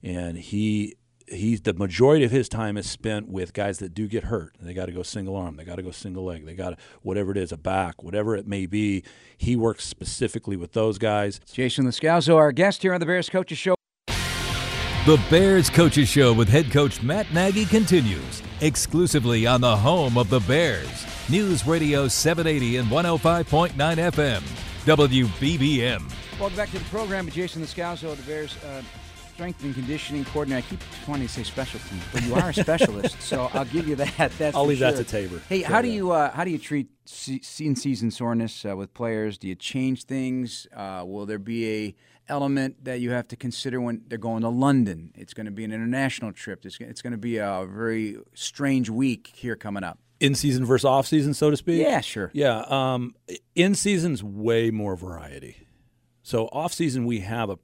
and 0.02 0.36
he 0.38 0.96
he's 1.26 1.62
the 1.62 1.74
majority 1.74 2.24
of 2.24 2.30
his 2.30 2.48
time 2.48 2.76
is 2.76 2.88
spent 2.88 3.28
with 3.28 3.52
guys 3.52 3.78
that 3.78 3.94
do 3.94 4.06
get 4.06 4.24
hurt. 4.24 4.54
They 4.60 4.74
got 4.74 4.86
to 4.86 4.92
go 4.92 5.02
single 5.02 5.36
arm, 5.36 5.56
they 5.56 5.64
got 5.64 5.76
to 5.76 5.82
go 5.82 5.90
single 5.90 6.24
leg, 6.24 6.46
they 6.46 6.54
got 6.54 6.78
whatever 7.02 7.30
it 7.30 7.36
is, 7.36 7.52
a 7.52 7.56
back, 7.56 8.02
whatever 8.02 8.36
it 8.36 8.46
may 8.46 8.66
be. 8.66 9.02
He 9.36 9.56
works 9.56 9.84
specifically 9.84 10.56
with 10.56 10.72
those 10.72 10.98
guys. 10.98 11.40
Jason 11.50 11.86
Loscalzo, 11.86 12.36
our 12.36 12.52
guest 12.52 12.82
here 12.82 12.94
on 12.94 13.00
the 13.00 13.06
Bears 13.06 13.28
Coaches 13.28 13.58
Show. 13.58 13.74
The 15.06 15.22
Bears 15.28 15.68
Coaches 15.68 16.08
Show 16.08 16.32
with 16.32 16.48
head 16.48 16.70
coach 16.70 17.02
Matt 17.02 17.32
Nagy 17.34 17.66
continues 17.66 18.42
exclusively 18.60 19.46
on 19.46 19.60
the 19.60 19.76
home 19.76 20.16
of 20.16 20.30
the 20.30 20.40
Bears. 20.40 21.06
News 21.28 21.66
Radio 21.66 22.08
780 22.08 22.78
and 22.78 22.88
105.9 22.88 23.72
FM. 23.74 24.40
WBBM. 24.86 26.10
Welcome 26.38 26.56
back 26.56 26.70
to 26.70 26.78
the 26.78 26.84
program 26.86 27.26
with 27.26 27.34
Jason 27.34 27.62
Loscalzo, 27.62 28.16
the 28.16 28.22
Bears 28.22 28.56
uh, 28.64 28.82
strength 29.34 29.64
and 29.64 29.74
conditioning 29.74 30.24
coordinator. 30.26 30.64
I 30.64 30.70
keep 30.70 30.80
wanting 31.08 31.26
to 31.26 31.32
say 31.32 31.42
specialty, 31.42 31.96
but 32.12 32.22
you 32.22 32.34
are 32.36 32.50
a 32.50 32.54
specialist, 32.54 33.20
so 33.20 33.50
I'll 33.52 33.64
give 33.64 33.88
you 33.88 33.96
that. 33.96 34.30
That's 34.38 34.56
I'll 34.56 34.64
leave 34.64 34.78
that 34.78 34.94
to 34.96 35.04
Tabor. 35.04 35.40
Hey, 35.48 35.62
So, 35.62 35.68
how 35.68 35.82
do 35.82 35.88
you 35.88 36.12
uh, 36.12 36.30
how 36.30 36.44
do 36.44 36.50
you 36.50 36.58
treat 36.58 36.86
se- 37.04 37.40
in 37.58 37.74
season 37.74 38.12
soreness 38.12 38.64
uh, 38.64 38.76
with 38.76 38.94
players? 38.94 39.36
Do 39.36 39.48
you 39.48 39.56
change 39.56 40.04
things? 40.04 40.68
Uh, 40.74 41.02
will 41.04 41.26
there 41.26 41.40
be 41.40 41.68
a 41.68 41.94
element 42.28 42.84
that 42.84 43.00
you 43.00 43.10
have 43.10 43.26
to 43.28 43.36
consider 43.36 43.80
when 43.80 44.02
they're 44.06 44.18
going 44.18 44.42
to 44.42 44.48
London? 44.48 45.10
It's 45.16 45.34
going 45.34 45.46
to 45.46 45.52
be 45.52 45.64
an 45.64 45.72
international 45.72 46.32
trip. 46.32 46.64
It's, 46.64 46.78
it's 46.80 47.02
going 47.02 47.10
to 47.10 47.18
be 47.18 47.38
a 47.38 47.66
very 47.68 48.16
strange 48.34 48.88
week 48.88 49.32
here 49.34 49.56
coming 49.56 49.82
up. 49.82 49.98
In 50.20 50.36
season 50.36 50.64
versus 50.64 50.84
off 50.84 51.08
season, 51.08 51.34
so 51.34 51.50
to 51.50 51.56
speak. 51.56 51.82
Yeah, 51.82 52.00
sure. 52.00 52.30
Yeah, 52.32 52.64
um, 52.68 53.14
in 53.56 53.74
season's 53.74 54.22
way 54.22 54.70
more 54.70 54.96
variety. 54.96 55.66
So 56.22 56.46
off 56.52 56.72
season 56.72 57.04
we 57.04 57.20
have 57.20 57.50
a, 57.50 57.58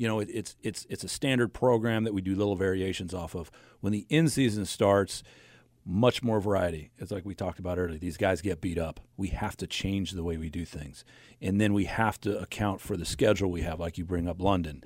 you 0.00 0.08
know, 0.08 0.18
it, 0.18 0.30
it's 0.32 0.56
it's 0.62 0.86
it's 0.88 1.04
a 1.04 1.08
standard 1.08 1.52
program 1.52 2.04
that 2.04 2.14
we 2.14 2.22
do 2.22 2.34
little 2.34 2.56
variations 2.56 3.12
off 3.12 3.34
of. 3.34 3.50
When 3.80 3.92
the 3.92 4.06
in 4.08 4.30
season 4.30 4.64
starts, 4.64 5.22
much 5.84 6.22
more 6.22 6.40
variety. 6.40 6.90
It's 6.96 7.10
like 7.10 7.26
we 7.26 7.34
talked 7.34 7.58
about 7.58 7.78
earlier. 7.78 7.98
These 7.98 8.16
guys 8.16 8.40
get 8.40 8.62
beat 8.62 8.78
up. 8.78 9.00
We 9.18 9.28
have 9.28 9.58
to 9.58 9.66
change 9.66 10.12
the 10.12 10.24
way 10.24 10.38
we 10.38 10.48
do 10.48 10.64
things, 10.64 11.04
and 11.42 11.60
then 11.60 11.74
we 11.74 11.84
have 11.84 12.18
to 12.22 12.38
account 12.38 12.80
for 12.80 12.96
the 12.96 13.04
schedule 13.04 13.50
we 13.50 13.60
have. 13.60 13.78
Like 13.78 13.98
you 13.98 14.06
bring 14.06 14.26
up 14.26 14.40
London, 14.40 14.82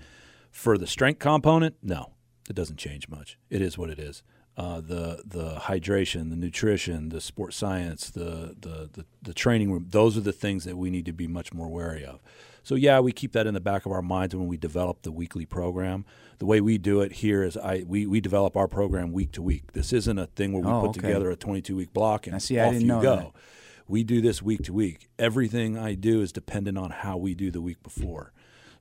for 0.51 0.77
the 0.77 0.89
strength 0.89 1.21
component, 1.21 1.77
no, 1.81 2.15
it 2.51 2.57
doesn't 2.57 2.79
change 2.79 3.09
much. 3.09 3.39
It 3.51 3.63
is 3.63 3.79
what 3.79 3.91
it 3.91 4.01
is. 4.01 4.25
Uh, 4.57 4.81
the 4.81 5.23
the 5.25 5.61
hydration, 5.61 6.31
the 6.31 6.37
nutrition, 6.37 7.11
the 7.11 7.21
sports 7.21 7.57
science, 7.57 8.11
the, 8.11 8.57
the 8.59 8.91
the 8.93 9.05
the 9.23 9.35
training 9.35 9.71
room. 9.71 9.87
Those 9.91 10.17
are 10.17 10.23
the 10.23 10.33
things 10.33 10.65
that 10.65 10.77
we 10.77 10.91
need 10.91 11.07
to 11.07 11.13
be 11.13 11.29
much 11.29 11.55
more 11.55 11.69
wary 11.69 12.05
of. 12.05 12.21
So 12.65 12.75
yeah, 12.75 12.99
we 13.01 13.13
keep 13.13 13.33
that 13.33 13.47
in 13.47 13.55
the 13.55 13.61
back 13.61 13.87
of 13.87 13.93
our 13.93 14.03
minds 14.03 14.35
when 14.35 14.49
we 14.49 14.57
develop 14.57 15.03
the 15.03 15.13
weekly 15.13 15.47
program. 15.47 16.05
The 16.39 16.47
way 16.47 16.61
we 16.61 16.79
do 16.79 17.01
it 17.03 17.13
here 17.13 17.43
is 17.45 17.57
I 17.57 17.85
we, 17.87 18.07
we 18.07 18.21
develop 18.21 18.57
our 18.57 18.67
program 18.67 19.13
week 19.13 19.33
to 19.33 19.43
week. 19.43 19.73
This 19.73 19.93
isn't 19.93 20.19
a 20.19 20.27
thing 20.27 20.53
where 20.53 20.63
we 20.63 20.69
Oh, 20.71 20.81
put 20.81 20.91
okay. 20.91 21.01
together 21.09 21.31
a 21.31 21.37
22 21.37 21.77
week 21.77 21.93
block 21.93 22.27
and 22.27 22.35
I 22.35 22.39
see, 22.39 22.59
I 22.59 22.65
off 22.67 22.73
didn't 22.73 22.83
you 22.83 22.89
know 22.89 23.03
go. 23.03 23.17
that. 23.17 23.31
We 23.87 24.03
do 24.03 24.21
this 24.23 24.41
week 24.43 24.63
to 24.65 24.73
week. 24.73 25.09
Everything 25.19 25.77
I 25.79 25.95
do 25.95 26.23
is 26.23 26.33
dependent 26.33 26.79
on 26.79 26.91
how 26.91 27.19
we 27.19 27.35
do 27.35 27.51
the 27.51 27.61
week 27.61 27.83
before. 27.83 28.33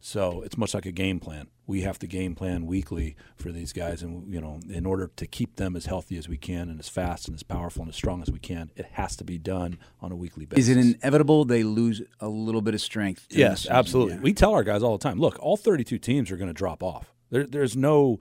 So 0.06 0.42
it's 0.42 0.58
much 0.58 0.74
like 0.74 0.86
a 0.86 0.92
game 0.92 1.22
plan. 1.22 1.48
We 1.66 1.84
have 1.84 1.98
to 2.00 2.08
game 2.08 2.36
plan 2.36 2.66
weekly 2.66 3.16
for 3.38 3.54
these 3.54 3.72
guys, 3.72 4.04
and 4.04 4.32
you 4.34 4.42
know, 4.42 4.60
in 4.70 4.86
order 4.86 5.10
to 5.16 5.26
keep 5.26 5.56
them 5.56 5.78
as 5.78 5.86
healthy 5.86 6.18
as 6.18 6.28
we 6.28 6.36
can, 6.36 6.70
and 6.70 6.78
as 6.78 6.90
fast 6.90 7.30
and 7.30 7.36
as 7.36 7.42
powerful 7.42 7.84
and 7.84 7.90
as 7.90 7.96
strong 7.96 8.22
as 8.22 8.30
we 8.30 8.38
can, 8.38 8.70
it 8.76 8.86
has 8.92 9.16
to 9.16 9.24
be 9.24 9.38
done 9.38 9.78
on 10.02 10.12
a 10.12 10.16
weekly 10.18 10.46
basis. 10.46 10.68
Is 10.68 10.76
it 10.76 10.78
inevitable 10.78 11.46
they 11.46 11.64
lose 11.64 12.02
a 12.20 12.28
little 12.28 12.62
bit 12.62 12.74
of 12.74 12.82
strength? 12.82 13.28
Yes, 13.30 13.66
absolutely. 13.70 14.16
Yeah. 14.16 14.20
We 14.20 14.34
tell 14.34 14.52
our 14.54 14.64
guys 14.66 14.84
all 14.84 14.98
the 14.98 15.02
time. 15.02 15.20
Look, 15.20 15.38
all 15.40 15.56
32 15.56 15.98
teams 16.00 16.32
are 16.32 16.38
going 16.38 16.50
to 16.50 16.54
drop 16.54 16.84
off. 16.84 17.14
There, 17.30 17.46
there's 17.48 17.78
no, 17.78 18.20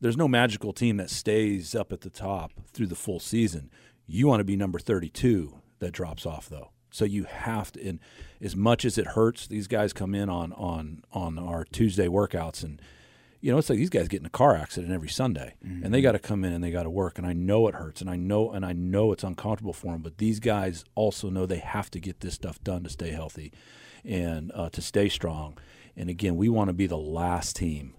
there's 0.00 0.16
no 0.16 0.28
magical 0.28 0.72
team 0.72 0.96
that 0.98 1.10
stays 1.10 1.74
up 1.74 1.92
at 1.92 2.02
the 2.02 2.10
top 2.10 2.52
through 2.72 2.86
the 2.86 2.94
full 2.94 3.18
season. 3.18 3.68
You 4.06 4.28
want 4.28 4.38
to 4.38 4.44
be 4.44 4.54
number 4.54 4.78
32 4.78 5.60
that 5.80 5.90
drops 5.90 6.24
off 6.24 6.48
though. 6.48 6.70
So 6.96 7.04
you 7.04 7.24
have 7.24 7.72
to. 7.72 7.86
And 7.86 8.00
as 8.40 8.56
much 8.56 8.86
as 8.86 8.96
it 8.96 9.08
hurts, 9.08 9.46
these 9.46 9.66
guys 9.66 9.92
come 9.92 10.14
in 10.14 10.30
on 10.30 10.54
on 10.54 11.02
on 11.12 11.38
our 11.38 11.64
Tuesday 11.64 12.06
workouts 12.08 12.64
and. 12.64 12.80
You 13.42 13.52
know, 13.52 13.58
it's 13.58 13.68
like 13.68 13.78
these 13.78 13.90
guys 13.90 14.08
get 14.08 14.20
in 14.20 14.26
a 14.26 14.30
car 14.30 14.56
accident 14.56 14.92
every 14.92 15.10
Sunday, 15.10 15.54
and 15.62 15.94
they 15.94 16.00
got 16.00 16.12
to 16.12 16.18
come 16.18 16.42
in 16.42 16.52
and 16.52 16.64
they 16.64 16.72
got 16.72 16.82
to 16.82 16.90
work. 16.90 17.16
And 17.16 17.26
I 17.26 17.32
know 17.32 17.68
it 17.68 17.74
hurts, 17.76 18.00
and 18.00 18.10
I 18.10 18.16
know 18.16 18.50
and 18.50 18.64
I 18.64 18.72
know 18.72 19.12
it's 19.12 19.22
uncomfortable 19.22 19.74
for 19.74 19.92
them. 19.92 20.02
But 20.02 20.18
these 20.18 20.40
guys 20.40 20.84
also 20.96 21.28
know 21.28 21.46
they 21.46 21.58
have 21.58 21.90
to 21.90 22.00
get 22.00 22.20
this 22.20 22.34
stuff 22.34 22.58
done 22.64 22.82
to 22.84 22.90
stay 22.90 23.10
healthy, 23.10 23.52
and 24.04 24.50
uh, 24.52 24.70
to 24.70 24.80
stay 24.80 25.08
strong. 25.08 25.58
And 25.96 26.08
again, 26.08 26.34
we 26.34 26.48
want 26.48 26.68
to 26.70 26.72
be 26.72 26.86
the 26.88 26.98
last 26.98 27.54
team 27.56 27.94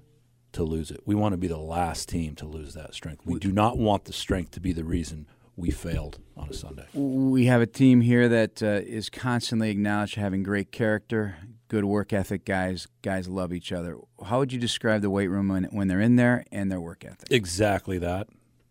to 0.54 0.64
lose 0.64 0.92
it. 0.92 1.02
We 1.06 1.16
want 1.16 1.34
to 1.34 1.38
be 1.38 1.48
the 1.48 1.60
last 1.60 2.10
team 2.10 2.36
to 2.38 2.46
lose 2.46 2.74
that 2.74 2.96
strength. 2.96 3.22
We 3.26 3.40
do 3.40 3.52
not 3.52 3.78
want 3.78 4.06
the 4.06 4.14
strength 4.14 4.52
to 4.52 4.60
be 4.60 4.74
the 4.74 4.84
reason 4.84 5.28
we 5.58 5.72
failed 5.72 6.20
on 6.38 6.50
a 6.50 6.54
Sunday. 6.54 6.86
We 6.94 7.46
have 7.46 7.62
a 7.62 7.66
team 7.66 8.02
here 8.02 8.30
that 8.30 8.64
uh, 8.64 8.82
is 8.86 9.10
constantly 9.10 9.72
acknowledged 9.72 10.16
having 10.16 10.44
great 10.44 10.72
character, 10.72 11.36
good 11.68 11.84
work 11.84 12.14
ethic. 12.14 12.46
Guys, 12.46 12.88
guys 13.02 13.28
love 13.28 13.52
each 13.52 13.72
other. 13.72 13.98
How 14.24 14.38
would 14.40 14.54
you 14.54 14.60
describe 14.60 15.02
the 15.02 15.10
weight 15.10 15.28
room 15.28 15.50
when, 15.50 15.64
when 15.66 15.88
they're 15.88 16.00
in 16.00 16.16
there 16.16 16.46
and 16.52 16.72
their 16.72 16.80
work 16.80 17.04
ethic? 17.04 17.28
Exactly 17.32 17.98
that. 17.98 18.28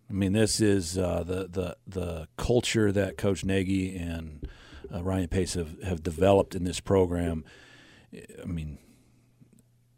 I 0.08 0.12
mean, 0.12 0.32
this 0.32 0.60
is 0.60 0.96
uh, 0.96 1.24
the 1.24 1.48
the 1.48 1.76
the 1.84 2.28
culture 2.36 2.92
that 2.92 3.16
Coach 3.16 3.44
Nagy 3.44 3.96
and 3.96 4.48
uh, 4.94 5.02
Ryan 5.02 5.26
Pace 5.26 5.54
have, 5.54 5.82
have 5.82 6.04
developed 6.04 6.54
in 6.54 6.62
this 6.62 6.78
program. 6.78 7.44
I 8.14 8.46
mean, 8.46 8.78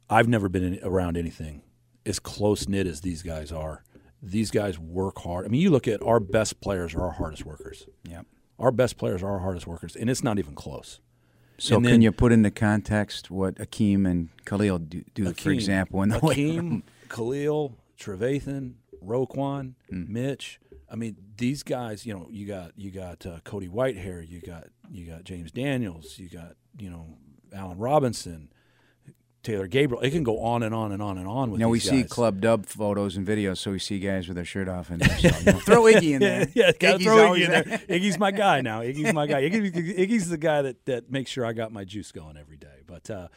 I've 0.09 0.27
never 0.27 0.48
been 0.48 0.64
in, 0.64 0.81
around 0.83 1.18
anything 1.18 1.62
as 2.07 2.18
close 2.18 2.66
knit 2.66 2.87
as 2.87 3.03
these 3.03 3.22
guys 3.22 3.53
are. 3.53 3.85
These 4.22 4.50
guys 4.50 4.78
work 4.78 5.18
hard. 5.20 5.44
I 5.46 5.48
mean, 5.48 5.61
you 5.61 5.70
look 5.70 5.87
at 5.88 6.02
our 6.02 6.18
best 6.20 6.61
players 6.61 6.94
are 6.94 7.02
our 7.02 7.12
hardest 7.12 7.44
workers. 7.46 7.87
Yeah. 8.02 8.22
Our 8.59 8.72
best 8.72 8.96
players 8.98 9.22
are 9.22 9.31
our 9.31 9.38
hardest 9.38 9.66
workers, 9.66 9.94
and 9.94 10.11
it's 10.11 10.24
not 10.24 10.38
even 10.38 10.54
close. 10.54 11.00
So 11.59 11.76
And 11.76 11.85
can 11.85 11.92
then- 11.92 12.02
you 12.02 12.12
put 12.12 12.33
into 12.33 12.50
context 12.50 13.31
what 13.31 13.54
Akiem 13.57 14.09
and 14.11 14.28
Khalil 14.45 14.78
do, 14.78 15.05
do 15.14 15.32
for 15.32 15.51
example, 15.51 16.03
in 16.03 16.09
the 16.09 16.18
Akiem. 16.18 16.82
Khalil, 17.09 17.74
Trevathan, 17.99 18.74
Roquan, 19.05 19.74
Hmm. 19.90 20.12
Mitch. 20.12 20.61
I 20.90 20.97
mean, 20.97 21.16
these 21.36 21.62
guys. 21.62 22.07
You 22.07 22.14
know, 22.14 22.26
you 22.30 22.47
got 22.47 22.72
you 22.76 22.90
got 22.90 23.24
uh, 23.26 23.40
Cody 23.45 23.68
Whitehair, 23.68 24.26
you 24.28 24.40
got 24.40 24.68
you 24.90 25.05
got 25.07 25.24
James 25.24 25.51
Daniels, 25.53 26.18
you 26.18 26.28
got 26.28 26.57
you 26.78 26.90
know 26.90 27.18
Allen 27.53 27.78
Robinson, 27.78 28.51
Taylor 29.49 29.66
Gabriel. 29.66 30.03
It 30.03 30.11
can 30.11 30.24
go 30.24 30.40
on 30.40 30.62
and 30.62 30.74
on 30.74 30.92
and 30.92 31.03
on 31.03 31.16
and 31.16 31.26
on 31.26 31.51
with. 31.51 31.59
You 31.59 31.64
know, 31.64 31.70
we 31.70 31.80
see 31.80 32.03
guys. 32.03 32.11
Club 32.11 32.40
Dub 32.42 32.66
photos 32.66 33.16
and 33.16 33.26
videos, 33.26 33.57
so 33.57 33.70
we 33.70 33.78
see 33.78 33.99
guys 33.99 34.28
with 34.28 34.36
their 34.36 34.44
shirt 34.44 34.68
off. 34.68 34.90
And 34.90 35.03
so, 35.03 35.28
you 35.28 35.44
know, 35.46 35.59
throw 35.61 35.84
Iggy 35.84 36.12
in 36.12 36.20
there. 36.20 36.46
yeah, 36.55 36.72
gotta 36.78 36.99
Iggy's 36.99 37.05
throw 37.05 37.30
Iggy 37.30 37.44
in 37.44 37.51
there. 37.51 37.62
Iggy's 37.88 38.18
my 38.18 38.30
guy 38.30 38.61
now. 38.61 38.80
Iggy's 38.80 39.14
my 39.14 39.26
guy. 39.26 39.49
Iggy, 39.49 39.99
Iggy's 39.99 40.28
the 40.28 40.36
guy 40.36 40.61
that, 40.61 40.84
that 40.84 41.11
makes 41.11 41.30
sure 41.30 41.46
I 41.46 41.55
got 41.55 41.72
my 41.72 41.84
juice 41.84 42.12
going 42.12 42.36
every 42.36 42.59
day. 42.59 42.82
But 42.86 43.09
uh, 43.09 43.28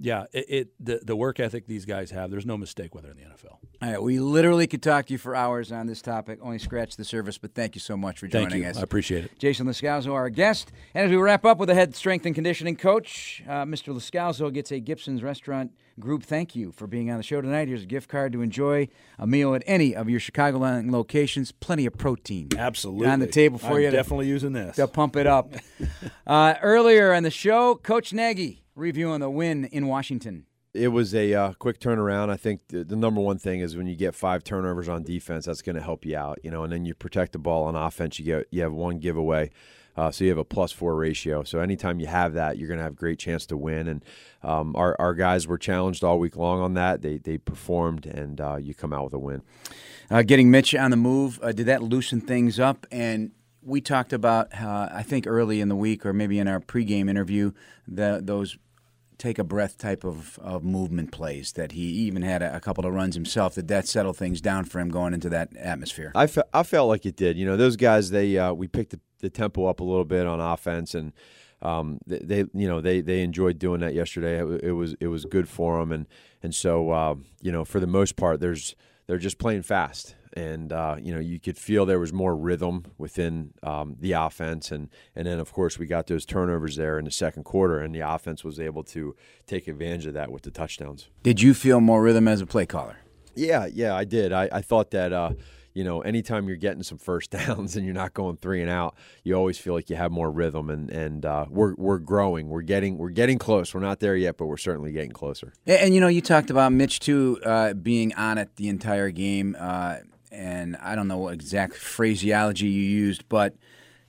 yeah, 0.00 0.24
it, 0.32 0.44
it 0.48 0.68
the 0.80 1.00
the 1.04 1.16
work 1.16 1.38
ethic 1.40 1.66
these 1.66 1.84
guys 1.84 2.10
have. 2.10 2.30
There's 2.30 2.46
no 2.46 2.56
mistake 2.56 2.94
whether 2.94 3.10
in 3.10 3.16
the 3.16 3.22
NFL. 3.22 3.58
All 3.82 3.90
right, 3.90 4.02
we 4.02 4.18
literally 4.18 4.66
could 4.66 4.82
talk 4.82 5.06
to 5.06 5.12
you 5.12 5.18
for 5.18 5.36
hours 5.36 5.70
on 5.70 5.86
this 5.86 6.02
topic. 6.02 6.38
Only 6.42 6.58
scratch 6.58 6.96
the 6.96 7.04
surface, 7.04 7.38
but 7.38 7.54
thank 7.54 7.74
you 7.74 7.80
so 7.80 7.96
much 7.96 8.18
for 8.18 8.26
joining 8.26 8.50
Thank 8.50 8.64
you. 8.64 8.70
us. 8.70 8.78
I 8.78 8.82
appreciate 8.82 9.24
it. 9.24 9.38
Jason 9.38 9.66
Loscalzo, 9.66 10.12
our 10.12 10.30
guest. 10.30 10.72
And 10.94 11.04
as 11.04 11.10
we 11.10 11.16
wrap 11.16 11.44
up 11.44 11.58
with 11.58 11.68
the 11.68 11.74
head 11.74 11.94
strength 11.94 12.26
and 12.26 12.34
conditioning 12.34 12.76
coach, 12.76 13.42
uh, 13.46 13.64
Mr. 13.64 13.94
Loscalzo 13.94 14.52
gets 14.52 14.72
a 14.72 14.80
Gibson's 14.80 15.22
Restaurant 15.22 15.72
Group 16.00 16.24
thank 16.24 16.56
you 16.56 16.72
for 16.72 16.88
being 16.88 17.08
on 17.12 17.18
the 17.18 17.22
show 17.22 17.40
tonight. 17.40 17.68
Here's 17.68 17.84
a 17.84 17.86
gift 17.86 18.08
card 18.08 18.32
to 18.32 18.42
enjoy 18.42 18.88
a 19.16 19.28
meal 19.28 19.54
at 19.54 19.62
any 19.64 19.94
of 19.94 20.10
your 20.10 20.18
Chicagoland 20.18 20.90
locations. 20.90 21.52
Plenty 21.52 21.86
of 21.86 21.96
protein. 21.96 22.48
Absolutely 22.58 23.06
On 23.06 23.20
the 23.20 23.28
table 23.28 23.58
for 23.58 23.74
I'm 23.74 23.78
you 23.80 23.90
to- 23.90 23.96
Definitely 23.96 24.26
using 24.26 24.54
this. 24.54 24.74
To 24.74 24.88
pump 24.88 25.14
it 25.14 25.28
up. 25.28 25.54
uh, 26.26 26.54
earlier 26.62 27.14
in 27.14 27.22
the 27.22 27.30
show, 27.30 27.76
Coach 27.76 28.12
Nagy 28.12 28.63
reviewing 28.74 29.20
the 29.20 29.30
win 29.30 29.64
in 29.66 29.86
Washington. 29.86 30.46
It 30.72 30.88
was 30.88 31.14
a 31.14 31.32
uh, 31.32 31.52
quick 31.52 31.78
turnaround. 31.78 32.30
I 32.30 32.36
think 32.36 32.66
the, 32.68 32.82
the 32.82 32.96
number 32.96 33.20
one 33.20 33.38
thing 33.38 33.60
is 33.60 33.76
when 33.76 33.86
you 33.86 33.94
get 33.94 34.14
five 34.14 34.42
turnovers 34.42 34.88
on 34.88 35.04
defense, 35.04 35.46
that's 35.46 35.62
going 35.62 35.76
to 35.76 35.82
help 35.82 36.04
you 36.04 36.16
out, 36.16 36.40
you 36.42 36.50
know. 36.50 36.64
And 36.64 36.72
then 36.72 36.84
you 36.84 36.94
protect 36.94 37.32
the 37.32 37.38
ball 37.38 37.64
on 37.64 37.76
offense. 37.76 38.18
You 38.18 38.24
get 38.24 38.46
you 38.50 38.62
have 38.62 38.72
one 38.72 38.98
giveaway, 38.98 39.50
uh, 39.96 40.10
so 40.10 40.24
you 40.24 40.30
have 40.30 40.38
a 40.38 40.44
plus 40.44 40.72
four 40.72 40.96
ratio. 40.96 41.44
So 41.44 41.60
anytime 41.60 42.00
you 42.00 42.08
have 42.08 42.34
that, 42.34 42.58
you're 42.58 42.66
going 42.66 42.78
to 42.78 42.84
have 42.84 42.94
a 42.94 42.96
great 42.96 43.20
chance 43.20 43.46
to 43.46 43.56
win. 43.56 43.86
And 43.86 44.04
um, 44.42 44.74
our 44.74 44.96
our 44.98 45.14
guys 45.14 45.46
were 45.46 45.58
challenged 45.58 46.02
all 46.02 46.18
week 46.18 46.36
long 46.36 46.60
on 46.60 46.74
that. 46.74 47.02
They 47.02 47.18
they 47.18 47.38
performed, 47.38 48.06
and 48.06 48.40
uh, 48.40 48.56
you 48.56 48.74
come 48.74 48.92
out 48.92 49.04
with 49.04 49.12
a 49.12 49.18
win. 49.20 49.42
Uh, 50.10 50.22
getting 50.22 50.50
Mitch 50.50 50.74
on 50.74 50.90
the 50.90 50.96
move, 50.96 51.38
uh, 51.40 51.52
did 51.52 51.66
that 51.66 51.84
loosen 51.84 52.20
things 52.20 52.58
up? 52.58 52.84
And 52.90 53.30
we 53.62 53.80
talked 53.80 54.12
about, 54.12 54.52
uh, 54.54 54.88
I 54.92 55.02
think, 55.02 55.26
early 55.26 55.60
in 55.60 55.68
the 55.68 55.76
week 55.76 56.04
or 56.04 56.12
maybe 56.12 56.38
in 56.38 56.46
our 56.46 56.60
pregame 56.60 57.08
interview, 57.08 57.52
the, 57.88 58.20
those 58.22 58.58
take 59.18 59.38
a 59.38 59.44
breath 59.44 59.78
type 59.78 60.04
of, 60.04 60.38
of 60.40 60.64
movement 60.64 61.12
plays 61.12 61.52
that 61.52 61.72
he 61.72 61.82
even 61.82 62.22
had 62.22 62.42
a, 62.42 62.56
a 62.56 62.60
couple 62.60 62.86
of 62.86 62.92
runs 62.92 63.14
himself. 63.14 63.54
Did 63.54 63.68
that 63.68 63.86
settle 63.86 64.12
things 64.12 64.40
down 64.40 64.64
for 64.64 64.80
him 64.80 64.88
going 64.88 65.14
into 65.14 65.28
that 65.30 65.56
atmosphere? 65.56 66.12
I, 66.14 66.26
fe- 66.26 66.42
I 66.52 66.62
felt 66.62 66.88
like 66.88 67.06
it 67.06 67.16
did. 67.16 67.36
You 67.36 67.46
know, 67.46 67.56
those 67.56 67.76
guys 67.76 68.10
they 68.10 68.38
uh, 68.38 68.52
we 68.52 68.68
picked 68.68 68.90
the, 68.90 69.00
the 69.20 69.30
tempo 69.30 69.66
up 69.66 69.80
a 69.80 69.84
little 69.84 70.04
bit 70.04 70.26
on 70.26 70.40
offense, 70.40 70.94
and 70.94 71.12
um, 71.62 71.98
they, 72.06 72.18
they 72.18 72.38
you 72.54 72.68
know 72.68 72.80
they 72.80 73.00
they 73.00 73.22
enjoyed 73.22 73.58
doing 73.58 73.80
that 73.80 73.94
yesterday. 73.94 74.42
It, 74.42 74.64
it 74.64 74.72
was 74.72 74.94
it 75.00 75.08
was 75.08 75.24
good 75.24 75.48
for 75.48 75.78
them, 75.80 75.92
and 75.92 76.06
and 76.42 76.54
so 76.54 76.90
uh, 76.90 77.14
you 77.40 77.52
know 77.52 77.64
for 77.64 77.80
the 77.80 77.86
most 77.86 78.16
part, 78.16 78.40
there's 78.40 78.74
they're 79.06 79.18
just 79.18 79.38
playing 79.38 79.62
fast. 79.62 80.14
And 80.34 80.72
uh, 80.72 80.96
you 81.00 81.14
know 81.14 81.20
you 81.20 81.38
could 81.38 81.56
feel 81.56 81.86
there 81.86 82.00
was 82.00 82.12
more 82.12 82.36
rhythm 82.36 82.86
within 82.98 83.54
um, 83.62 83.96
the 84.00 84.12
offense, 84.12 84.72
and 84.72 84.90
and 85.14 85.26
then 85.26 85.38
of 85.38 85.52
course 85.52 85.78
we 85.78 85.86
got 85.86 86.08
those 86.08 86.26
turnovers 86.26 86.76
there 86.76 86.98
in 86.98 87.04
the 87.04 87.10
second 87.10 87.44
quarter, 87.44 87.78
and 87.78 87.94
the 87.94 88.00
offense 88.00 88.42
was 88.42 88.58
able 88.58 88.82
to 88.84 89.14
take 89.46 89.68
advantage 89.68 90.06
of 90.06 90.14
that 90.14 90.32
with 90.32 90.42
the 90.42 90.50
touchdowns. 90.50 91.08
Did 91.22 91.40
you 91.40 91.54
feel 91.54 91.80
more 91.80 92.02
rhythm 92.02 92.26
as 92.26 92.40
a 92.40 92.46
play 92.46 92.66
caller? 92.66 92.96
Yeah, 93.36 93.66
yeah, 93.66 93.94
I 93.94 94.04
did. 94.04 94.32
I, 94.32 94.48
I 94.50 94.60
thought 94.60 94.90
that 94.90 95.12
uh, 95.12 95.34
you 95.74 95.82
know, 95.82 96.00
anytime 96.02 96.46
you're 96.46 96.56
getting 96.56 96.82
some 96.82 96.98
first 96.98 97.30
downs 97.30 97.76
and 97.76 97.84
you're 97.84 97.94
not 97.94 98.14
going 98.14 98.36
three 98.36 98.62
and 98.62 98.70
out, 98.70 98.94
you 99.24 99.34
always 99.34 99.58
feel 99.58 99.74
like 99.74 99.90
you 99.90 99.96
have 99.96 100.12
more 100.12 100.30
rhythm 100.30 100.70
and 100.70 100.88
and 100.90 101.26
uh, 101.26 101.46
we're 101.50 101.74
we're 101.74 101.98
growing. 101.98 102.48
We're 102.48 102.62
getting 102.62 102.96
we're 102.96 103.10
getting 103.10 103.38
close. 103.38 103.74
We're 103.74 103.80
not 103.80 104.00
there 104.00 104.16
yet, 104.16 104.38
but 104.38 104.46
we're 104.46 104.56
certainly 104.56 104.92
getting 104.92 105.10
closer. 105.10 105.52
And, 105.66 105.80
and, 105.80 105.94
you 105.94 106.00
know, 106.00 106.08
you 106.08 106.20
talked 106.20 106.50
about 106.50 106.72
Mitch 106.72 107.00
too 107.00 107.40
uh, 107.44 107.74
being 107.74 108.14
on 108.14 108.38
it 108.38 108.56
the 108.56 108.68
entire 108.68 109.10
game, 109.10 109.56
uh, 109.58 109.96
and 110.34 110.76
I 110.76 110.94
don't 110.94 111.08
know 111.08 111.18
what 111.18 111.34
exact 111.34 111.74
phraseology 111.74 112.66
you 112.66 112.82
used, 112.82 113.28
but 113.28 113.54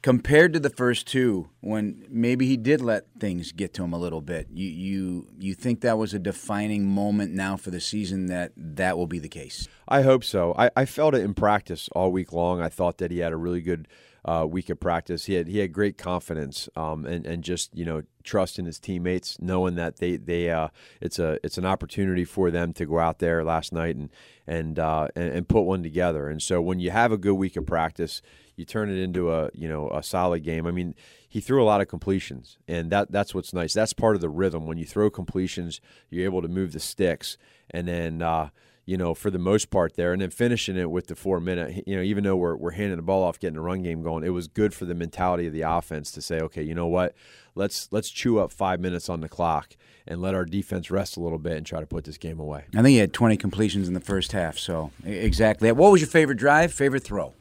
compared 0.02 0.54
to 0.54 0.60
the 0.60 0.70
first 0.70 1.08
two, 1.08 1.50
when 1.62 2.06
maybe 2.12 2.46
he 2.46 2.58
did 2.58 2.80
let 2.80 3.06
things 3.20 3.52
get 3.52 3.74
to 3.74 3.84
him 3.84 3.92
a 3.92 3.98
little 3.98 4.22
bit, 4.22 4.48
you 4.52 4.70
you 4.70 5.28
you 5.40 5.54
think 5.54 5.82
that 5.82 5.98
was 5.98 6.14
a 6.14 6.20
defining 6.20 6.86
moment 6.86 7.34
now 7.34 7.58
for 7.58 7.72
the 7.72 7.80
season 7.80 8.28
that 8.28 8.52
that 8.56 8.98
will 8.98 9.08
be 9.08 9.18
the 9.20 9.28
case. 9.30 9.68
I 9.88 10.04
hope 10.04 10.24
so. 10.24 10.54
I, 10.58 10.70
I 10.76 10.86
felt 10.86 11.16
it 11.16 11.22
in 11.22 11.34
practice 11.34 11.90
all 11.94 12.12
week 12.12 12.32
long. 12.32 12.62
I 12.62 12.70
thought 12.70 13.00
that 13.00 13.10
he 13.10 13.20
had 13.20 13.34
a 13.34 13.38
really 13.38 13.62
good 13.62 13.88
uh, 14.26 14.46
week 14.50 14.70
of 14.70 14.80
practice. 14.80 15.26
He 15.26 15.36
had 15.36 15.48
he 15.48 15.60
had 15.60 15.72
great 15.72 15.98
confidence 15.98 16.68
um, 16.76 17.06
and 17.06 17.26
and 17.26 17.44
just 17.44 17.76
you 17.76 17.86
know 17.86 18.02
trust 18.24 18.58
in 18.58 18.66
his 18.66 18.80
teammates, 18.80 19.38
knowing 19.40 19.76
that 19.76 19.98
they 19.98 20.18
they 20.18 20.50
uh, 20.50 20.70
it's 21.00 21.20
a 21.20 21.40
it's 21.44 21.60
an 21.60 21.66
opportunity 21.66 22.26
for 22.26 22.50
them 22.50 22.74
to 22.74 22.86
go 22.86 23.00
out 23.00 23.20
there 23.20 23.44
last 23.44 23.72
night 23.72 23.96
and 23.96 24.10
and, 24.48 24.80
uh, 24.80 25.08
and 25.16 25.32
and 25.32 25.48
put 25.48 25.62
one 25.62 25.84
together. 25.84 26.28
And 26.28 26.42
so 26.42 26.60
when 26.60 26.80
you 26.80 26.92
have 26.92 27.12
a 27.12 27.18
good 27.18 27.36
week 27.36 27.56
of 27.56 27.68
practice, 27.68 28.22
you 28.56 28.66
turn 28.66 28.90
it 28.90 28.98
into 28.98 29.32
a 29.32 29.52
you 29.54 29.70
know 29.70 29.90
a 29.92 30.02
solid 30.02 30.44
game. 30.44 30.66
I 30.66 30.72
mean, 30.72 30.96
he 31.30 31.40
threw 31.40 31.62
a 31.62 31.66
lot 31.66 31.82
of 31.82 31.88
completions, 31.88 32.58
and 32.68 32.92
that 32.92 33.12
that's 33.12 33.36
what's 33.36 33.54
nice. 33.54 33.74
That's 33.74 33.94
part 33.94 34.16
of 34.16 34.22
the 34.22 34.30
rhythm. 34.30 34.66
When 34.66 34.80
you 34.80 34.86
throw 34.86 35.12
completions, 35.12 35.82
you're 36.10 36.26
able 36.26 36.42
to 36.42 36.48
move 36.48 36.72
the 36.74 36.80
sticks, 36.80 37.38
and 37.70 37.88
then. 37.88 38.24
Uh, 38.24 38.50
you 38.86 38.98
know, 38.98 39.14
for 39.14 39.32
the 39.32 39.40
most 39.40 39.70
part 39.70 39.96
there, 39.96 40.14
and 40.14 40.22
then 40.22 40.30
finishing 40.30 40.78
it 40.78 40.92
with 40.92 41.08
the 41.08 41.16
four 41.16 41.40
minute. 41.40 41.84
You 41.88 41.96
know, 41.98 42.02
even 42.02 42.24
though 42.24 42.36
we're 42.36 42.56
we're 42.56 42.72
handing 42.72 42.98
the 42.98 43.02
ball 43.02 43.24
off, 43.24 43.40
getting 43.40 43.56
the 43.56 43.62
run 43.62 43.82
game 43.82 44.04
going, 44.04 44.24
it 44.24 44.30
was 44.30 44.48
good 44.48 44.74
for 44.74 44.86
the 44.86 44.96
mentality 44.96 45.48
of 45.48 45.54
the 45.54 45.62
offense 45.62 46.12
to 46.12 46.22
say, 46.22 46.40
okay, 46.42 46.64
you 46.64 46.76
know 46.76 46.88
what, 46.88 47.16
let's 47.56 47.88
let's 47.92 48.10
chew 48.10 48.40
up 48.40 48.52
five 48.52 48.80
minutes 48.80 49.10
on 49.10 49.22
the 49.22 49.30
clock 49.30 49.76
and 50.08 50.22
let 50.22 50.36
our 50.36 50.46
defense 50.46 50.92
rest 50.92 51.18
a 51.18 51.20
little 51.20 51.40
bit 51.40 51.58
and 51.58 51.66
try 51.66 51.80
to 51.80 51.88
put 51.88 52.04
this 52.04 52.18
game 52.18 52.40
away. 52.40 52.66
I 52.76 52.84
think 52.84 52.90
he 52.90 52.98
had 52.98 53.12
20 53.14 53.38
completions 53.38 53.88
in 53.88 53.94
the 53.96 54.00
first 54.00 54.34
half, 54.34 54.58
so 54.58 54.92
exactly. 55.04 55.72
What 55.72 55.92
was 55.92 56.02
your 56.02 56.10
favorite 56.10 56.38
drive? 56.38 56.72
Favorite 56.72 57.04
throw? 57.04 57.34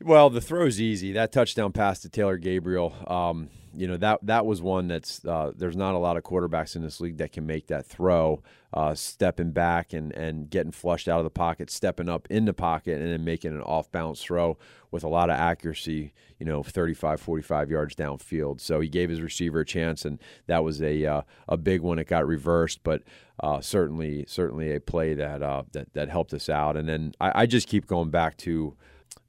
Well, 0.00 0.30
the 0.30 0.40
throw's 0.40 0.80
easy. 0.80 1.12
That 1.12 1.32
touchdown 1.32 1.72
pass 1.72 2.00
to 2.00 2.08
Taylor 2.08 2.36
Gabriel, 2.36 2.94
um, 3.06 3.48
you 3.76 3.86
know 3.86 3.96
that 3.96 4.20
that 4.22 4.46
was 4.46 4.62
one 4.62 4.88
that's 4.88 5.24
uh, 5.24 5.52
there's 5.56 5.76
not 5.76 5.94
a 5.94 5.98
lot 5.98 6.16
of 6.16 6.22
quarterbacks 6.22 6.76
in 6.76 6.82
this 6.82 7.00
league 7.00 7.18
that 7.18 7.32
can 7.32 7.46
make 7.46 7.66
that 7.68 7.86
throw, 7.86 8.42
uh, 8.72 8.94
stepping 8.94 9.52
back 9.52 9.92
and 9.92 10.12
and 10.12 10.50
getting 10.50 10.72
flushed 10.72 11.08
out 11.08 11.18
of 11.18 11.24
the 11.24 11.30
pocket, 11.30 11.70
stepping 11.70 12.08
up 12.08 12.26
in 12.30 12.44
the 12.44 12.52
pocket, 12.52 13.00
and 13.00 13.10
then 13.10 13.24
making 13.24 13.52
an 13.52 13.62
off 13.62 13.90
balance 13.90 14.22
throw 14.22 14.56
with 14.90 15.04
a 15.04 15.08
lot 15.08 15.30
of 15.30 15.36
accuracy. 15.36 16.12
You 16.38 16.46
know, 16.46 16.62
35, 16.62 17.20
45 17.20 17.70
yards 17.70 17.94
downfield. 17.94 18.60
So 18.60 18.80
he 18.80 18.88
gave 18.88 19.08
his 19.08 19.20
receiver 19.20 19.60
a 19.60 19.64
chance, 19.64 20.04
and 20.04 20.18
that 20.46 20.64
was 20.64 20.82
a 20.82 21.04
uh, 21.06 21.22
a 21.48 21.56
big 21.56 21.80
one. 21.80 21.98
It 21.98 22.08
got 22.08 22.26
reversed, 22.26 22.80
but 22.82 23.02
uh, 23.40 23.60
certainly 23.60 24.24
certainly 24.28 24.74
a 24.74 24.80
play 24.80 25.14
that 25.14 25.42
uh, 25.42 25.62
that 25.72 25.92
that 25.94 26.08
helped 26.08 26.34
us 26.34 26.48
out. 26.48 26.76
And 26.76 26.88
then 26.88 27.12
I, 27.20 27.42
I 27.42 27.46
just 27.46 27.68
keep 27.68 27.86
going 27.86 28.10
back 28.10 28.36
to 28.38 28.76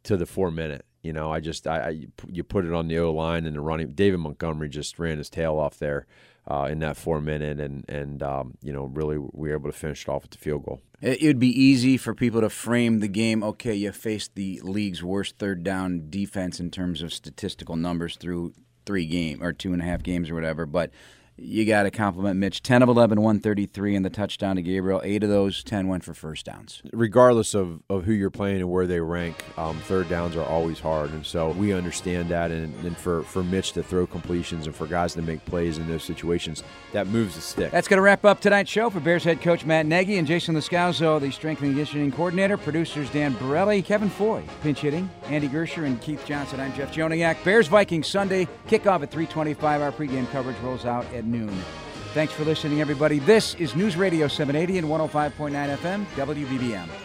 to 0.04 0.18
the 0.18 0.26
four 0.26 0.52
minute. 0.52 0.86
You 1.06 1.14
know, 1.14 1.32
I 1.32 1.40
just 1.40 1.68
I, 1.68 1.80
I 1.80 2.08
you 2.28 2.44
put 2.44 2.66
it 2.66 2.74
on 2.74 2.88
the 2.88 2.98
O 2.98 3.14
line 3.14 3.46
and 3.46 3.56
the 3.56 3.62
running. 3.62 3.92
David 3.92 4.20
Montgomery 4.20 4.70
just 4.70 4.98
ran 4.98 5.20
his 5.20 5.30
tail 5.30 5.60
off 5.60 5.78
there 5.78 6.08
uh, 6.50 6.68
in 6.72 6.80
that 6.80 6.98
four 6.98 7.22
minute, 7.22 7.60
and 7.60 7.88
and 7.88 8.24
um, 8.24 8.58
you 8.64 8.74
know 8.74 8.86
really 8.86 9.20
we 9.20 9.50
were 9.50 9.54
able 9.54 9.72
to 9.72 9.78
finish 9.78 10.02
it 10.02 10.10
off 10.10 10.24
with 10.24 10.32
the 10.32 10.40
field 10.40 10.66
goal. 10.66 10.82
It 11.02 11.22
would 11.22 11.38
be 11.38 11.62
easy 11.62 11.98
for 11.98 12.16
people 12.16 12.42
to 12.42 12.50
frame 12.50 13.02
the 13.02 13.08
game. 13.08 13.44
Okay, 13.44 13.76
you 13.76 13.92
faced 13.92 14.34
the 14.34 14.60
league's 14.64 15.04
worst 15.04 15.38
third 15.38 15.64
down 15.64 16.08
defense 16.10 16.60
in 16.60 16.72
terms 16.72 17.04
of 17.04 17.14
statistical 17.14 17.76
numbers 17.76 18.16
through 18.16 18.54
three 18.88 19.06
game 19.06 19.44
or 19.44 19.54
two 19.54 19.74
and 19.74 19.84
a 19.84 19.86
half 19.86 20.02
games 20.04 20.30
or 20.30 20.36
whatever, 20.36 20.66
but. 20.66 20.92
You 21.38 21.66
got 21.66 21.84
to 21.84 21.92
compliment 21.92 22.40
Mitch. 22.40 22.64
10 22.64 22.82
of 22.82 22.88
11, 22.88 23.20
133, 23.20 23.96
and 23.96 24.06
the 24.06 24.10
touchdown 24.10 24.56
to 24.56 24.62
Gabriel. 24.62 25.02
Eight 25.04 25.22
of 25.22 25.30
those 25.30 25.66
10 25.66 25.90
went 25.90 26.06
for 26.06 26.14
first 26.14 26.46
downs. 26.46 26.82
Regardless 26.94 27.54
of, 27.54 27.82
of 27.90 28.06
who 28.06 28.14
you're 28.14 28.30
playing 28.30 28.62
and 28.62 28.72
where 28.72 28.88
they 28.88 29.02
rank, 29.02 29.44
um, 29.58 29.78
third 29.80 30.08
downs 30.08 30.38
are 30.38 30.46
always 30.46 30.80
hard, 30.80 31.12
and 31.12 31.26
so 31.26 31.50
we 31.52 31.74
understand 31.74 32.30
that. 32.30 32.52
And, 32.52 32.74
and 32.86 32.96
for 32.96 33.24
for 33.24 33.44
Mitch 33.44 33.74
to 33.74 33.84
throw 33.84 34.08
completions 34.08 34.66
and 34.66 34.74
for 34.74 34.88
guys 34.88 35.14
to 35.16 35.22
make 35.22 35.44
plays 35.44 35.78
in 35.78 35.88
those 35.90 36.04
situations, 36.04 36.64
that 36.94 37.08
moves 37.08 37.36
the 37.36 37.42
stick. 37.42 37.72
That's 37.72 37.90
going 37.90 37.98
to 37.98 38.02
wrap 38.02 38.24
up 38.24 38.40
tonight's 38.40 38.72
show 38.72 38.90
for 38.90 39.02
Bears 39.02 39.26
head 39.26 39.42
coach 39.42 39.66
Matt 39.66 39.86
Nagy 39.86 40.18
and 40.18 40.28
Jason 40.28 40.56
Loscalzo, 40.56 41.20
the 41.20 41.32
strength 41.32 41.62
and 41.62 41.72
conditioning 41.72 42.14
coordinator, 42.14 42.56
producers 42.56 43.10
Dan 43.10 43.34
Borelli, 43.34 43.82
Kevin 43.82 44.10
Foy, 44.10 44.42
pinch 44.62 44.80
hitting, 44.80 45.10
Andy 45.26 45.50
Gersher, 45.50 45.86
and 45.86 46.00
Keith 46.02 46.26
Johnson. 46.26 46.62
I'm 46.62 46.74
Jeff 46.76 46.94
Joniak. 46.94 47.44
Bears 47.44 47.68
Vikings 47.68 48.08
Sunday 48.08 48.48
kickoff 48.68 49.04
at 49.04 49.12
3:25. 49.12 49.82
Our 49.82 49.92
pregame 49.92 50.32
coverage 50.32 50.58
rolls 50.60 50.86
out 50.86 51.06
at 51.26 51.32
noon. 51.32 51.64
Thanks 52.14 52.34
for 52.34 52.46
listening, 52.46 52.82
everybody. 52.82 53.20
This 53.20 53.56
is 53.56 53.76
News 53.76 53.98
Radio 53.98 54.28
780 54.28 54.78
and 54.80 54.88
105.9 54.88 55.78
FM, 55.78 56.06
WBBM. 56.16 57.05